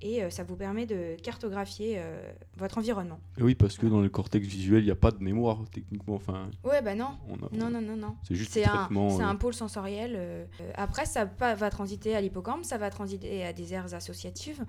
et 0.00 0.22
ça 0.30 0.44
vous 0.44 0.54
permet 0.54 0.86
de 0.86 1.16
cartographier 1.20 1.96
euh, 1.98 2.22
votre 2.56 2.78
environnement. 2.78 3.18
Et 3.36 3.42
oui, 3.42 3.54
parce 3.56 3.76
que 3.76 3.86
dans 3.86 4.00
le 4.00 4.08
cortex 4.08 4.46
visuel, 4.46 4.82
il 4.82 4.84
n'y 4.86 4.92
a 4.92 4.96
pas 4.96 5.10
de 5.10 5.20
mémoire, 5.22 5.58
techniquement. 5.72 6.14
Enfin, 6.14 6.48
Ouais, 6.62 6.80
bah 6.82 6.94
non. 6.94 7.18
on 7.28 7.34
a... 7.34 7.48
Non, 7.52 7.68
non, 7.68 7.80
non, 7.82 7.96
non. 7.96 8.14
C'est 8.22 8.36
juste 8.36 8.56
un, 8.58 8.88
c'est 8.88 9.22
euh, 9.22 9.26
un 9.26 9.34
pôle 9.34 9.54
sensoriel. 9.54 10.12
euh, 10.16 10.44
après, 10.76 11.04
ça 11.04 11.24
va 11.26 11.70
transiter 11.70 12.14
à 12.14 12.20
l'hippocampe, 12.20 12.64
ça 12.64 12.78
va 12.78 12.90
transiter 12.90 13.44
à 13.44 13.52
des 13.52 13.74
aires 13.74 13.92
associatives. 13.92 14.64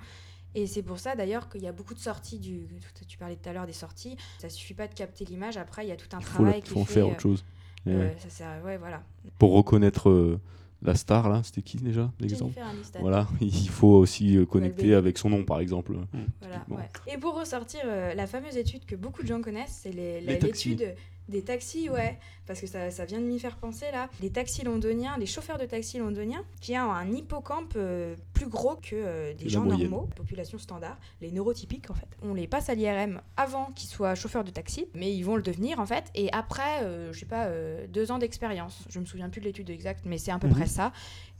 Et 0.56 0.66
c'est 0.68 0.82
pour 0.84 1.00
ça 1.00 1.16
d'ailleurs 1.16 1.48
qu'il 1.50 1.62
y 1.62 1.68
a 1.68 1.72
beaucoup 1.72 1.94
de 1.94 2.00
sorties 2.00 2.40
du. 2.40 2.68
Tu 3.08 3.18
parlais 3.18 3.36
tout 3.36 3.48
à 3.50 3.54
l'heure 3.54 3.68
des 3.68 3.74
sorties. 3.74 4.18
Ça 4.40 4.50
suffit 4.50 4.74
pas 4.74 4.88
de 4.88 4.94
capter 4.94 5.26
l'image. 5.26 5.58
Après, 5.58 5.86
il 5.86 5.90
y 5.90 5.92
a 5.92 5.96
tout 5.96 6.08
un 6.14 6.20
Il 6.20 6.26
faut, 6.26 6.44
travail 6.44 6.62
qui 6.62 6.70
faut 6.72 6.80
en 6.82 6.86
fait, 6.86 6.94
faire 6.96 7.06
euh, 7.06 7.12
autre 7.12 7.22
chose. 7.22 7.46
Euh, 7.88 8.00
ouais. 8.10 8.16
ça 8.20 8.30
sert- 8.30 8.64
ouais, 8.66 8.78
voilà. 8.78 9.04
Pour 9.38 9.54
reconnaître 9.54 10.10
euh, 10.10 10.40
la 10.82 10.96
star, 10.96 11.30
là, 11.30 11.42
c'était 11.44 11.62
qui 11.62 11.78
déjà 11.78 12.12
l'exemple. 12.20 12.60
Voilà, 13.00 13.28
il 13.42 13.70
faut 13.70 13.96
aussi 13.96 14.38
euh, 14.38 14.46
connecter 14.46 14.96
avec 14.96 15.18
son 15.18 15.30
nom, 15.30 15.44
par 15.46 15.60
exemple. 15.60 15.94
Voilà, 16.42 16.56
Typiquement. 16.56 16.78
ouais. 16.78 16.90
Et 17.14 17.18
pour 17.18 17.36
ressortir 17.38 17.82
la 17.86 18.28
fameuse 18.28 18.58
étude 18.58 18.86
que 18.86 18.96
beaucoup 18.96 19.22
de 19.22 19.28
gens 19.28 19.42
connaissent, 19.42 19.80
c'est 19.84 19.92
l'étude. 19.92 20.96
Des 21.30 21.44
taxis, 21.44 21.90
ouais, 21.90 22.18
parce 22.48 22.60
que 22.60 22.68
ça, 22.68 22.90
ça 22.92 23.06
vient 23.06 23.20
de 23.20 23.26
m'y 23.26 23.40
faire 23.40 23.56
penser 23.58 23.86
là. 23.94 24.10
Les 24.22 24.32
taxis 24.32 24.64
londoniens, 24.64 25.16
les 25.18 25.28
chauffeurs 25.28 25.58
de 25.60 25.66
taxis 25.66 26.00
londoniens, 26.00 26.44
qui 26.60 26.76
ont 26.78 26.92
un 26.92 27.12
hippocampe 27.12 27.74
euh, 27.76 28.16
plus 28.34 28.48
gros 28.48 28.76
que 28.76 28.96
euh, 28.96 29.34
des 29.36 29.48
gens 29.48 29.62
moyenne. 29.64 29.90
normaux, 29.92 30.10
population 30.16 30.58
standard, 30.58 30.98
les 31.22 31.32
neurotypiques 31.32 31.90
en 31.92 31.94
fait. 31.94 32.08
On 32.24 32.34
les 32.34 32.48
passe 32.48 32.70
à 32.70 32.74
l'IRM 32.76 33.22
avant 33.38 33.66
qu'ils 33.76 33.90
soient 33.90 34.16
chauffeurs 34.16 34.44
de 34.44 34.50
taxi, 34.52 34.88
mais 34.96 35.14
ils 35.16 35.24
vont 35.24 35.36
le 35.36 35.44
devenir 35.44 35.80
en 35.80 35.86
fait, 35.86 36.06
et 36.16 36.32
après, 36.34 36.82
euh, 36.84 37.14
je 37.14 37.20
sais 37.20 37.26
pas, 37.28 37.46
euh, 37.46 37.86
deux 37.88 38.12
ans 38.12 38.18
d'expérience. 38.18 38.84
Je 38.90 39.00
me 39.00 39.06
souviens 39.06 39.30
plus 39.30 39.40
de 39.42 39.46
l'étude 39.46 39.70
exacte, 39.70 40.06
mais 40.06 40.18
c'est 40.18 40.32
à 40.32 40.40
peu 40.40 40.48
Mhm. 40.48 40.54
près 40.56 40.66
ça. 40.66 40.92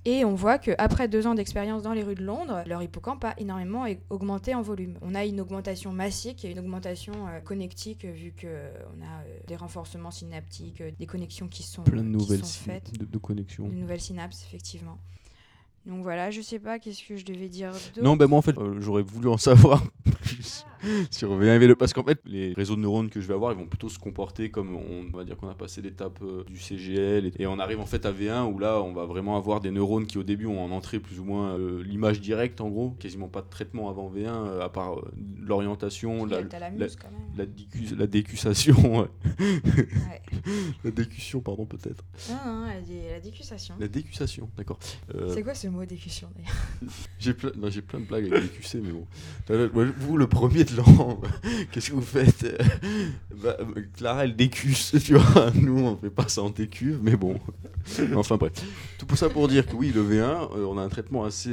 Et 0.06 0.24
on 0.24 0.34
voit 0.34 0.58
qu'après 0.60 1.08
deux 1.08 1.28
ans 1.28 1.36
d'expérience 1.36 1.84
dans 1.84 1.92
les 1.92 2.04
rues 2.04 2.16
de 2.16 2.24
Londres, 2.24 2.64
leur 2.66 2.82
hippocampe 2.82 3.26
a 3.26 3.34
énormément 3.38 3.86
augmenté 4.10 4.56
en 4.56 4.62
volume. 4.62 4.98
On 5.02 5.14
a 5.14 5.26
une 5.26 5.42
augmentation 5.42 5.92
massique 5.92 6.46
et 6.46 6.52
une 6.52 6.60
augmentation 6.60 7.14
euh, 7.28 7.40
connectique, 7.42 8.06
euh, 8.06 8.12
vu 8.12 8.34
qu'on 8.40 8.48
a 8.48 9.24
euh, 9.26 9.40
des 9.48 9.58
renforcements 9.58 10.12
synaptiques, 10.12 10.82
des 10.98 11.06
connexions 11.06 11.48
qui 11.48 11.64
sont, 11.64 11.84
Plein 11.84 12.04
de 12.04 12.08
qui 12.08 12.14
nouvelles 12.14 12.46
sont 12.46 12.64
faites, 12.64 12.98
de, 12.98 13.06
de 13.06 13.18
connexions. 13.18 13.68
de 13.68 13.74
nouvelles 13.74 14.02
synapses, 14.02 14.44
effectivement. 14.44 14.98
Donc 15.86 16.04
voilà, 16.04 16.30
je 16.30 16.42
sais 16.42 16.60
pas 16.60 16.78
qu'est-ce 16.78 17.04
que 17.08 17.16
je 17.16 17.26
devais 17.26 17.48
dire 17.50 17.72
d'autre. 17.72 18.02
Non, 18.04 18.16
ben 18.16 18.28
moi 18.28 18.38
en 18.40 18.42
fait, 18.42 18.58
euh, 18.58 18.76
j'aurais 18.80 19.02
voulu 19.02 19.28
en 19.30 19.38
savoir 19.38 19.84
plus 20.22 20.66
sur 21.12 21.38
V1 21.38 21.60
et 21.62 21.68
V2 21.68 21.76
parce 21.76 21.94
qu'en 21.94 22.04
fait, 22.04 22.20
les 22.26 22.54
réseaux 22.54 22.76
de 22.76 22.82
neurones 22.82 23.10
que 23.10 23.20
je 23.20 23.28
vais 23.28 23.34
avoir, 23.34 23.52
ils 23.52 23.58
vont 23.58 23.66
plutôt 23.66 23.90
se 23.90 23.98
comporter 24.00 24.50
comme 24.52 24.76
on, 24.76 25.10
va 25.18 25.24
dire 25.26 25.36
qu'on 25.36 25.50
a 25.50 25.54
passé 25.56 25.82
l'étape 25.82 26.20
euh, 26.22 26.44
du 26.46 26.58
CGL 26.60 27.26
et, 27.28 27.34
et 27.40 27.48
on 27.48 27.60
arrive 27.60 27.80
en 27.80 27.86
fait 27.86 28.06
à 28.06 28.12
V1 28.12 28.46
où 28.52 28.60
là, 28.60 28.82
on 28.82 28.94
va 28.94 29.06
vraiment 29.06 29.36
avoir 29.36 29.60
des 29.62 29.72
neurones 29.72 30.06
qui 30.06 30.18
au 30.18 30.24
début 30.24 30.46
ont 30.46 30.64
en 30.64 30.72
entrée 30.72 31.00
plus 31.00 31.20
ou 31.20 31.24
moins 31.26 31.58
euh, 31.58 31.84
l'image 31.84 32.22
directe 32.22 32.62
en 32.62 32.70
gros, 32.70 32.92
quasiment 33.00 33.28
pas 33.28 33.42
de 33.42 33.50
traitement 33.50 33.90
avant 33.90 34.10
V1 34.12 34.28
euh, 34.28 34.62
à 34.62 34.70
part 34.70 34.96
l'orientation, 35.40 36.26
la, 36.26 36.42
la, 36.42 37.46
la 37.98 38.08
décussation, 38.08 39.00
ouais. 39.02 39.08
La 40.84 40.92
décussion 40.92 41.42
pardon 41.42 41.66
peut-être, 41.66 42.04
Non, 42.30 42.36
non, 42.54 42.66
la, 42.68 42.82
dé- 42.82 43.10
la 43.12 43.20
décussation. 43.20 43.76
la 43.80 43.88
décussation, 43.88 44.50
d'accord. 44.58 44.80
C'est 45.34 45.44
quoi 45.44 45.54
ce 45.54 45.68
mot 45.70 45.86
d'ailleurs 45.86 46.32
J'ai 47.20 47.36
non, 47.58 47.70
j'ai 47.70 47.82
plein 47.82 48.00
de 48.00 48.06
blagues 48.06 48.32
avec 48.34 48.60
QC, 48.60 48.80
mais 48.82 48.92
bon. 48.92 49.08
Vous, 49.98 50.18
le 50.18 50.28
premier 50.28 50.64
de 50.64 50.76
l'an, 50.78 51.20
qu'est-ce 51.72 51.90
que 51.90 51.96
vous 51.96 52.02
faites? 52.02 52.44
Euh, 52.44 52.58
bah, 53.36 53.58
euh, 53.60 53.86
Clara, 53.96 54.26
elle 54.26 54.36
décusse, 54.36 54.96
tu 55.04 55.16
vois. 55.16 55.52
Nous, 55.56 55.80
on 55.80 55.98
fait 55.98 56.10
pas 56.10 56.28
ça 56.28 56.42
en 56.42 56.52
TQ, 56.52 56.98
mais 57.02 57.16
bon. 57.16 57.40
Enfin, 58.16 58.38
bref. 58.38 58.54
Tout 58.98 59.06
pour 59.06 59.18
ça 59.18 59.30
pour 59.30 59.48
dire 59.48 59.66
que 59.68 59.76
oui, 59.76 59.92
le 59.94 60.04
V1, 60.04 60.22
euh, 60.22 60.66
on 60.66 60.78
a 60.78 60.82
un 60.82 60.90
traitement 60.90 61.24
assez 61.24 61.52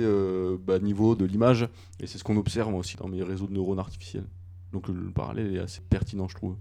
bas 0.60 0.78
niveau 0.78 1.14
de 1.14 1.24
l'image, 1.24 1.68
et 2.00 2.06
c'est 2.06 2.18
ce 2.18 2.24
qu'on 2.24 2.36
observe 2.36 2.74
aussi 2.74 2.96
dans 2.96 3.08
mes 3.08 3.22
réseaux 3.22 3.46
de 3.46 3.52
neurones 3.52 3.78
artificiels. 3.78 4.26
Donc 4.72 4.88
le 4.88 5.10
parallèle 5.10 5.54
est 5.54 5.60
assez 5.60 5.80
pertinent, 5.80 6.28
je 6.28 6.34
trouve. 6.34 6.56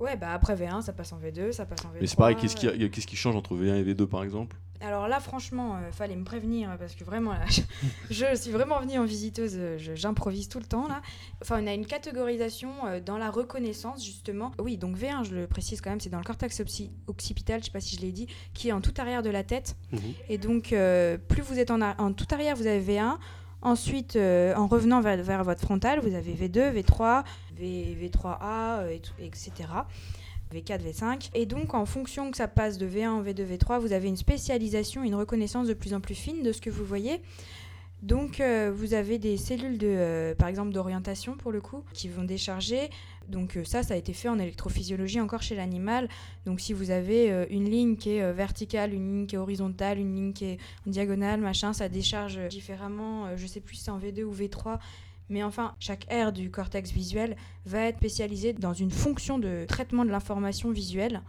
Ouais, 0.00 0.16
bah 0.16 0.32
après 0.32 0.54
V1, 0.56 0.82
ça 0.82 0.92
passe 0.92 1.12
en 1.12 1.18
V2, 1.18 1.52
ça 1.52 1.64
passe 1.66 1.84
en 1.84 1.88
V3. 1.88 1.98
Mais 2.00 2.06
c'est 2.06 2.16
pareil, 2.16 2.36
qu'est-ce 2.36 2.56
qui, 2.56 2.90
qu'est-ce 2.90 3.06
qui 3.06 3.16
change 3.16 3.36
entre 3.36 3.54
V1 3.54 3.76
et 3.76 3.84
V2, 3.94 4.06
par 4.06 4.22
exemple? 4.24 4.56
Alors 4.80 5.08
là, 5.08 5.18
franchement, 5.20 5.76
euh, 5.76 5.92
fallait 5.92 6.16
me 6.16 6.24
prévenir 6.24 6.68
hein, 6.68 6.76
parce 6.78 6.94
que 6.94 7.04
vraiment, 7.04 7.32
là, 7.32 7.44
je, 7.48 7.62
je 8.10 8.34
suis 8.36 8.50
vraiment 8.50 8.80
venue 8.80 8.98
en 8.98 9.04
visiteuse, 9.04 9.52
euh, 9.56 9.78
je- 9.78 9.94
j'improvise 9.94 10.48
tout 10.48 10.58
le 10.58 10.66
temps 10.66 10.88
là. 10.88 11.00
Enfin, 11.40 11.62
on 11.62 11.66
a 11.66 11.72
une 11.72 11.86
catégorisation 11.86 12.68
euh, 12.86 13.00
dans 13.00 13.16
la 13.16 13.30
reconnaissance 13.30 14.04
justement. 14.04 14.50
Oui, 14.58 14.76
donc 14.76 14.96
V1, 14.98 15.24
je 15.24 15.34
le 15.36 15.46
précise 15.46 15.80
quand 15.80 15.88
même, 15.90 16.00
c'est 16.00 16.10
dans 16.10 16.18
le 16.18 16.24
cortex 16.24 16.60
oxy- 16.60 16.90
occipital, 17.06 17.60
je 17.60 17.66
sais 17.66 17.70
pas 17.70 17.80
si 17.80 17.96
je 17.96 18.02
l'ai 18.02 18.12
dit, 18.12 18.26
qui 18.52 18.68
est 18.68 18.72
en 18.72 18.80
tout 18.82 18.92
arrière 18.98 19.22
de 19.22 19.30
la 19.30 19.44
tête. 19.44 19.76
Mhm. 19.92 20.00
Et 20.28 20.36
donc, 20.38 20.72
euh, 20.74 21.16
plus 21.16 21.40
vous 21.40 21.58
êtes 21.58 21.70
en, 21.70 21.80
en 21.80 22.12
tout 22.12 22.26
arrière, 22.32 22.54
vous 22.56 22.66
avez 22.66 22.80
V1. 22.82 23.16
Ensuite, 23.62 24.16
euh, 24.16 24.54
en 24.56 24.66
revenant 24.66 25.00
vers, 25.00 25.22
vers 25.22 25.42
votre 25.44 25.62
frontal, 25.62 26.00
vous 26.00 26.14
avez 26.14 26.34
V2, 26.34 26.70
V3, 26.74 27.24
v, 27.56 27.96
V3A, 28.00 28.80
euh, 28.80 28.90
et 28.90 29.00
tout- 29.00 29.12
etc. 29.20 29.52
V4, 30.52 30.80
V5. 30.82 31.30
Et 31.34 31.46
donc, 31.46 31.74
en 31.74 31.86
fonction 31.86 32.30
que 32.30 32.36
ça 32.36 32.48
passe 32.48 32.78
de 32.78 32.86
V1 32.86 33.10
en 33.10 33.22
V2, 33.22 33.44
V3, 33.44 33.80
vous 33.80 33.92
avez 33.92 34.08
une 34.08 34.16
spécialisation, 34.16 35.02
une 35.02 35.14
reconnaissance 35.14 35.66
de 35.66 35.74
plus 35.74 35.94
en 35.94 36.00
plus 36.00 36.14
fine 36.14 36.42
de 36.42 36.52
ce 36.52 36.60
que 36.60 36.70
vous 36.70 36.84
voyez. 36.84 37.20
Donc, 38.02 38.38
euh, 38.40 38.70
vous 38.74 38.92
avez 38.92 39.18
des 39.18 39.38
cellules, 39.38 39.78
de, 39.78 39.86
euh, 39.88 40.34
par 40.34 40.48
exemple, 40.48 40.72
d'orientation, 40.72 41.36
pour 41.38 41.50
le 41.52 41.62
coup, 41.62 41.82
qui 41.94 42.08
vont 42.08 42.22
décharger. 42.24 42.90
Donc, 43.30 43.56
euh, 43.56 43.64
ça, 43.64 43.82
ça 43.82 43.94
a 43.94 43.96
été 43.96 44.12
fait 44.12 44.28
en 44.28 44.38
électrophysiologie 44.38 45.20
encore 45.22 45.40
chez 45.42 45.56
l'animal. 45.56 46.10
Donc, 46.44 46.60
si 46.60 46.74
vous 46.74 46.90
avez 46.90 47.46
une 47.48 47.70
ligne 47.70 47.96
qui 47.96 48.10
est 48.10 48.32
verticale, 48.32 48.92
une 48.92 49.06
ligne 49.10 49.26
qui 49.26 49.36
est 49.36 49.38
horizontale, 49.38 49.98
une 49.98 50.14
ligne 50.14 50.32
qui 50.34 50.44
est 50.44 50.58
en 50.86 50.90
diagonale, 50.90 51.40
machin, 51.40 51.72
ça 51.72 51.88
décharge 51.88 52.38
différemment. 52.48 53.34
Je 53.36 53.46
sais 53.46 53.60
plus 53.60 53.76
si 53.76 53.84
c'est 53.84 53.90
en 53.90 53.98
V2 53.98 54.22
ou 54.24 54.34
V3. 54.34 54.78
Mais 55.28 55.42
enfin, 55.42 55.74
chaque 55.78 56.06
aire 56.10 56.32
du 56.32 56.50
cortex 56.50 56.90
visuel 56.90 57.36
va 57.64 57.80
être 57.82 57.96
spécialisée 57.98 58.52
dans 58.52 58.74
une 58.74 58.90
fonction 58.90 59.38
de 59.38 59.64
traitement 59.66 60.04
de 60.04 60.10
l'information 60.10 60.70
visuelle 60.70 61.22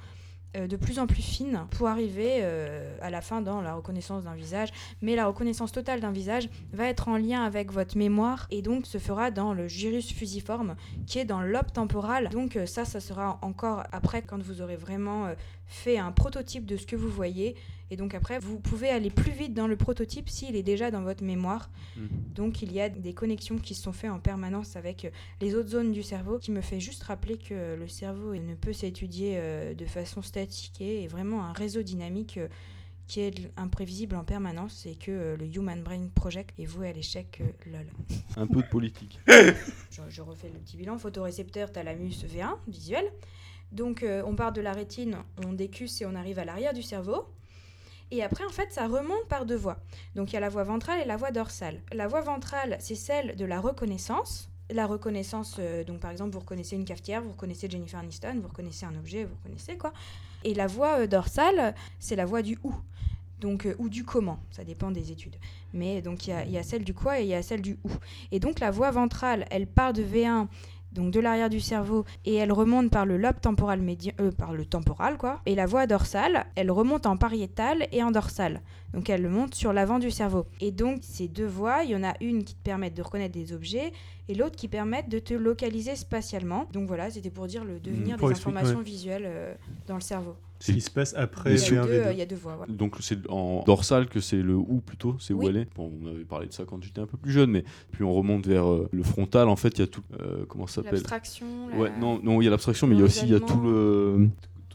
euh, 0.55 0.67
de 0.67 0.77
plus 0.77 0.99
en 0.99 1.07
plus 1.07 1.21
fine 1.21 1.65
pour 1.71 1.87
arriver 1.87 2.39
euh, 2.41 2.95
à 3.01 3.09
la 3.09 3.21
fin 3.21 3.41
dans 3.41 3.61
la 3.61 3.73
reconnaissance 3.73 4.23
d'un 4.23 4.35
visage. 4.35 4.69
Mais 5.01 5.15
la 5.15 5.27
reconnaissance 5.27 5.71
totale 5.71 5.99
d'un 5.99 6.11
visage 6.11 6.49
va 6.71 6.87
être 6.87 7.07
en 7.07 7.17
lien 7.17 7.43
avec 7.43 7.71
votre 7.71 7.97
mémoire 7.97 8.47
et 8.51 8.61
donc 8.61 8.85
se 8.85 8.97
fera 8.97 9.31
dans 9.31 9.53
le 9.53 9.67
gyrus 9.67 10.13
fusiforme 10.13 10.75
qui 11.07 11.19
est 11.19 11.25
dans 11.25 11.41
lobe 11.41 11.71
temporal. 11.71 12.29
Donc 12.29 12.55
euh, 12.55 12.65
ça, 12.65 12.85
ça 12.85 12.99
sera 12.99 13.37
encore 13.41 13.83
après 13.91 14.21
quand 14.21 14.41
vous 14.41 14.61
aurez 14.61 14.77
vraiment 14.77 15.29
fait 15.67 15.97
un 15.97 16.11
prototype 16.11 16.65
de 16.65 16.77
ce 16.77 16.85
que 16.85 16.95
vous 16.95 17.09
voyez. 17.09 17.55
Et 17.91 17.97
donc 17.97 18.15
après, 18.15 18.39
vous 18.39 18.59
pouvez 18.59 18.89
aller 18.89 19.09
plus 19.09 19.31
vite 19.31 19.53
dans 19.53 19.67
le 19.67 19.75
prototype 19.75 20.29
s'il 20.29 20.55
est 20.55 20.63
déjà 20.63 20.89
dans 20.89 21.03
votre 21.03 21.23
mémoire. 21.23 21.69
Mhm. 21.97 22.07
Donc 22.33 22.61
il 22.61 22.71
y 22.71 22.81
a 22.81 22.89
des 22.89 23.13
connexions 23.13 23.57
qui 23.57 23.75
se 23.75 23.83
sont 23.83 23.93
faites 23.93 24.09
en 24.09 24.19
permanence 24.19 24.75
avec 24.75 25.05
euh, 25.05 25.09
les 25.41 25.55
autres 25.55 25.69
zones 25.69 25.91
du 25.91 26.03
cerveau, 26.03 26.39
qui 26.39 26.51
me 26.51 26.61
fait 26.61 26.79
juste 26.79 27.03
rappeler 27.03 27.37
que 27.37 27.75
le 27.75 27.87
cerveau 27.87 28.35
ne 28.35 28.55
peut 28.55 28.73
s'étudier 28.73 29.33
euh, 29.35 29.73
de 29.73 29.85
façon 29.85 30.21
statique 30.21 30.81
et 30.81 31.07
vraiment 31.07 31.45
un 31.45 31.53
réseau 31.53 31.83
dynamique 31.83 32.37
euh, 32.37 32.47
qui 33.07 33.19
est 33.19 33.51
imprévisible 33.55 34.15
en 34.15 34.23
permanence 34.23 34.87
et 34.87 34.95
que 34.95 35.35
le 35.39 35.45
Human 35.45 35.83
Brain 35.83 36.07
Project 36.15 36.59
est 36.59 36.65
voué 36.65 36.89
à 36.89 36.91
l'échec 36.91 37.39
lol. 37.67 37.85
Un 38.35 38.47
peu 38.47 38.63
de 38.63 38.67
politique. 38.67 39.19
Je, 39.27 40.01
je 40.09 40.21
refais 40.23 40.49
le 40.51 40.57
petit 40.57 40.75
bilan. 40.75 40.97
Photorécepteur, 40.97 41.71
thalamus, 41.71 42.25
V1, 42.25 42.55
visuel. 42.67 43.05
Donc, 43.71 44.03
euh, 44.03 44.23
on 44.25 44.35
part 44.35 44.53
de 44.53 44.61
la 44.61 44.71
rétine, 44.71 45.17
on 45.45 45.53
décusse 45.53 46.01
et 46.01 46.05
on 46.05 46.15
arrive 46.15 46.39
à 46.39 46.45
l'arrière 46.45 46.73
du 46.73 46.83
cerveau. 46.83 47.25
Et 48.11 48.23
après, 48.23 48.45
en 48.45 48.49
fait, 48.49 48.71
ça 48.71 48.87
remonte 48.87 49.27
par 49.27 49.45
deux 49.45 49.55
voies. 49.55 49.77
Donc, 50.15 50.31
il 50.31 50.35
y 50.35 50.37
a 50.37 50.39
la 50.39 50.49
voie 50.49 50.63
ventrale 50.63 51.01
et 51.01 51.05
la 51.05 51.17
voie 51.17 51.31
dorsale. 51.31 51.81
La 51.91 52.07
voie 52.07 52.21
ventrale, 52.21 52.77
c'est 52.79 52.95
celle 52.95 53.35
de 53.35 53.45
la 53.45 53.59
reconnaissance. 53.59 54.49
La 54.71 54.87
reconnaissance, 54.87 55.57
euh, 55.59 55.83
donc 55.83 55.99
par 55.99 56.09
exemple, 56.09 56.31
vous 56.31 56.39
reconnaissez 56.39 56.75
une 56.75 56.85
cafetière, 56.85 57.21
vous 57.21 57.31
reconnaissez 57.31 57.69
Jennifer 57.69 57.99
Aniston, 57.99 58.39
vous 58.41 58.47
reconnaissez 58.47 58.87
un 58.87 58.95
objet, 58.95 59.23
vous 59.23 59.35
reconnaissez 59.35 59.77
quoi. 59.77 59.93
Et 60.43 60.55
la 60.55 60.65
voie 60.65 61.01
euh, 61.01 61.07
dorsale, 61.07 61.75
c'est 61.99 62.15
la 62.15 62.25
voie 62.25 62.41
du 62.41 62.57
où. 62.63 62.73
Donc, 63.39 63.67
ou 63.77 63.89
du 63.89 64.05
comment, 64.05 64.39
ça 64.49 64.63
dépend 64.63 64.89
des 64.89 65.11
études. 65.11 65.35
Mais 65.73 66.01
donc, 66.01 66.25
il 66.27 66.33
y 66.47 66.51
y 66.51 66.57
a 66.57 66.63
celle 66.63 66.83
du 66.83 66.95
quoi 66.95 67.19
et 67.19 67.23
il 67.23 67.27
y 67.27 67.35
a 67.35 67.43
celle 67.43 67.61
du 67.61 67.77
où. 67.83 67.91
Et 68.31 68.39
donc 68.39 68.59
la 68.59 68.71
voie 68.71 68.89
ventrale, 68.89 69.45
elle 69.51 69.67
part 69.67 69.93
de 69.93 70.01
V1, 70.01 70.47
donc 70.95 71.11
de 71.11 71.19
l'arrière 71.19 71.49
du 71.49 71.59
cerveau, 71.59 72.05
et 72.25 72.35
elle 72.35 72.51
remonte 72.51 72.89
par 72.89 73.05
le 73.05 73.17
lobe 73.17 73.39
temporal 73.39 73.81
médian, 73.81 74.13
euh, 74.19 74.31
par 74.31 74.53
le 74.53 74.65
temporal 74.65 75.17
quoi. 75.17 75.41
Et 75.45 75.53
la 75.53 75.65
voie 75.67 75.85
dorsale, 75.85 76.45
elle 76.55 76.71
remonte 76.71 77.05
en 77.05 77.17
pariétal 77.17 77.87
et 77.91 78.01
en 78.01 78.09
dorsal. 78.11 78.61
Donc 78.93 79.09
elle 79.09 79.27
monte 79.27 79.53
sur 79.53 79.73
l'avant 79.73 79.99
du 79.99 80.09
cerveau. 80.09 80.45
Et 80.61 80.71
donc 80.71 80.99
ces 81.01 81.27
deux 81.27 81.45
voies, 81.45 81.83
il 81.83 81.91
y 81.91 81.95
en 81.95 82.03
a 82.03 82.13
une 82.21 82.43
qui 82.43 82.55
te 82.55 82.63
permet 82.63 82.89
de 82.89 83.01
reconnaître 83.01 83.33
des 83.33 83.53
objets 83.53 83.91
et 84.29 84.33
l'autre 84.33 84.55
qui 84.55 84.67
permet 84.69 85.03
de 85.03 85.19
te 85.19 85.33
localiser 85.33 85.95
spatialement. 85.95 86.65
Donc 86.71 86.87
voilà, 86.87 87.11
c'était 87.11 87.29
pour 87.29 87.45
dire 87.47 87.63
le 87.65 87.79
devenir 87.79 88.15
Mmh, 88.17 88.27
des 88.27 88.31
informations 88.33 88.77
ouais. 88.77 88.83
visuelles 88.83 89.25
euh, 89.25 89.53
dans 89.87 89.95
le 89.95 90.01
cerveau. 90.01 90.35
Ce 90.59 90.71
qui 90.71 90.81
se 90.81 90.89
passe 90.89 91.13
après 91.15 91.51
Il 91.51 91.57
Et 91.57 91.59
y, 91.59 91.63
a 91.63 91.65
sur 91.65 91.83
V1, 91.83 91.87
deux, 91.87 91.91
euh, 91.93 92.03
V2. 92.05 92.13
il 92.13 92.17
y 92.17 92.21
a 92.21 92.25
deux. 92.25 92.35
Voilà. 92.35 92.65
Donc 92.69 92.95
c'est 93.01 93.29
en 93.29 93.63
dorsal 93.65 94.07
que 94.07 94.19
c'est 94.19 94.41
le 94.41 94.55
ou 94.55 94.81
plutôt, 94.81 95.15
c'est 95.19 95.33
où 95.33 95.47
elle 95.47 95.57
est. 95.57 95.67
Bon, 95.75 95.91
on 96.01 96.07
avait 96.07 96.23
parlé 96.25 96.47
de 96.47 96.53
ça 96.53 96.63
quand 96.65 96.81
j'étais 96.83 97.01
un 97.01 97.07
peu 97.07 97.17
plus 97.17 97.31
jeune, 97.31 97.51
mais 97.51 97.63
puis 97.91 98.03
on 98.03 98.13
remonte 98.13 98.47
vers 98.47 98.65
euh, 98.71 98.87
le 98.91 99.03
frontal. 99.03 99.49
En 99.49 99.55
fait, 99.55 99.69
il 99.77 99.79
y 99.81 99.83
a 99.83 99.87
tout. 99.87 100.01
euh, 100.21 100.45
comment 100.47 100.65
ça 100.67 100.75
s'appelle? 100.75 100.93
L'abstraction. 100.93 101.45
la- 101.69 101.77
Ouais, 101.77 101.91
non, 101.99 102.19
non, 102.23 102.41
il 102.41 102.45
y 102.45 102.47
a 102.47 102.51
l'abstraction, 102.51 102.87
mais 102.87 102.95
il 102.95 102.99
y 102.99 103.01
a 103.01 103.05
aussi 103.05 103.25
il 103.25 103.31
y 103.31 103.35
a 103.35 103.39
tout 103.39 103.59
le 103.61 104.29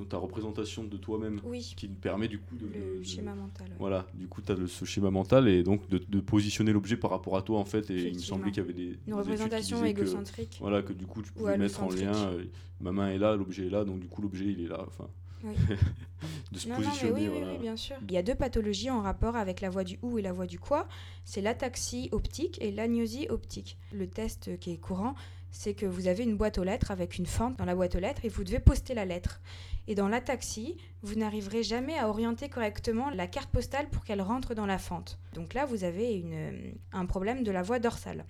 ta 0.08 0.16
représentation 0.16 0.82
de 0.84 0.96
toi-même 0.96 1.42
Oui, 1.44 1.74
qui 1.76 1.86
te 1.86 2.00
permet 2.00 2.26
du 2.26 2.38
coup 2.38 2.56
de, 2.56 2.64
le 2.64 3.00
de- 3.00 3.04
schéma 3.04 3.34
mental. 3.34 3.66
ouais. 3.68 3.74
Voilà, 3.78 4.06
du 4.14 4.28
coup, 4.28 4.40
tu 4.40 4.50
as 4.50 4.56
ce 4.66 4.86
schéma 4.86 5.10
mental 5.10 5.46
et 5.46 5.62
donc 5.62 5.86
de, 5.90 5.98
de 5.98 6.20
positionner 6.20 6.72
l'objet 6.72 6.96
par 6.96 7.10
rapport 7.10 7.36
à 7.36 7.42
toi 7.42 7.58
en 7.58 7.66
fait. 7.66 7.90
Et 7.90 8.08
il 8.08 8.14
me 8.14 8.18
semblait 8.18 8.50
qu'il 8.50 8.62
y 8.62 8.64
avait 8.64 8.72
des, 8.72 8.98
Une 9.06 9.12
représentation 9.12 9.78
que- 9.82 9.86
égocentrique. 9.86 10.56
voilà, 10.58 10.80
que 10.80 10.94
du 10.94 11.04
coup, 11.04 11.20
tu 11.20 11.28
Ou 11.36 11.40
pouvais 11.40 11.58
mettre 11.58 11.82
en 11.82 11.90
lien. 11.90 12.14
euh, 12.14 12.44
ma 12.80 12.92
main 12.92 13.10
est 13.10 13.18
là, 13.18 13.36
l'objet 13.36 13.66
est 13.66 13.70
là, 13.70 13.84
donc 13.84 14.00
du 14.00 14.06
coup, 14.08 14.22
l'objet 14.22 14.46
il 14.46 14.64
est 14.64 14.68
là. 14.68 14.82
Enfin, 14.86 15.06
Oui. 15.44 15.55
de 16.53 16.59
se 16.59 16.68
Non, 16.68 16.74
non, 16.74 16.81
mais 16.81 16.87
positionner. 16.87 17.12
oui, 17.14 17.29
oui, 17.29 17.38
voilà. 17.38 17.53
oui, 17.53 17.59
bien 17.59 17.76
sûr. 17.76 17.96
Il 18.09 18.12
y 18.12 18.16
a 18.18 18.22
deux 18.22 18.35
pathologies 18.35 18.90
en 18.90 19.00
rapport 19.00 19.37
avec 19.37 19.61
la 19.61 19.70
voie 19.70 19.85
du 19.85 19.98
ou 20.03 20.18
et 20.18 20.22
la 20.22 20.33
voie 20.33 20.46
du 20.46 20.59
quoi. 20.59 20.87
C'est 21.24 21.40
l'ataxie 21.40 22.09
optique 22.12 22.59
et 22.61 22.70
l'agnosie 22.72 23.26
optique. 23.31 23.79
Le 23.92 24.07
test 24.09 24.59
qui 24.59 24.72
est 24.72 24.76
courant, 24.79 25.14
c'est 25.53 25.74
que 25.74 25.87
vous 25.87 26.07
avez 26.07 26.22
une 26.24 26.37
boîte 26.37 26.59
aux 26.59 26.64
lettres 26.64 26.90
avec 26.90 27.16
une 27.18 27.26
fente 27.26 27.57
dans 27.57 27.64
la 27.64 27.74
boîte 27.74 27.96
aux 27.96 28.00
lettres 28.00 28.24
et 28.24 28.29
vous 28.29 28.44
devez 28.44 28.61
poster 28.61 28.94
la 28.94 29.05
lettre. 29.05 29.40
Et 29.88 29.94
dans 29.96 30.07
l'ataxie, 30.09 30.76
vous 31.03 31.14
n'arriverez 31.16 31.62
jamais 31.64 31.98
à 31.98 32.09
orienter 32.09 32.48
correctement 32.48 33.11
la 33.11 33.26
carte 33.26 33.50
postale 33.50 33.88
pour 33.88 34.05
qu'elle 34.05 34.20
rentre 34.22 34.55
dans 34.55 34.66
la 34.66 34.79
fente. 34.79 35.18
Donc 35.35 35.55
là, 35.55 35.64
vous 35.66 35.83
avez 35.85 36.12
une- 36.14 36.74
un 36.92 37.07
problème 37.07 37.42
de 37.42 37.50
la 37.50 37.62
voie 37.62 37.79
dorsale. 37.81 38.24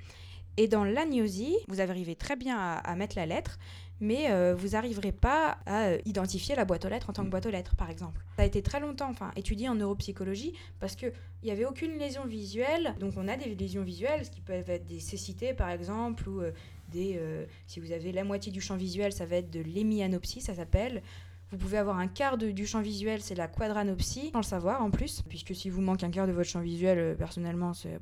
Et 0.57 0.69
dans 0.69 0.85
l'agnosie, 0.85 1.57
vous 1.69 1.81
arrivez 1.81 2.17
très 2.17 2.37
bien 2.37 2.57
à, 2.59 2.75
à 2.79 2.95
mettre 2.97 3.17
la 3.17 3.27
lettre, 3.27 3.59
mais 4.01 4.31
euh, 4.31 4.55
vous 4.57 4.69
n'arriverez 4.71 5.13
pas 5.13 5.59
à 5.67 5.89
euh, 5.89 5.99
identifier 6.07 6.55
la 6.55 6.65
boîte 6.65 6.85
aux 6.85 6.89
lettres 6.89 7.11
en 7.11 7.13
tant 7.13 7.23
que 7.23 7.29
Mm. 7.29 7.31
boîte 7.31 7.47
aux 7.47 7.51
lettres, 7.51 7.77
par 7.77 7.91
exemple. 7.91 8.21
Ça 8.37 8.43
a 8.43 8.47
été 8.47 8.63
très 8.63 8.81
longtemps 8.81 9.11
enfin, 9.11 9.31
étudié 9.37 9.69
en 9.69 9.75
neuropsychologie 9.75 10.55
parce 10.79 10.97
qu'il 10.97 11.13
n'y 11.45 11.51
avait 11.51 11.65
aucune 11.67 11.99
lésion 11.99 12.25
visuelle. 12.27 12.95
Donc 12.99 13.13
on 13.17 13.29
a 13.29 13.37
des 13.37 13.55
lésions 13.55 13.83
visuelles, 13.83 14.25
ce 14.25 14.31
qui 14.31 14.41
peuvent 14.41 14.69
être 14.71 14.87
des 14.87 15.01
cécités, 15.01 15.53
par 15.53 15.69
exemple, 15.71 16.29
ou 16.29 16.41
euh, 16.41 16.51
des... 16.89 17.17
euh, 17.19 17.45
si 17.67 17.79
vous 17.81 17.93
avez 17.93 18.13
la 18.13 18.25
moitié 18.25 18.51
du 18.51 18.61
champ 18.61 18.77
visuel, 18.77 19.13
ça 19.13 19.27
va 19.27 19.37
être 19.37 19.51
de 19.51 19.61
l'hémianopsie, 19.61 20.41
ça 20.41 20.55
s'appelle. 20.55 21.03
Vous 21.51 21.57
pouvez 21.59 21.79
avoir 21.79 21.99
un 21.99 22.07
quart 22.07 22.39
de- 22.39 22.53
du 22.53 22.65
champ 22.67 22.81
visuel, 22.81 23.21
c'est 23.21 23.35
la 23.35 23.49
quadranopsie, 23.49 24.31
sans 24.33 24.39
le 24.39 24.45
savoir 24.45 24.83
en 24.83 24.91
plus, 24.91 25.23
puisque 25.29 25.55
si 25.55 25.69
vous 25.69 25.81
manque 25.83 26.05
un 26.05 26.11
quart 26.11 26.27
de 26.29 26.33
votre 26.33 26.49
champ 26.49 26.61
visuel, 26.61 27.17
personnellement, 27.19 27.75
c'est... 27.75 27.99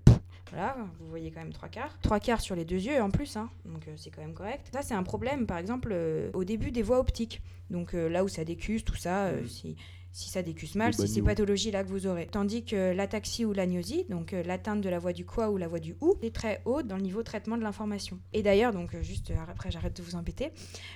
Voilà, 0.50 0.76
vous 1.00 1.08
voyez 1.10 1.30
quand 1.30 1.40
même 1.40 1.52
trois 1.52 1.68
quarts. 1.68 1.98
Trois 2.02 2.20
quarts 2.20 2.40
sur 2.40 2.54
les 2.56 2.64
deux 2.64 2.76
yeux 2.80 3.00
en 3.02 3.10
plus, 3.10 3.36
hein, 3.36 3.50
donc 3.66 3.86
euh, 3.86 3.92
c'est 3.96 4.10
quand 4.10 4.22
même 4.22 4.34
correct. 4.34 4.66
Ça, 4.72 4.82
c'est 4.82 4.94
un 4.94 5.02
problème, 5.02 5.46
par 5.46 5.58
exemple, 5.58 5.90
euh, 5.92 6.30
au 6.32 6.44
début 6.44 6.70
des 6.70 6.82
voies 6.82 6.98
optiques. 6.98 7.42
Donc 7.70 7.94
euh, 7.94 8.08
là 8.08 8.24
où 8.24 8.28
ça 8.28 8.44
décuse, 8.44 8.82
tout 8.84 8.96
ça, 8.96 9.32
Mhm. 9.32 9.46
si, 9.46 9.76
si 10.12 10.30
ça 10.30 10.42
décuse 10.42 10.74
mal, 10.74 10.94
si 10.94 11.02
ces 11.02 11.20
bagnoles. 11.20 11.24
pathologies-là 11.24 11.84
que 11.84 11.88
vous 11.88 12.06
aurez. 12.06 12.26
Tandis 12.26 12.64
que 12.64 12.92
l'ataxie 12.92 13.44
ou 13.44 13.52
l'agnosie, 13.52 14.04
donc 14.08 14.32
euh, 14.32 14.42
l'atteinte 14.42 14.80
de 14.80 14.88
la 14.88 14.98
voie 14.98 15.12
du 15.12 15.24
quoi 15.24 15.50
ou 15.50 15.56
la 15.56 15.68
voie 15.68 15.80
du 15.80 15.96
ou, 16.00 16.16
est 16.22 16.34
très 16.34 16.60
haute 16.64 16.86
dans 16.86 16.96
le 16.96 17.02
niveau 17.02 17.22
traitement 17.22 17.56
de 17.56 17.62
l'information. 17.62 18.18
Et 18.32 18.42
d'ailleurs, 18.42 18.72
donc 18.72 18.94
euh, 18.94 19.02
juste 19.02 19.30
euh, 19.30 19.36
après 19.48 19.70
j'arrête 19.70 19.96
de 19.96 20.02
vous 20.02 20.16
embêter, 20.16 20.50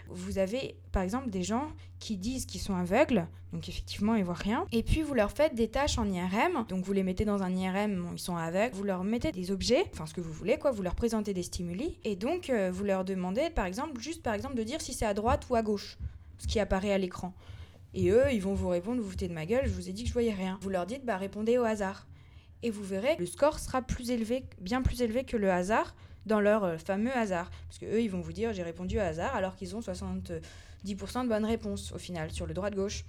vous 0.09 0.39
avez 0.39 0.77
par 0.91 1.03
exemple 1.03 1.31
des 1.31 1.43
gens 1.43 1.69
qui 2.03 2.17
disent 2.17 2.47
qu'ils 2.47 2.61
sont 2.61 2.75
aveugles, 2.75 3.27
donc 3.53 3.69
effectivement 3.69 4.17
ils 4.17 4.25
voient 4.25 4.35
rien, 4.35 4.67
et 4.73 4.83
puis 4.83 5.03
vous 5.03 5.15
leur 5.15 5.31
faites 5.31 5.55
des 5.55 5.69
tâches 5.69 5.99
en 5.99 6.09
IRM, 6.09 6.67
donc 6.69 6.85
vous 6.85 6.93
les 6.93 7.05
mettez 7.05 7.25
dans 7.25 7.43
un 7.43 7.55
IRM, 7.55 8.09
ils 8.13 8.19
sont 8.19 8.37
aveugles, 8.37 8.75
vous 8.75 8.83
leur 8.83 9.05
mettez 9.05 9.31
des 9.31 9.53
objets, 9.53 9.85
enfin 9.93 10.07
ce 10.07 10.15
que 10.15 10.21
vous 10.21 10.33
voulez 10.33 10.59
quoi, 10.59 10.73
vous 10.73 10.83
leur 10.83 10.97
présentez 10.97 11.33
des 11.33 11.45
stimuli, 11.45 11.99
et 12.03 12.17
donc 12.17 12.51
euh, 12.51 12.71
vous 12.73 12.83
leur 12.83 13.05
demandez 13.05 13.51
par 13.51 13.67
exemple, 13.67 14.01
juste 14.01 14.23
par 14.23 14.35
exemple 14.35 14.57
de 14.57 14.65
dire 14.65 14.81
si 14.81 14.93
c'est 14.93 15.07
à 15.07 15.15
droite 15.15 15.47
ou 15.49 15.55
à 15.55 15.63
gauche, 15.63 15.97
ce 16.39 16.49
qui 16.49 16.59
apparaît 16.59 16.93
à 16.93 16.99
l'écran. 16.99 17.33
Et 17.95 18.11
eux, 18.11 18.25
ils 18.33 18.41
vont 18.43 18.55
vous 18.55 18.69
répondre, 18.69 19.03
vous 19.03 19.11
foutez 19.11 19.29
de 19.29 19.35
ma 19.35 19.45
gueule, 19.47 19.65
je 19.67 19.73
vous 19.73 19.89
ai 19.89 19.93
dit 19.93 20.03
que 20.03 20.09
je 20.09 20.13
voyais 20.15 20.33
rien. 20.33 20.59
Vous 20.63 20.71
leur 20.71 20.87
dites, 20.87 21.05
bah 21.05 21.17
répondez 21.17 21.59
au 21.59 21.65
hasard. 21.65 22.07
Et 22.63 22.71
vous 22.71 22.83
verrez, 22.85 23.17
le 23.19 23.27
score 23.27 23.59
sera 23.59 23.83
plus 23.83 24.11
élevé, 24.11 24.45
bien 24.61 24.83
plus 24.83 25.03
élevé 25.03 25.25
que 25.25 25.37
le 25.37 25.51
hasard 25.51 25.95
dans 26.27 26.41
leur 26.41 26.65
euh, 26.65 26.79
fameux 26.79 27.11
hasard. 27.13 27.51
Parce 27.69 27.79
que 27.79 27.87
eux, 27.87 28.01
ils 28.01 28.09
vont 28.11 28.21
vous 28.21 28.33
dire, 28.33 28.53
j'ai 28.53 28.63
répondu 28.63 28.99
au 28.99 29.03
hasard, 29.03 29.35
alors 29.35 29.57
qu'ils 29.57 29.75
ont 29.77 29.81
70% 29.81 30.41
de 30.87 31.29
bonnes 31.29 31.45
réponses 31.45 31.93
au 31.93 31.99
final 31.99 32.31
sur 32.31 32.47
le 32.47 32.55
droit-gauche. 32.55 33.05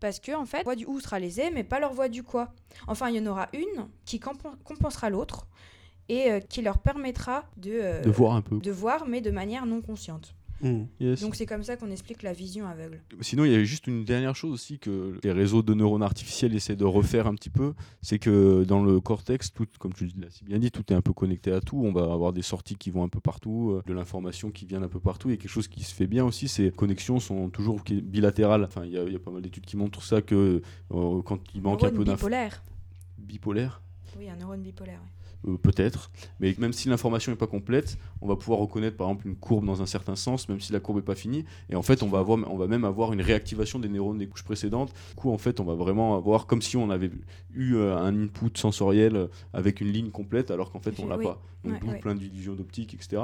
Parce 0.00 0.18
que, 0.18 0.32
en 0.32 0.46
fait, 0.46 0.58
la 0.58 0.62
voix 0.64 0.76
du 0.76 0.84
ou 0.86 0.98
sera 1.00 1.18
lésée, 1.18 1.50
mais 1.50 1.62
pas 1.64 1.78
leur 1.78 1.92
voix 1.92 2.08
du 2.08 2.22
quoi. 2.22 2.52
Enfin, 2.86 3.08
il 3.10 3.16
y 3.16 3.20
en 3.20 3.26
aura 3.26 3.48
une 3.52 3.86
qui 4.04 4.18
compen- 4.18 4.56
compensera 4.64 5.10
l'autre 5.10 5.46
et 6.08 6.30
euh, 6.32 6.40
qui 6.40 6.62
leur 6.62 6.78
permettra 6.78 7.44
de, 7.56 7.70
euh, 7.72 8.00
De 8.02 8.10
voir 8.10 8.34
un 8.34 8.42
peu. 8.42 8.58
de 8.58 8.70
voir, 8.72 9.06
mais 9.06 9.20
de 9.20 9.30
manière 9.30 9.64
non 9.66 9.80
consciente. 9.80 10.34
Mm. 10.62 10.84
Yes. 11.00 11.20
Donc 11.22 11.34
c'est 11.34 11.44
comme 11.46 11.62
ça 11.64 11.76
qu'on 11.76 11.90
explique 11.90 12.22
la 12.22 12.32
vision 12.32 12.66
aveugle. 12.66 13.00
Sinon, 13.20 13.44
il 13.44 13.50
y 13.50 13.54
avait 13.54 13.64
juste 13.64 13.86
une 13.88 14.04
dernière 14.04 14.36
chose 14.36 14.52
aussi 14.52 14.78
que 14.78 15.18
les 15.24 15.32
réseaux 15.32 15.62
de 15.62 15.74
neurones 15.74 16.02
artificiels 16.04 16.54
essaient 16.54 16.76
de 16.76 16.84
refaire 16.84 17.26
un 17.26 17.34
petit 17.34 17.50
peu, 17.50 17.74
c'est 18.00 18.18
que 18.20 18.62
dans 18.64 18.82
le 18.84 19.00
cortex, 19.00 19.52
tout, 19.52 19.66
comme 19.80 19.92
tu 19.92 20.08
l'as 20.18 20.30
si 20.30 20.44
bien 20.44 20.58
dit, 20.58 20.70
tout 20.70 20.84
est 20.92 20.96
un 20.96 21.02
peu 21.02 21.12
connecté 21.12 21.50
à 21.52 21.60
tout. 21.60 21.82
On 21.84 21.92
va 21.92 22.02
avoir 22.12 22.32
des 22.32 22.42
sorties 22.42 22.76
qui 22.76 22.90
vont 22.90 23.02
un 23.02 23.08
peu 23.08 23.20
partout, 23.20 23.72
euh, 23.72 23.82
de 23.86 23.92
l'information 23.92 24.50
qui 24.52 24.64
vient 24.64 24.80
d'un 24.80 24.88
peu 24.88 25.00
partout. 25.00 25.30
Et 25.30 25.36
quelque 25.36 25.50
chose 25.50 25.66
qui 25.68 25.82
se 25.82 25.92
fait 25.94 26.06
bien 26.06 26.24
aussi, 26.24 26.46
ces 26.48 26.70
connexions 26.70 27.18
sont 27.18 27.50
toujours 27.50 27.80
bilatérales. 27.84 28.64
Enfin, 28.64 28.84
il 28.84 28.92
y, 28.92 28.98
a- 28.98 29.04
y 29.04 29.16
a 29.16 29.18
pas 29.18 29.30
mal 29.32 29.42
d'études 29.42 29.66
qui 29.66 29.76
montrent 29.76 30.02
ça 30.02 30.22
que 30.22 30.62
euh, 30.92 31.22
quand 31.22 31.40
il 31.54 31.62
manque 31.62 31.82
un 31.82 31.90
peu 31.90 32.04
d'infos 32.04 32.26
bipolaire. 32.26 32.62
bipolaire? 33.18 33.82
Oui, 34.18 34.28
un 34.28 34.36
neurone 34.36 34.62
bipolaire. 34.62 35.00
oui. 35.02 35.08
Euh, 35.48 35.56
peut-être, 35.56 36.10
mais 36.38 36.54
même 36.58 36.72
si 36.72 36.88
l'information 36.88 37.32
n'est 37.32 37.36
pas 37.38 37.48
complète, 37.48 37.98
on 38.20 38.28
va 38.28 38.36
pouvoir 38.36 38.60
reconnaître 38.60 38.96
par 38.96 39.08
exemple 39.08 39.26
une 39.26 39.34
courbe 39.34 39.66
dans 39.66 39.82
un 39.82 39.86
certain 39.86 40.14
sens, 40.14 40.48
même 40.48 40.60
si 40.60 40.72
la 40.72 40.78
courbe 40.78 40.98
n'est 40.98 41.02
pas 41.02 41.16
finie, 41.16 41.44
et 41.68 41.74
en 41.74 41.82
fait 41.82 42.02
on 42.04 42.08
va, 42.08 42.20
avoir, 42.20 42.38
on 42.48 42.56
va 42.56 42.68
même 42.68 42.84
avoir 42.84 43.12
une 43.12 43.20
réactivation 43.20 43.80
des 43.80 43.88
neurones 43.88 44.18
des 44.18 44.28
couches 44.28 44.44
précédentes. 44.44 44.92
Du 45.10 45.14
coup, 45.16 45.32
en 45.32 45.38
fait, 45.38 45.58
on 45.58 45.64
va 45.64 45.74
vraiment 45.74 46.16
avoir 46.16 46.46
comme 46.46 46.62
si 46.62 46.76
on 46.76 46.90
avait 46.90 47.10
eu 47.54 47.74
euh, 47.74 47.96
un 47.96 48.16
input 48.24 48.50
sensoriel 48.56 49.16
euh, 49.16 49.26
avec 49.52 49.80
une 49.80 49.88
ligne 49.90 50.10
complète, 50.10 50.50
alors 50.52 50.70
qu'en 50.70 50.78
fait 50.80 50.94
on 51.00 51.08
l'a 51.08 51.16
Oui. 51.18 51.24
pas. 51.24 51.42
Donc 51.64 51.74
Ouais, 51.74 51.78
d'où 51.80 51.86
ouais. 51.90 51.98
plein 52.00 52.16
d'illusions 52.16 52.54
d'optique, 52.54 52.92
etc. 52.94 53.22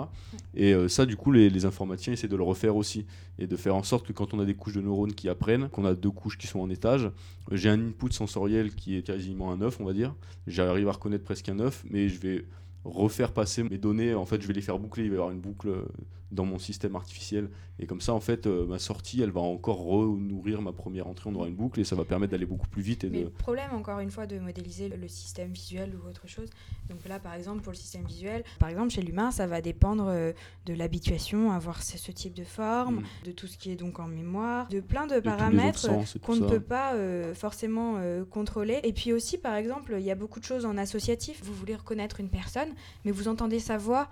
Et 0.54 0.72
euh, 0.72 0.86
ça, 0.88 1.06
du 1.06 1.16
coup, 1.16 1.32
les, 1.32 1.50
les 1.50 1.64
informaticiens 1.64 2.12
essaient 2.12 2.28
de 2.28 2.36
le 2.36 2.44
refaire 2.44 2.76
aussi, 2.76 3.04
et 3.40 3.48
de 3.48 3.56
faire 3.56 3.74
en 3.74 3.82
sorte 3.82 4.06
que 4.06 4.12
quand 4.12 4.32
on 4.32 4.38
a 4.38 4.44
des 4.44 4.54
couches 4.54 4.74
de 4.74 4.80
neurones 4.80 5.12
qui 5.12 5.28
apprennent, 5.28 5.68
qu'on 5.70 5.84
a 5.84 5.94
deux 5.94 6.10
couches 6.12 6.38
qui 6.38 6.46
sont 6.46 6.60
en 6.60 6.70
étage, 6.70 7.10
j'ai 7.50 7.68
un 7.68 7.80
input 7.88 8.12
sensoriel 8.12 8.74
qui 8.74 8.96
est 8.96 9.02
quasiment 9.02 9.50
un 9.50 9.56
9, 9.56 9.80
on 9.80 9.84
va 9.84 9.92
dire. 9.92 10.14
J'arrive 10.46 10.86
à 10.88 10.92
reconnaître 10.92 11.24
presque 11.24 11.48
un 11.48 11.54
9, 11.54 11.84
mais 11.90 12.07
je 12.08 12.18
vais 12.20 12.44
refaire 12.84 13.32
passer 13.32 13.62
mes 13.62 13.78
données, 13.78 14.14
en 14.14 14.24
fait 14.24 14.40
je 14.40 14.46
vais 14.46 14.54
les 14.54 14.62
faire 14.62 14.78
boucler, 14.78 15.04
il 15.04 15.10
va 15.10 15.16
y 15.16 15.18
avoir 15.18 15.32
une 15.32 15.40
boucle 15.40 15.68
euh, 15.68 15.84
dans 16.30 16.44
mon 16.44 16.58
système 16.58 16.94
artificiel 16.96 17.48
et 17.78 17.86
comme 17.86 18.00
ça 18.00 18.12
en 18.12 18.20
fait 18.20 18.46
euh, 18.46 18.66
ma 18.66 18.78
sortie 18.78 19.22
elle 19.22 19.30
va 19.30 19.40
encore 19.40 19.78
renourrir 19.82 20.60
ma 20.62 20.72
première 20.72 21.06
entrée, 21.06 21.30
on 21.30 21.34
aura 21.34 21.48
une 21.48 21.54
boucle 21.54 21.80
et 21.80 21.84
ça 21.84 21.96
va 21.96 22.04
permettre 22.04 22.32
d'aller 22.32 22.46
beaucoup 22.46 22.68
plus 22.68 22.82
vite 22.82 23.04
et 23.04 23.10
Mais 23.10 23.20
de... 23.20 23.24
le 23.24 23.30
problème, 23.30 23.70
encore 23.72 23.98
une 24.00 24.10
fois, 24.10 24.26
de 24.26 24.38
modéliser 24.38 24.88
le- 24.88 25.08
système 25.08 25.50
visuel 25.52 25.94
ou 25.96 26.08
autre 26.08 26.26
chose. 26.28 26.48
Donc 26.90 27.06
là, 27.08 27.18
par 27.18 27.34
exemple, 27.34 27.62
pour 27.62 27.72
le 27.72 27.78
système 27.78 28.04
visuel, 28.04 28.44
par 28.58 28.68
exemple, 28.68 28.90
chez 28.90 29.00
l'humain, 29.02 29.30
ça 29.30 29.46
va 29.46 29.60
dépendre 29.60 30.06
euh, 30.08 30.32
de 30.66 30.74
l'habituation 30.74 31.50
à 31.50 31.58
voir 31.58 31.82
ce, 31.82 32.12
type 32.12 32.34
de 32.34 32.44
forme, 32.44 32.96
Mm. 32.96 33.26
de 33.26 33.32
tout 33.32 33.46
ce 33.46 33.56
qui 33.56 33.70
est 33.70 33.76
donc 33.76 33.98
en 34.00 34.06
mémoire, 34.06 34.68
de 34.68 34.80
plein 34.80 35.06
de, 35.06 35.20
paramètres 35.20 35.88
tout 35.88 36.18
qu'on 36.20 36.36
ne 36.36 36.46
peut 36.46 36.60
pas 36.60 36.94
euh, 36.94 37.34
forcément 37.34 37.94
euh, 37.96 38.24
contrôler. 38.24 38.80
Et 38.82 38.92
puis 38.92 39.12
aussi, 39.12 39.38
par 39.38 39.54
exemple, 39.54 39.94
il 39.98 40.04
y 40.04 40.10
a 40.10 40.14
beaucoup 40.14 40.40
de 40.40 40.44
choses 40.44 40.64
en 40.66 40.76
associatif. 40.76 41.40
Vous 41.42 41.54
voulez 41.54 41.74
reconnaître 41.74 42.20
une 42.20 42.28
personne, 42.30 42.68
mais 43.04 43.10
vous 43.10 43.28
entendez 43.28 43.60
sa 43.60 43.78
voix. 43.78 44.08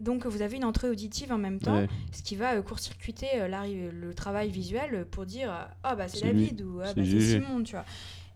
Donc 0.00 0.26
vous 0.26 0.40
avez 0.42 0.56
une 0.56 0.64
entrée 0.64 0.88
auditive 0.88 1.30
en 1.32 1.38
même 1.38 1.60
temps, 1.60 1.76
Ouais. 1.76 1.88
ce 2.12 2.22
qui 2.22 2.34
va 2.34 2.54
euh, 2.54 2.62
court-circuiter 2.62 3.26
euh, 3.34 3.90
le 3.92 4.14
travail 4.14 4.50
visuel 4.50 5.04
pour 5.10 5.26
dire 5.26 5.52
euh, 5.52 5.64
ah 5.82 5.94
bah 5.94 6.08
c'est 6.08 6.24
lui. 6.32 6.46
David 6.46 6.62
ou 6.62 6.80
ah 6.82 6.94
bah 6.94 7.02
c'est. 7.04 7.20
Simon 7.20 7.62
tu 7.62 7.72
vois 7.72 7.84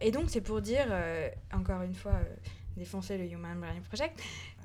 et 0.01 0.11
donc 0.11 0.25
c'est 0.29 0.41
pour 0.43 0.61
dire 0.61 0.87
encore 1.53 1.81
une 1.83 1.95
fois 1.95 2.13
défoncer 2.77 3.17
le 3.17 3.25
Human 3.25 3.59
Brain 3.59 3.81
Project 3.89 4.21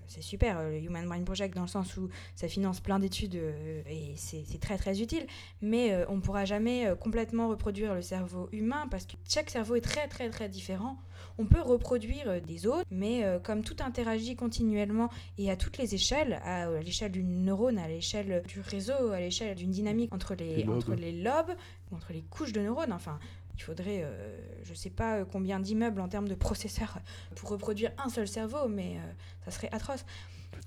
c'est 0.10 0.24
super 0.24 0.58
euh, 0.58 0.72
le 0.72 0.78
Human 0.84 1.06
Brain 1.08 1.24
Project 1.24 1.56
dans 1.56 1.62
le 1.62 1.67
sens 1.67 1.95
où 1.95 2.10
ça 2.36 2.48
finance 2.48 2.80
plein 2.80 3.00
d'études 3.00 3.36
euh, 3.36 3.82
et 3.88 4.13
c'est 4.17 4.60
très 4.60 4.78
très 4.78 5.02
utile. 5.02 5.26
Mais 5.62 5.93
euh, 5.93 6.06
on 6.10 6.17
ne 6.17 6.22
pourra 6.22 6.45
jamais 6.45 6.91
complètement 7.00 7.48
reproduire 7.48 7.93
le 7.93 8.02
cerveau 8.02 8.50
humain 8.52 8.88
parce 8.89 9.06
que 9.06 9.13
chaque 9.28 9.50
cerveau 9.50 9.76
est 9.76 9.82
très 9.82 10.08
très 10.08 10.30
très 10.30 10.50
différent. 10.50 10.98
On 11.38 11.45
peut 11.45 11.62
reproduire 11.62 12.41
des 12.41 12.67
autres, 12.67 12.86
mais 12.91 13.24
comme 13.43 13.63
tout 13.63 13.78
interagit 13.80 14.36
continuellement 14.36 15.10
et 15.38 15.50
à 15.50 15.56
toutes 15.56 15.78
les 15.78 15.95
échelles, 15.95 16.34
à, 16.43 16.69
l'échelle 16.82 17.12
d'une 17.12 17.45
neurone, 17.45 17.78
à 17.78 17.88
l'échelle 17.88 18.43
du 18.48 18.60
réseau, 18.60 19.12
à 19.12 19.19
l'échelle 19.19 19.56
d'une 19.56 19.72
dynamique 19.72 20.13
entre 20.13 20.36
les, 20.36 20.65
entre 20.67 20.95
les 20.95 21.13
lobes, 21.13 21.56
entre 21.91 22.12
les 22.12 22.22
couches 22.24 22.52
de 22.52 22.62
neurones, 22.62 22.91
enfin, 22.91 23.19
il 23.60 23.63
faudrait, 23.63 24.04
euh, 24.04 24.38
je 24.63 24.74
sais 24.74 24.89
pas 24.89 25.17
euh, 25.17 25.26
combien 25.30 25.60
d'immeubles 25.60 26.00
en 26.00 26.08
termes 26.08 26.30
de 26.30 26.36
processeurs 26.36 27.00
pour 27.36 27.50
reproduire 27.50 27.91
un 28.04 28.10
seul 28.10 28.28
cerveau, 28.28 28.69
mais 28.69 28.95
euh, 28.95 29.12
ça 29.43 29.52
serait 29.52 29.69
atroce. 29.74 30.06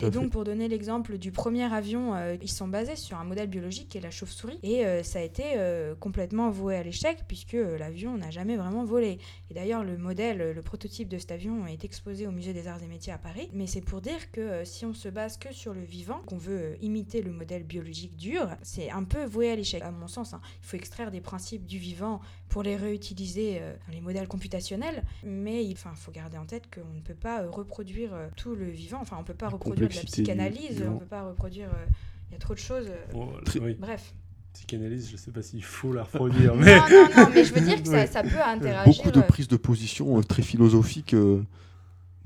Et 0.00 0.10
donc, 0.10 0.24
fait. 0.24 0.30
pour 0.30 0.44
donner 0.44 0.68
l'exemple 0.68 1.18
du 1.18 1.32
premier 1.32 1.64
avion, 1.64 2.14
euh, 2.14 2.36
ils 2.40 2.50
sont 2.50 2.68
basés 2.68 2.96
sur 2.96 3.18
un 3.18 3.24
modèle 3.24 3.48
biologique 3.48 3.88
qui 3.88 3.98
est 3.98 4.00
la 4.00 4.10
chauve-souris. 4.12 4.58
Et 4.62 4.86
euh, 4.86 5.02
ça 5.02 5.18
a 5.18 5.22
été 5.22 5.42
euh, 5.56 5.94
complètement 5.96 6.50
voué 6.50 6.76
à 6.76 6.82
l'échec, 6.82 7.18
puisque 7.28 7.52
l'avion 7.54 8.16
n'a 8.16 8.30
jamais 8.30 8.56
vraiment 8.56 8.84
volé. 8.84 9.18
Et 9.50 9.54
d'ailleurs, 9.54 9.84
le 9.84 9.98
modèle, 9.98 10.52
le 10.52 10.62
prototype 10.62 11.08
de 11.08 11.18
cet 11.18 11.32
avion 11.32 11.66
est 11.66 11.84
exposé 11.84 12.26
au 12.26 12.30
Musée 12.30 12.52
des 12.52 12.68
Arts 12.68 12.82
et 12.82 12.86
Métiers 12.86 13.12
à 13.12 13.18
Paris. 13.18 13.50
Mais 13.52 13.66
c'est 13.66 13.80
pour 13.80 14.00
dire 14.00 14.30
que 14.30 14.64
si 14.64 14.86
on 14.86 14.94
se 14.94 15.08
base 15.08 15.36
que 15.36 15.52
sur 15.52 15.74
le 15.74 15.82
vivant, 15.82 16.22
qu'on 16.26 16.38
veut 16.38 16.76
imiter 16.80 17.20
le 17.20 17.32
modèle 17.32 17.64
biologique 17.64 18.16
dur, 18.16 18.48
c'est 18.62 18.90
un 18.90 19.04
peu 19.04 19.24
voué 19.24 19.50
à 19.50 19.56
l'échec, 19.56 19.82
à 19.82 19.90
mon 19.90 20.08
sens. 20.08 20.32
hein. 20.32 20.40
Il 20.62 20.66
faut 20.66 20.76
extraire 20.76 21.10
des 21.10 21.20
principes 21.20 21.66
du 21.66 21.78
vivant 21.78 22.20
pour 22.52 22.62
les 22.62 22.76
réutiliser 22.76 23.60
euh, 23.60 23.72
dans 23.86 23.94
les 23.94 24.02
modèles 24.02 24.28
computationnels. 24.28 25.02
Mais 25.24 25.64
il 25.64 25.72
enfin, 25.72 25.92
faut 25.94 26.12
garder 26.12 26.36
en 26.36 26.44
tête 26.44 26.64
qu'on 26.72 26.94
ne 26.94 27.00
peut 27.00 27.14
pas 27.14 27.40
euh, 27.40 27.50
reproduire 27.50 28.12
euh, 28.12 28.28
tout 28.36 28.54
le 28.54 28.66
vivant. 28.66 28.98
Enfin, 29.00 29.16
on 29.16 29.22
ne 29.22 29.24
peut 29.24 29.32
pas 29.32 29.46
La 29.46 29.52
reproduire 29.52 29.88
de 29.88 29.94
la 29.94 30.02
psychanalyse, 30.02 30.84
on 30.86 30.94
ne 30.94 30.98
peut 30.98 31.06
pas 31.06 31.22
reproduire. 31.26 31.70
euh, 31.70 31.86
Il 32.28 32.34
y 32.34 32.36
a 32.36 32.38
trop 32.38 32.52
de 32.52 32.58
choses. 32.58 32.88
euh, 32.90 33.40
Très- 33.46 33.58
oui. 33.58 33.74
Bref. 33.80 34.12
Psychanalyse, 34.52 35.10
je 35.10 35.16
sais 35.16 35.30
pas 35.30 35.40
s'il 35.40 35.64
faut 35.64 35.94
la 35.94 36.02
reproduire, 36.02 36.54
mais 36.56 36.76
Non, 36.76 36.82
non, 36.90 37.08
non, 37.16 37.28
mais 37.34 37.42
je 37.42 37.54
veux 37.54 37.62
dire 37.62 37.82
que 37.82 37.88
ça, 38.06 38.22
peut 38.22 38.42
interagir. 38.44 38.92
Beaucoup 38.92 39.10
de 39.10 39.20
euh, 39.20 39.26
prises 39.26 39.48
de 39.48 39.56
position 39.56 40.18
euh, 40.18 40.22
très 40.22 40.42
philosophiques 40.42 41.14
euh, 41.14 41.42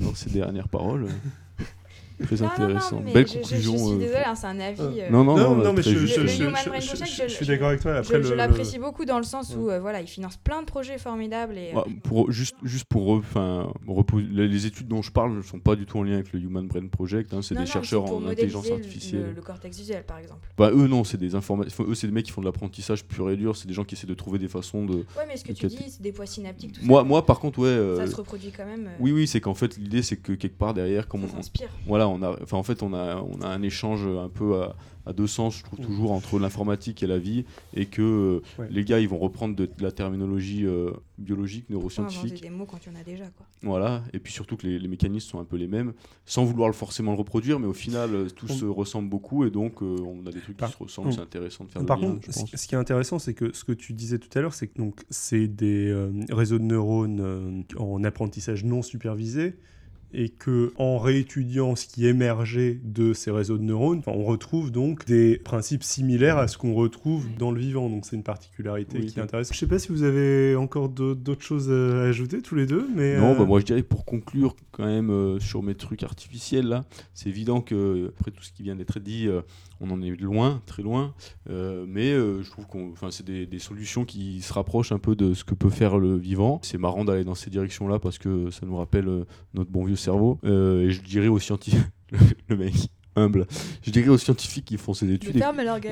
dans 0.00 0.16
ces 0.16 0.30
dernières 0.30 0.68
paroles. 0.68 1.06
Très 2.22 2.36
Non, 2.36 2.42
non, 2.42 2.48
non, 2.58 2.64
intéressant. 2.64 3.02
mais 3.04 3.12
Belle 3.12 3.26
je, 3.26 3.32
je- 3.32 3.38
conclusion. 3.40 3.72
je 3.72 3.78
suis 3.78 3.92
euh, 3.94 3.98
désolée, 3.98 4.22
hein, 4.24 4.34
c'est 4.34 4.46
un 4.46 4.58
avis. 4.60 4.80
euh, 4.82 5.10
Non, 5.10 5.22
non, 5.24 5.36
non, 5.36 5.54
non, 5.56 5.64
non, 5.64 5.72
mais 5.74 5.82
je, 5.82 5.90
je, 5.90 5.96
je- 5.98 6.06
je- 6.06 6.26
je- 6.26 6.26
je- 6.26 6.96
je- 6.96 7.22
je 7.24 7.28
suis 7.28 7.44
je- 7.44 7.50
d'accord 7.52 7.68
avec 7.68 7.80
toi. 7.82 7.92
je- 7.94 7.98
Après, 7.98 8.22
je 8.22 8.32
l'apprécie 8.34 8.76
le- 8.76 8.82
beaucoup 8.82 9.04
dans 9.04 9.18
le 9.18 9.24
sens 9.24 9.54
où 9.54 9.68
euh, 9.68 9.80
voilà, 9.80 10.00
il 10.00 10.06
finance 10.06 10.36
plein 10.38 10.62
de 10.62 10.66
projets 10.66 10.96
formidables 10.98 11.58
et 11.58 11.72
euh, 11.72 11.76
Ouais, 11.76 11.82
pour, 12.02 12.30
juste, 12.32 12.56
juste 12.62 12.86
pour 12.86 13.10
enfin, 13.10 13.70
les, 14.32 14.48
les 14.48 14.66
études 14.66 14.88
dont 14.88 15.02
je 15.02 15.10
parle 15.12 15.36
ne 15.36 15.42
sont 15.42 15.58
pas 15.58 15.76
du 15.76 15.84
tout 15.84 15.98
en 15.98 16.02
lien 16.02 16.14
avec 16.14 16.32
le 16.32 16.40
Human 16.40 16.66
Brain 16.66 16.86
Project. 16.88 17.34
hein, 17.34 17.42
c'est 17.42 17.54
non, 17.54 17.60
des 17.62 17.66
non, 17.66 17.72
chercheurs 17.72 18.04
en 18.12 18.26
intelligence 18.26 18.70
artificielle. 18.70 19.22
Le, 19.28 19.32
le 19.32 19.42
cortex 19.42 19.76
visuel, 19.76 20.04
par 20.04 20.18
exemple. 20.18 20.40
Bah, 20.56 20.70
eux, 20.72 20.86
non, 20.88 21.04
c'est 21.04 21.18
des 21.18 21.34
informations. 21.34 21.84
Eux, 21.86 21.94
c'est 21.94 22.06
des 22.06 22.12
mecs 22.12 22.24
qui 22.26 22.32
font 22.32 22.40
de 22.40 22.46
l'apprentissage 22.46 23.04
pur 23.04 23.30
et 23.30 23.36
dur. 23.36 23.56
C'est 23.56 23.68
des 23.68 23.74
gens 23.74 23.84
qui 23.84 23.94
essaient 23.94 24.06
de 24.06 24.14
trouver 24.14 24.38
des 24.38 24.48
façons 24.48 24.84
de. 24.86 24.94
Ouais, 24.94 25.04
mais 25.28 25.36
ce 25.36 25.44
que 25.44 25.52
tu 25.52 25.66
dis, 25.66 25.76
c'est 25.88 26.00
des 26.02 26.10
voies 26.12 26.26
synaptiques, 26.26 26.72
tout 26.72 26.80
Moi, 26.84 27.26
par 27.26 27.40
contre, 27.40 27.58
ouais. 27.58 27.68
euh, 27.68 27.96
Ça 27.98 28.06
se 28.10 28.16
reproduit 28.16 28.52
quand 28.56 28.64
même. 28.66 28.86
euh, 28.86 28.90
Oui, 29.00 29.12
oui, 29.12 29.26
c'est 29.26 29.40
qu'en 29.40 29.54
fait, 29.54 29.76
l'idée, 29.76 30.02
c'est 30.02 30.16
que 30.16 30.32
quelque 30.32 30.56
part 30.56 30.72
derrière, 30.74 31.08
comme 31.08 31.22
ça 31.22 31.28
on, 31.32 31.36
s'inspire. 31.36 31.68
voilà, 31.86 32.05
voilà, 32.08 32.30
on 32.30 32.34
a, 32.34 32.42
enfin 32.42 32.56
en 32.56 32.62
fait, 32.62 32.82
on 32.82 32.92
a, 32.94 33.16
on 33.22 33.40
a 33.42 33.48
un 33.48 33.62
échange 33.62 34.06
un 34.06 34.28
peu 34.28 34.62
à, 34.62 34.76
à 35.08 35.12
deux 35.12 35.26
sens, 35.28 35.58
je 35.58 35.62
trouve 35.64 35.80
Mm. 35.80 35.84
toujours 35.86 36.12
entre 36.12 36.38
l'informatique 36.40 37.02
et 37.02 37.06
la 37.06 37.18
vie, 37.18 37.44
et 37.74 37.86
que 37.86 38.02
euh, 38.02 38.40
Ouais. 38.60 38.68
les 38.70 38.84
gars, 38.84 38.98
ils 38.98 39.08
vont 39.08 39.18
reprendre 39.18 39.54
de, 39.54 39.66
de 39.66 39.82
la 39.82 39.92
terminologie 39.92 40.64
euh, 40.66 40.90
biologique, 41.18 41.70
neuroscientifique, 41.70 42.42
des 42.42 42.50
mots 42.50 42.66
quand 42.66 42.78
il 42.84 42.92
y 42.92 42.96
en 42.96 43.00
a 43.00 43.04
déjà, 43.04 43.24
quoi. 43.36 43.46
voilà, 43.62 44.02
et 44.12 44.18
puis 44.18 44.32
surtout 44.32 44.56
que 44.56 44.66
les, 44.66 44.78
les 44.80 44.88
mécanismes 44.88 45.30
sont 45.30 45.38
un 45.40 45.44
peu 45.44 45.56
les 45.56 45.68
mêmes, 45.68 45.92
sans 46.24 46.44
vouloir 46.44 46.74
forcément 46.74 47.12
le 47.12 47.18
reproduire, 47.18 47.60
mais 47.60 47.66
au 47.68 47.72
final, 47.72 48.14
euh, 48.14 48.28
tout 48.28 48.46
On- 48.50 48.52
se 48.54 48.64
ressemble 48.64 49.08
beaucoup, 49.08 49.44
et 49.44 49.50
donc 49.50 49.80
euh, 49.82 49.96
on 50.04 50.26
a 50.26 50.32
des 50.32 50.40
trucs 50.40 50.56
Par- 50.56 50.70
qui 50.70 50.76
se 50.76 50.82
ressemblent, 50.82 51.08
on- 51.08 51.12
c'est 51.12 51.20
intéressant 51.20 51.64
de 51.64 51.70
faire 51.70 51.86
Par 51.86 51.98
le 51.98 52.02
lien, 52.02 52.10
contre, 52.14 52.26
je 52.26 52.32
ce 52.32 52.40
pense. 52.40 52.50
ce 52.56 52.66
qui 52.66 52.74
est 52.74 52.78
intéressant, 52.78 53.18
c'est 53.20 53.34
que 53.34 53.52
ce 53.54 53.62
que 53.64 53.72
tu 53.72 53.92
disais 53.92 54.18
tout 54.18 54.36
à 54.36 54.40
l'heure, 54.42 54.54
c'est 54.54 54.66
que 54.66 54.78
donc 54.78 55.04
c'est 55.08 55.46
des 55.46 55.88
euh, 55.88 56.10
réseaux 56.30 56.58
de 56.58 56.64
neurones 56.64 57.20
euh, 57.20 57.62
en 57.78 58.02
apprentissage 58.02 58.64
non 58.64 58.82
supervisé 58.82 59.54
et 60.18 60.30
que 60.30 60.72
en 60.76 60.98
réétudiant 60.98 61.76
ce 61.76 61.86
qui 61.86 62.06
émergeait 62.06 62.80
de 62.82 63.12
ces 63.12 63.30
réseaux 63.30 63.58
de 63.58 63.62
neurones, 63.62 64.00
on 64.06 64.24
retrouve 64.24 64.72
donc 64.72 65.04
des 65.04 65.36
principes 65.36 65.84
similaires 65.84 66.38
à 66.38 66.48
ce 66.48 66.56
qu'on 66.56 66.72
retrouve 66.72 67.26
dans 67.38 67.50
le 67.50 67.60
vivant. 67.60 67.90
Donc 67.90 68.06
c'est 68.06 68.16
une 68.16 68.22
particularité 68.22 68.98
Oui. 68.98 69.06
qui 69.06 69.18
est 69.18 69.22
intéressante. 69.22 69.52
Je 69.52 69.58
sais 69.58 69.66
pas 69.66 69.78
si 69.78 69.88
vous 69.92 70.04
avez 70.04 70.56
encore 70.56 70.88
d'autres 70.88 71.42
choses 71.42 71.70
à 71.70 72.04
ajouter 72.04 72.40
tous 72.40 72.54
les 72.54 72.64
deux, 72.64 72.88
mais 72.96 73.18
Non, 73.18 73.32
euh, 73.32 73.38
bah, 73.38 73.44
moi 73.44 73.60
je 73.60 73.66
dirais 73.66 73.82
que 73.82 73.88
pour 73.88 74.06
conclure 74.06 74.56
quand 74.72 74.86
même 74.86 75.10
euh, 75.10 75.38
sur 75.38 75.62
mes 75.62 75.74
trucs 75.74 76.02
artificiels 76.02 76.66
là, 76.66 76.86
c'est 77.12 77.28
évident 77.28 77.60
que 77.60 78.10
après 78.18 78.30
tout 78.30 78.42
ce 78.42 78.52
qui 78.52 78.62
vient 78.62 78.74
d'être 78.74 78.98
dit, 78.98 79.28
euh, 79.28 79.42
on 79.80 79.90
en 79.90 80.02
est 80.02 80.10
loin, 80.10 80.62
très 80.66 80.82
loin, 80.82 81.14
euh, 81.50 81.84
mais 81.88 82.10
euh, 82.10 82.42
je 82.42 82.50
trouve 82.50 82.66
qu'on, 82.66 82.92
enfin 82.92 83.10
c'est 83.10 83.24
des, 83.24 83.58
solutions 83.58 84.04
qui 84.04 84.42
se 84.42 84.52
rapprochent 84.52 84.92
un 84.92 84.98
peu 84.98 85.16
de 85.16 85.34
ce 85.34 85.44
que 85.44 85.54
peut 85.54 85.70
faire 85.70 85.98
le 85.98 86.16
vivant. 86.16 86.60
C'est 86.62 86.78
marrant 86.78 87.04
d'aller 87.04 87.24
dans 87.24 87.34
ces 87.34 87.50
directions 87.50 87.88
là 87.88 87.98
parce 87.98 88.18
que 88.18 88.50
ça 88.50 88.66
nous 88.66 88.76
rappelle 88.76 89.08
euh, 89.08 89.24
notre 89.54 89.70
bon 89.70 89.84
vieux 89.84 89.96
cerveau. 89.96 90.38
Et 90.44 90.90
je 90.90 91.02
dirais 91.02 91.28
aux 91.28 91.38
scientifiques, 91.38 91.80
le 92.48 92.56
mec 92.56 92.90
humble, 93.16 93.46
je 93.82 93.90
dirais 93.90 94.08
aux 94.08 94.18
scientifiques 94.18 94.66
qui 94.66 94.76
font 94.76 94.94
ces 94.94 95.10
études. 95.12 95.36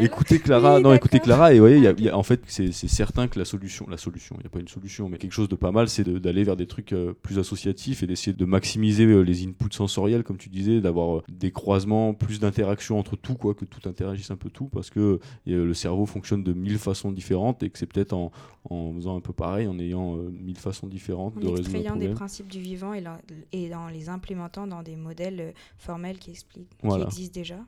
Écoutez 0.00 0.38
Clara, 0.38 0.76
Oui, 0.76 0.82
non, 0.82 0.92
écoutez. 0.94 1.18
Clara, 1.20 1.52
et 1.52 1.56
vous 1.58 1.60
voyez, 1.66 1.78
y 1.80 1.86
a- 1.86 1.94
y 1.98 2.08
a- 2.08 2.16
en 2.16 2.22
fait, 2.22 2.42
c'est 2.46 2.70
certain 2.72 3.28
que 3.28 3.38
la 3.38 3.44
solution, 3.44 3.86
la 3.88 3.96
solution, 3.96 4.36
il 4.38 4.40
n'y 4.40 4.46
a 4.46 4.50
pas 4.50 4.60
une 4.60 4.68
solution, 4.68 5.08
mais 5.08 5.18
quelque 5.18 5.32
chose 5.32 5.48
de 5.48 5.56
pas 5.56 5.72
mal, 5.72 5.88
c'est 5.88 6.04
de- 6.04 6.18
d'aller 6.18 6.44
vers 6.44 6.56
des 6.56 6.66
trucs 6.66 6.92
euh, 6.92 7.12
plus 7.22 7.38
associatifs 7.38 8.02
et 8.02 8.06
d'essayer 8.06 8.32
de 8.36 8.44
maximiser 8.44 9.04
euh, 9.04 9.20
les 9.22 9.44
inputs 9.46 9.72
sensoriels, 9.72 10.22
comme 10.22 10.36
tu 10.38 10.48
disais, 10.48 10.80
d'avoir 10.80 11.16
euh, 11.18 11.22
des 11.30 11.50
croisements, 11.50 12.14
plus 12.14 12.40
d'interactions 12.40 12.98
entre 12.98 13.16
tout, 13.16 13.34
quoi, 13.34 13.54
que 13.54 13.64
tout 13.64 13.88
interagisse 13.88 14.30
un 14.30 14.36
peu 14.36 14.50
tout, 14.50 14.66
parce 14.66 14.90
que 14.90 15.18
le 15.46 15.74
cerveau 15.74 16.06
fonctionne 16.06 16.42
de 16.44 16.52
mille 16.52 16.78
façons 16.78 17.10
différentes 17.12 17.62
et 17.62 17.70
que 17.70 17.78
c'est 17.78 17.86
peut-être 17.86 18.12
en, 18.12 18.30
en 18.70 18.92
faisant 18.94 19.16
un 19.16 19.20
peu 19.20 19.32
pareil, 19.32 19.66
en 19.66 19.78
ayant 19.78 20.16
mille 20.16 20.56
façons 20.58 20.86
différentes 20.86 21.34
de 21.38 21.46
En 21.48 21.52
résoudre 21.52 21.70
un 21.70 21.72
extrayant 21.78 21.96
des 21.96 22.08
principes 22.08 22.48
du 22.48 22.60
vivant 22.60 22.92
et, 22.94 23.00
la- 23.00 23.20
et 23.52 23.74
en 23.74 23.88
les 23.88 24.08
implémentant 24.08 24.66
dans 24.66 24.82
des 24.82 24.96
modèles 24.96 25.54
formels 25.78 26.18
qui 26.18 26.30
expliquent, 26.30 26.68
Voilà. 26.82 27.06
qui 27.06 27.13
existent 27.14 27.40
déjà. 27.40 27.58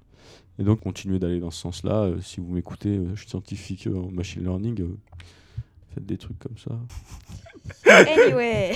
Et 0.59 0.65
donc, 0.65 0.81
continuez 0.81 1.19
d'aller 1.19 1.39
dans 1.41 1.51
ce 1.51 1.61
sens-là. 1.61 2.03
Euh, 2.05 2.21
si 2.21 2.41
vous 2.41 2.53
m'écoutez, 2.53 2.97
euh, 2.97 3.11
je 3.15 3.21
suis 3.21 3.31
scientifique 3.31 3.87
euh, 3.87 3.97
en 3.97 4.11
machine 4.11 4.43
learning. 4.43 4.81
euh, 4.81 4.97
faites 5.95 6.07
des 6.07 6.17
trucs 6.19 6.39
comme 6.39 6.57
ça. 6.59 6.73
Anyway, 7.87 8.75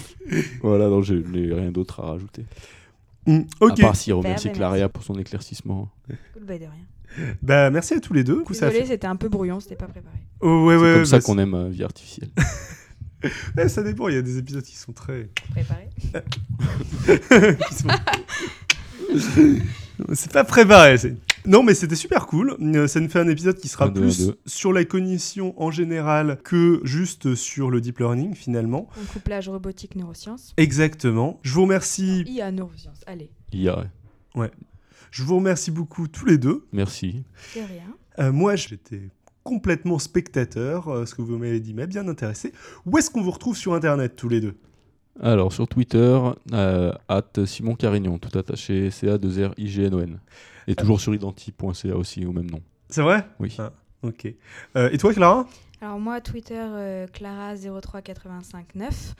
Voilà, 0.62 0.88
donc 0.88 1.04
je 1.04 1.14
n'ai 1.14 1.52
rien 1.52 1.70
d'autre 1.70 2.00
à 2.00 2.06
rajouter. 2.12 2.44
hmm, 3.26 3.40
ok. 3.60 3.78
À 3.78 3.82
part 3.82 3.96
si 3.96 4.10
remercier 4.12 4.50
ben, 4.50 4.56
Claria 4.56 4.88
pour 4.88 5.02
son 5.02 5.18
éclaircissement. 5.18 5.90
goodbye 6.34 6.58
de 6.58 6.64
rien. 6.64 7.26
Bah 7.42 7.68
merci 7.70 7.92
à 7.92 8.00
tous 8.00 8.14
les 8.14 8.24
deux. 8.24 8.42
Ça 8.52 8.68
Désolé, 8.68 8.80
fait- 8.86 8.92
c'était 8.92 9.06
un 9.06 9.16
peu 9.16 9.28
brouillon, 9.28 9.60
c'était 9.60 9.76
pas 9.76 9.86
préparé. 9.86 10.16
Oh, 10.40 10.64
ouais, 10.66 10.76
c'est 10.78 10.82
ouais, 10.82 10.94
comme 10.94 11.04
ça 11.04 11.18
bah, 11.18 11.22
qu'on 11.22 11.38
aime 11.38 11.52
euh, 11.54 11.68
vie 11.68 11.84
artificielle. 11.84 12.30
Ouais, 13.56 13.68
ça 13.68 13.82
dépend, 13.82 14.08
il 14.08 14.14
y 14.14 14.18
a 14.18 14.22
des 14.22 14.38
épisodes 14.38 14.64
qui 14.64 14.76
sont 14.76 14.92
très. 14.92 15.28
Préparé 15.50 15.90
qui 17.68 17.74
sont- 17.74 17.88
c'est 20.14 20.32
pas 20.32 20.44
préparé. 20.44 20.98
c'est- 20.98 21.16
Non, 21.46 21.62
mais 21.62 21.74
c'était 21.74 21.96
super 21.96 22.26
cool. 22.26 22.56
Euh, 22.60 22.86
Ça 22.86 23.00
nous 23.00 23.08
fait 23.08 23.18
un 23.18 23.28
épisode 23.28 23.56
qui 23.58 23.68
sera 23.68 23.86
Un, 23.86 23.90
plus 23.90 24.26
deux. 24.26 24.38
sur 24.46 24.72
la 24.72 24.84
cognition 24.84 25.60
en 25.60 25.70
général 25.70 26.38
que 26.44 26.80
juste 26.84 27.34
sur 27.34 27.70
le 27.70 27.80
deep 27.80 27.98
learning 27.98 28.34
finalement. 28.34 28.88
Un 29.00 29.04
couplage 29.12 29.48
robotique 29.48 29.96
neurosciences. 29.96 30.52
Exactement. 30.56 31.40
Je 31.42 31.52
vous 31.54 31.62
remercie. 31.62 32.22
IA 32.26 32.52
neurosciences, 32.52 33.00
allez, 33.06 33.30
IA, 33.52 33.84
ouais. 34.36 34.50
Je 35.10 35.22
vous 35.24 35.36
remercie 35.36 35.70
beaucoup 35.70 36.08
tous 36.08 36.24
les 36.26 36.38
deux. 36.38 36.64
Merci. 36.72 37.24
de 37.56 37.60
rien. 37.60 37.94
Euh, 38.18 38.32
moi, 38.32 38.56
j'étais 38.56 39.10
complètement 39.42 39.98
spectateur. 39.98 40.88
euh, 40.88 41.06
ce 41.06 41.14
que 41.14 41.22
vous 41.22 41.36
m'avez 41.36 41.60
dit 41.60 41.74
m'a 41.74 41.86
bien 41.86 42.06
intéressé. 42.08 42.52
Où 42.86 42.96
est-ce 42.98 43.10
qu'on 43.10 43.20
vous 43.22 43.30
retrouve 43.32 43.56
sur 43.56 43.74
Internet 43.74 44.14
tous 44.16 44.28
les 44.28 44.40
deux? 44.40 44.54
Alors, 45.20 45.52
sur 45.52 45.68
Twitter, 45.68 46.18
euh, 46.52 46.92
at 47.08 47.46
Simon 47.46 47.74
Carignon, 47.74 48.18
tout 48.18 48.36
attaché, 48.38 48.90
C-A-2-R-I-G-N-O-N. 48.90 50.18
Et 50.66 50.74
toujours 50.74 51.00
sur 51.00 51.14
identi.ca 51.14 51.96
aussi, 51.96 52.24
au 52.24 52.32
même 52.32 52.50
nom. 52.50 52.60
C'est 52.88 53.02
vrai? 53.02 53.26
Oui. 53.38 53.54
Ah, 53.58 53.72
ok. 54.02 54.32
Euh, 54.76 54.88
et 54.90 54.98
toi, 54.98 55.12
Clara? 55.12 55.46
Alors 55.80 55.98
moi, 55.98 56.20
Twitter, 56.20 56.60
euh, 56.60 57.06
Clara03859. 57.08 59.14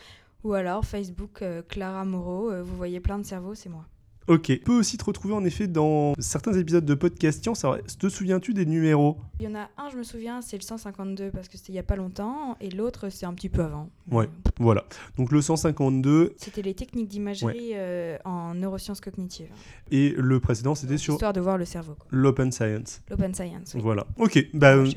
Ou 0.45 0.55
alors 0.55 0.85
Facebook, 0.85 1.43
euh, 1.43 1.63
Clara 1.69 2.05
Moreau. 2.05 2.51
euh, 2.51 2.63
vous 2.63 2.77
voyez 2.77 3.01
plein 3.01 3.19
de 3.19 3.25
cerveaux, 3.25 3.55
c'est 3.55 3.69
moi. 3.69 3.85
Ok. 4.29 4.53
On 4.61 4.65
peut 4.65 4.79
aussi 4.79 4.97
te 4.99 5.05
retrouver 5.05 5.35
en 5.35 5.45
effet 5.45 5.67
dans 5.67 6.15
certains 6.19 6.53
épisodes 6.55 6.85
de 6.85 6.95
podcast 6.95 7.43
Science. 7.43 7.65
Alors, 7.65 7.79
te 7.83 8.09
souviens-tu 8.09 8.55
des 8.55 8.67
numéros? 8.67 9.17
Il 9.41 9.47
y 9.47 9.49
en 9.49 9.55
a 9.57 9.69
un, 9.79 9.91
je 9.91 9.97
me 9.97 10.03
souviens, 10.03 10.41
c'est 10.43 10.57
le 10.57 10.63
152 10.63 11.31
parce 11.31 11.49
que 11.49 11.57
c'était 11.59 11.73
il 11.73 11.77
y 11.77 11.79
a 11.81 11.83
pas 11.83 11.97
longtemps. 11.97 12.57
Et 12.61 12.71
l'autre, 12.71 13.09
c'est 13.09 13.27
un 13.27 13.35
petit 13.35 13.49
peu 13.49 13.63
avant. 13.63 13.91
Ouais. 14.11 14.29
Voilà. 14.59 14.85
Donc 15.17 15.33
le 15.33 15.41
152 15.43 16.35
C'était 16.37 16.63
les 16.63 16.75
techniques 16.75 17.09
d'imagerie 17.09 17.73
euh, 17.75 18.17
en 18.25 18.55
neurosciences 18.55 19.01
cognitives. 19.01 19.51
et 19.91 20.15
le 20.17 20.39
précédent 20.41 20.75
c'était 20.75 20.99
sur 20.99 21.15
Histoire 21.15 21.33
de 21.33 21.41
voir 21.41 21.59
le 21.59 21.65
cerveau. 21.65 21.97
l'open 22.11 22.53
science. 22.53 23.03
L'open 23.11 23.35
science. 23.35 23.73
Oui. 23.75 23.81
Voilà. 23.83 24.07
Ok. 24.19 24.39
Bah, 24.55 24.75
euh, 24.77 24.89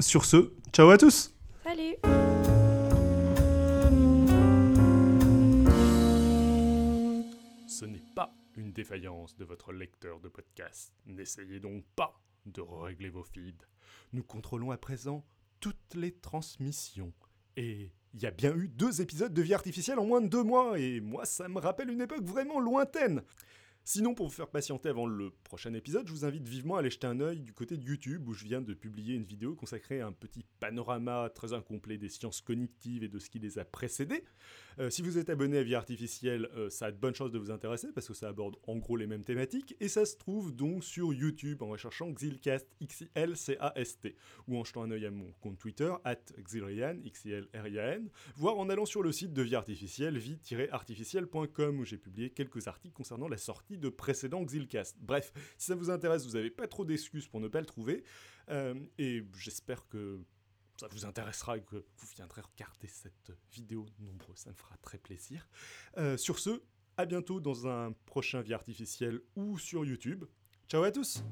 sur 0.00 0.24
ce, 0.24 0.52
ciao 0.72 0.88
à 0.90 0.98
tous. 0.98 1.34
Salut 1.64 1.96
Ce 7.66 7.84
n'est 7.84 8.02
pas 8.14 8.30
une 8.58 8.72
défaillance 8.72 9.36
de 9.36 9.44
votre 9.44 9.72
lecteur 9.72 10.20
de 10.20 10.28
podcast. 10.28 10.92
N'essayez 11.06 11.60
donc 11.60 11.84
pas 11.94 12.20
de 12.46 12.60
régler 12.60 13.08
vos 13.08 13.22
feeds. 13.22 13.64
Nous 14.12 14.24
contrôlons 14.24 14.72
à 14.72 14.76
présent 14.76 15.24
toutes 15.60 15.94
les 15.94 16.12
transmissions. 16.12 17.12
Et 17.56 17.92
il 18.14 18.22
y 18.22 18.26
a 18.26 18.30
bien 18.30 18.54
eu 18.56 18.68
deux 18.68 19.00
épisodes 19.00 19.32
de 19.32 19.42
vie 19.42 19.54
artificielle 19.54 19.98
en 19.98 20.06
moins 20.06 20.20
de 20.20 20.28
deux 20.28 20.42
mois, 20.42 20.78
et 20.78 21.00
moi 21.00 21.24
ça 21.24 21.48
me 21.48 21.58
rappelle 21.58 21.90
une 21.90 22.00
époque 22.00 22.24
vraiment 22.24 22.58
lointaine. 22.58 23.22
Sinon, 23.84 24.14
pour 24.14 24.26
vous 24.26 24.34
faire 24.34 24.50
patienter 24.50 24.90
avant 24.90 25.06
le 25.06 25.30
prochain 25.44 25.72
épisode, 25.72 26.06
je 26.06 26.12
vous 26.12 26.26
invite 26.26 26.46
vivement 26.46 26.76
à 26.76 26.80
aller 26.80 26.90
jeter 26.90 27.06
un 27.06 27.20
œil 27.20 27.40
du 27.40 27.54
côté 27.54 27.78
de 27.78 27.82
YouTube 27.82 28.28
où 28.28 28.34
je 28.34 28.44
viens 28.44 28.60
de 28.60 28.74
publier 28.74 29.14
une 29.14 29.24
vidéo 29.24 29.54
consacrée 29.54 30.02
à 30.02 30.06
un 30.06 30.12
petit 30.12 30.44
panorama 30.60 31.30
très 31.34 31.54
incomplet 31.54 31.96
des 31.96 32.10
sciences 32.10 32.42
cognitives 32.42 33.02
et 33.02 33.08
de 33.08 33.18
ce 33.18 33.30
qui 33.30 33.38
les 33.38 33.58
a 33.58 33.64
précédées. 33.64 34.24
Euh, 34.80 34.90
si 34.90 35.02
vous 35.02 35.18
êtes 35.18 35.28
abonné 35.28 35.58
à 35.58 35.62
Vie 35.64 35.74
Artificielle, 35.74 36.48
euh, 36.56 36.70
ça 36.70 36.86
a 36.86 36.92
de 36.92 36.96
bonnes 36.96 37.14
chances 37.14 37.32
de 37.32 37.38
vous 37.38 37.50
intéresser 37.50 37.88
parce 37.92 38.06
que 38.06 38.14
ça 38.14 38.28
aborde 38.28 38.56
en 38.68 38.76
gros 38.76 38.96
les 38.96 39.08
mêmes 39.08 39.24
thématiques 39.24 39.74
et 39.80 39.88
ça 39.88 40.04
se 40.04 40.16
trouve 40.16 40.54
donc 40.54 40.84
sur 40.84 41.12
YouTube 41.12 41.62
en 41.62 41.68
recherchant 41.68 42.08
Xilcast, 42.12 42.68
X-I-L-C-A-S-T 42.80 44.14
ou 44.46 44.56
en 44.56 44.62
jetant 44.62 44.84
un 44.84 44.92
œil 44.92 45.06
à 45.06 45.10
mon 45.10 45.32
compte 45.40 45.58
Twitter, 45.58 45.92
at 46.04 46.20
Xilrian, 46.38 46.98
X-I-L-R-I-A-N, 47.02 48.08
voire 48.36 48.56
en 48.58 48.68
allant 48.68 48.86
sur 48.86 49.02
le 49.02 49.10
site 49.10 49.32
de 49.32 49.42
Vie 49.42 49.56
Artificielle, 49.56 50.16
vie-artificielle.com 50.16 51.80
où 51.80 51.84
j'ai 51.84 51.98
publié 51.98 52.30
quelques 52.30 52.68
articles 52.68 52.94
concernant 52.94 53.26
la 53.26 53.36
sortie 53.36 53.78
de 53.78 53.88
précédents 53.88 54.44
Xilcast. 54.44 54.96
Bref, 55.00 55.32
si 55.56 55.66
ça 55.66 55.74
vous 55.74 55.90
intéresse, 55.90 56.24
vous 56.24 56.34
n'avez 56.34 56.50
pas 56.50 56.68
trop 56.68 56.84
d'excuses 56.84 57.26
pour 57.26 57.40
ne 57.40 57.48
pas 57.48 57.60
le 57.60 57.66
trouver 57.66 58.04
euh, 58.50 58.74
et 58.98 59.24
j'espère 59.36 59.88
que 59.88 60.20
ça 60.78 60.86
vous 60.88 61.04
intéressera 61.04 61.58
et 61.58 61.62
que 61.62 61.76
vous 61.76 62.06
viendrez 62.14 62.40
regarder 62.40 62.86
cette 62.86 63.32
vidéo 63.52 63.86
nombreux, 63.98 64.34
ça 64.36 64.50
me 64.50 64.54
fera 64.54 64.76
très 64.78 64.98
plaisir. 64.98 65.46
Euh, 65.96 66.16
sur 66.16 66.38
ce, 66.38 66.62
à 66.96 67.04
bientôt 67.04 67.40
dans 67.40 67.66
un 67.66 67.92
prochain 68.06 68.40
Vie 68.40 68.54
Artificielle 68.54 69.20
ou 69.36 69.58
sur 69.58 69.84
YouTube. 69.84 70.24
Ciao 70.68 70.82
à 70.82 70.92
tous 70.92 71.22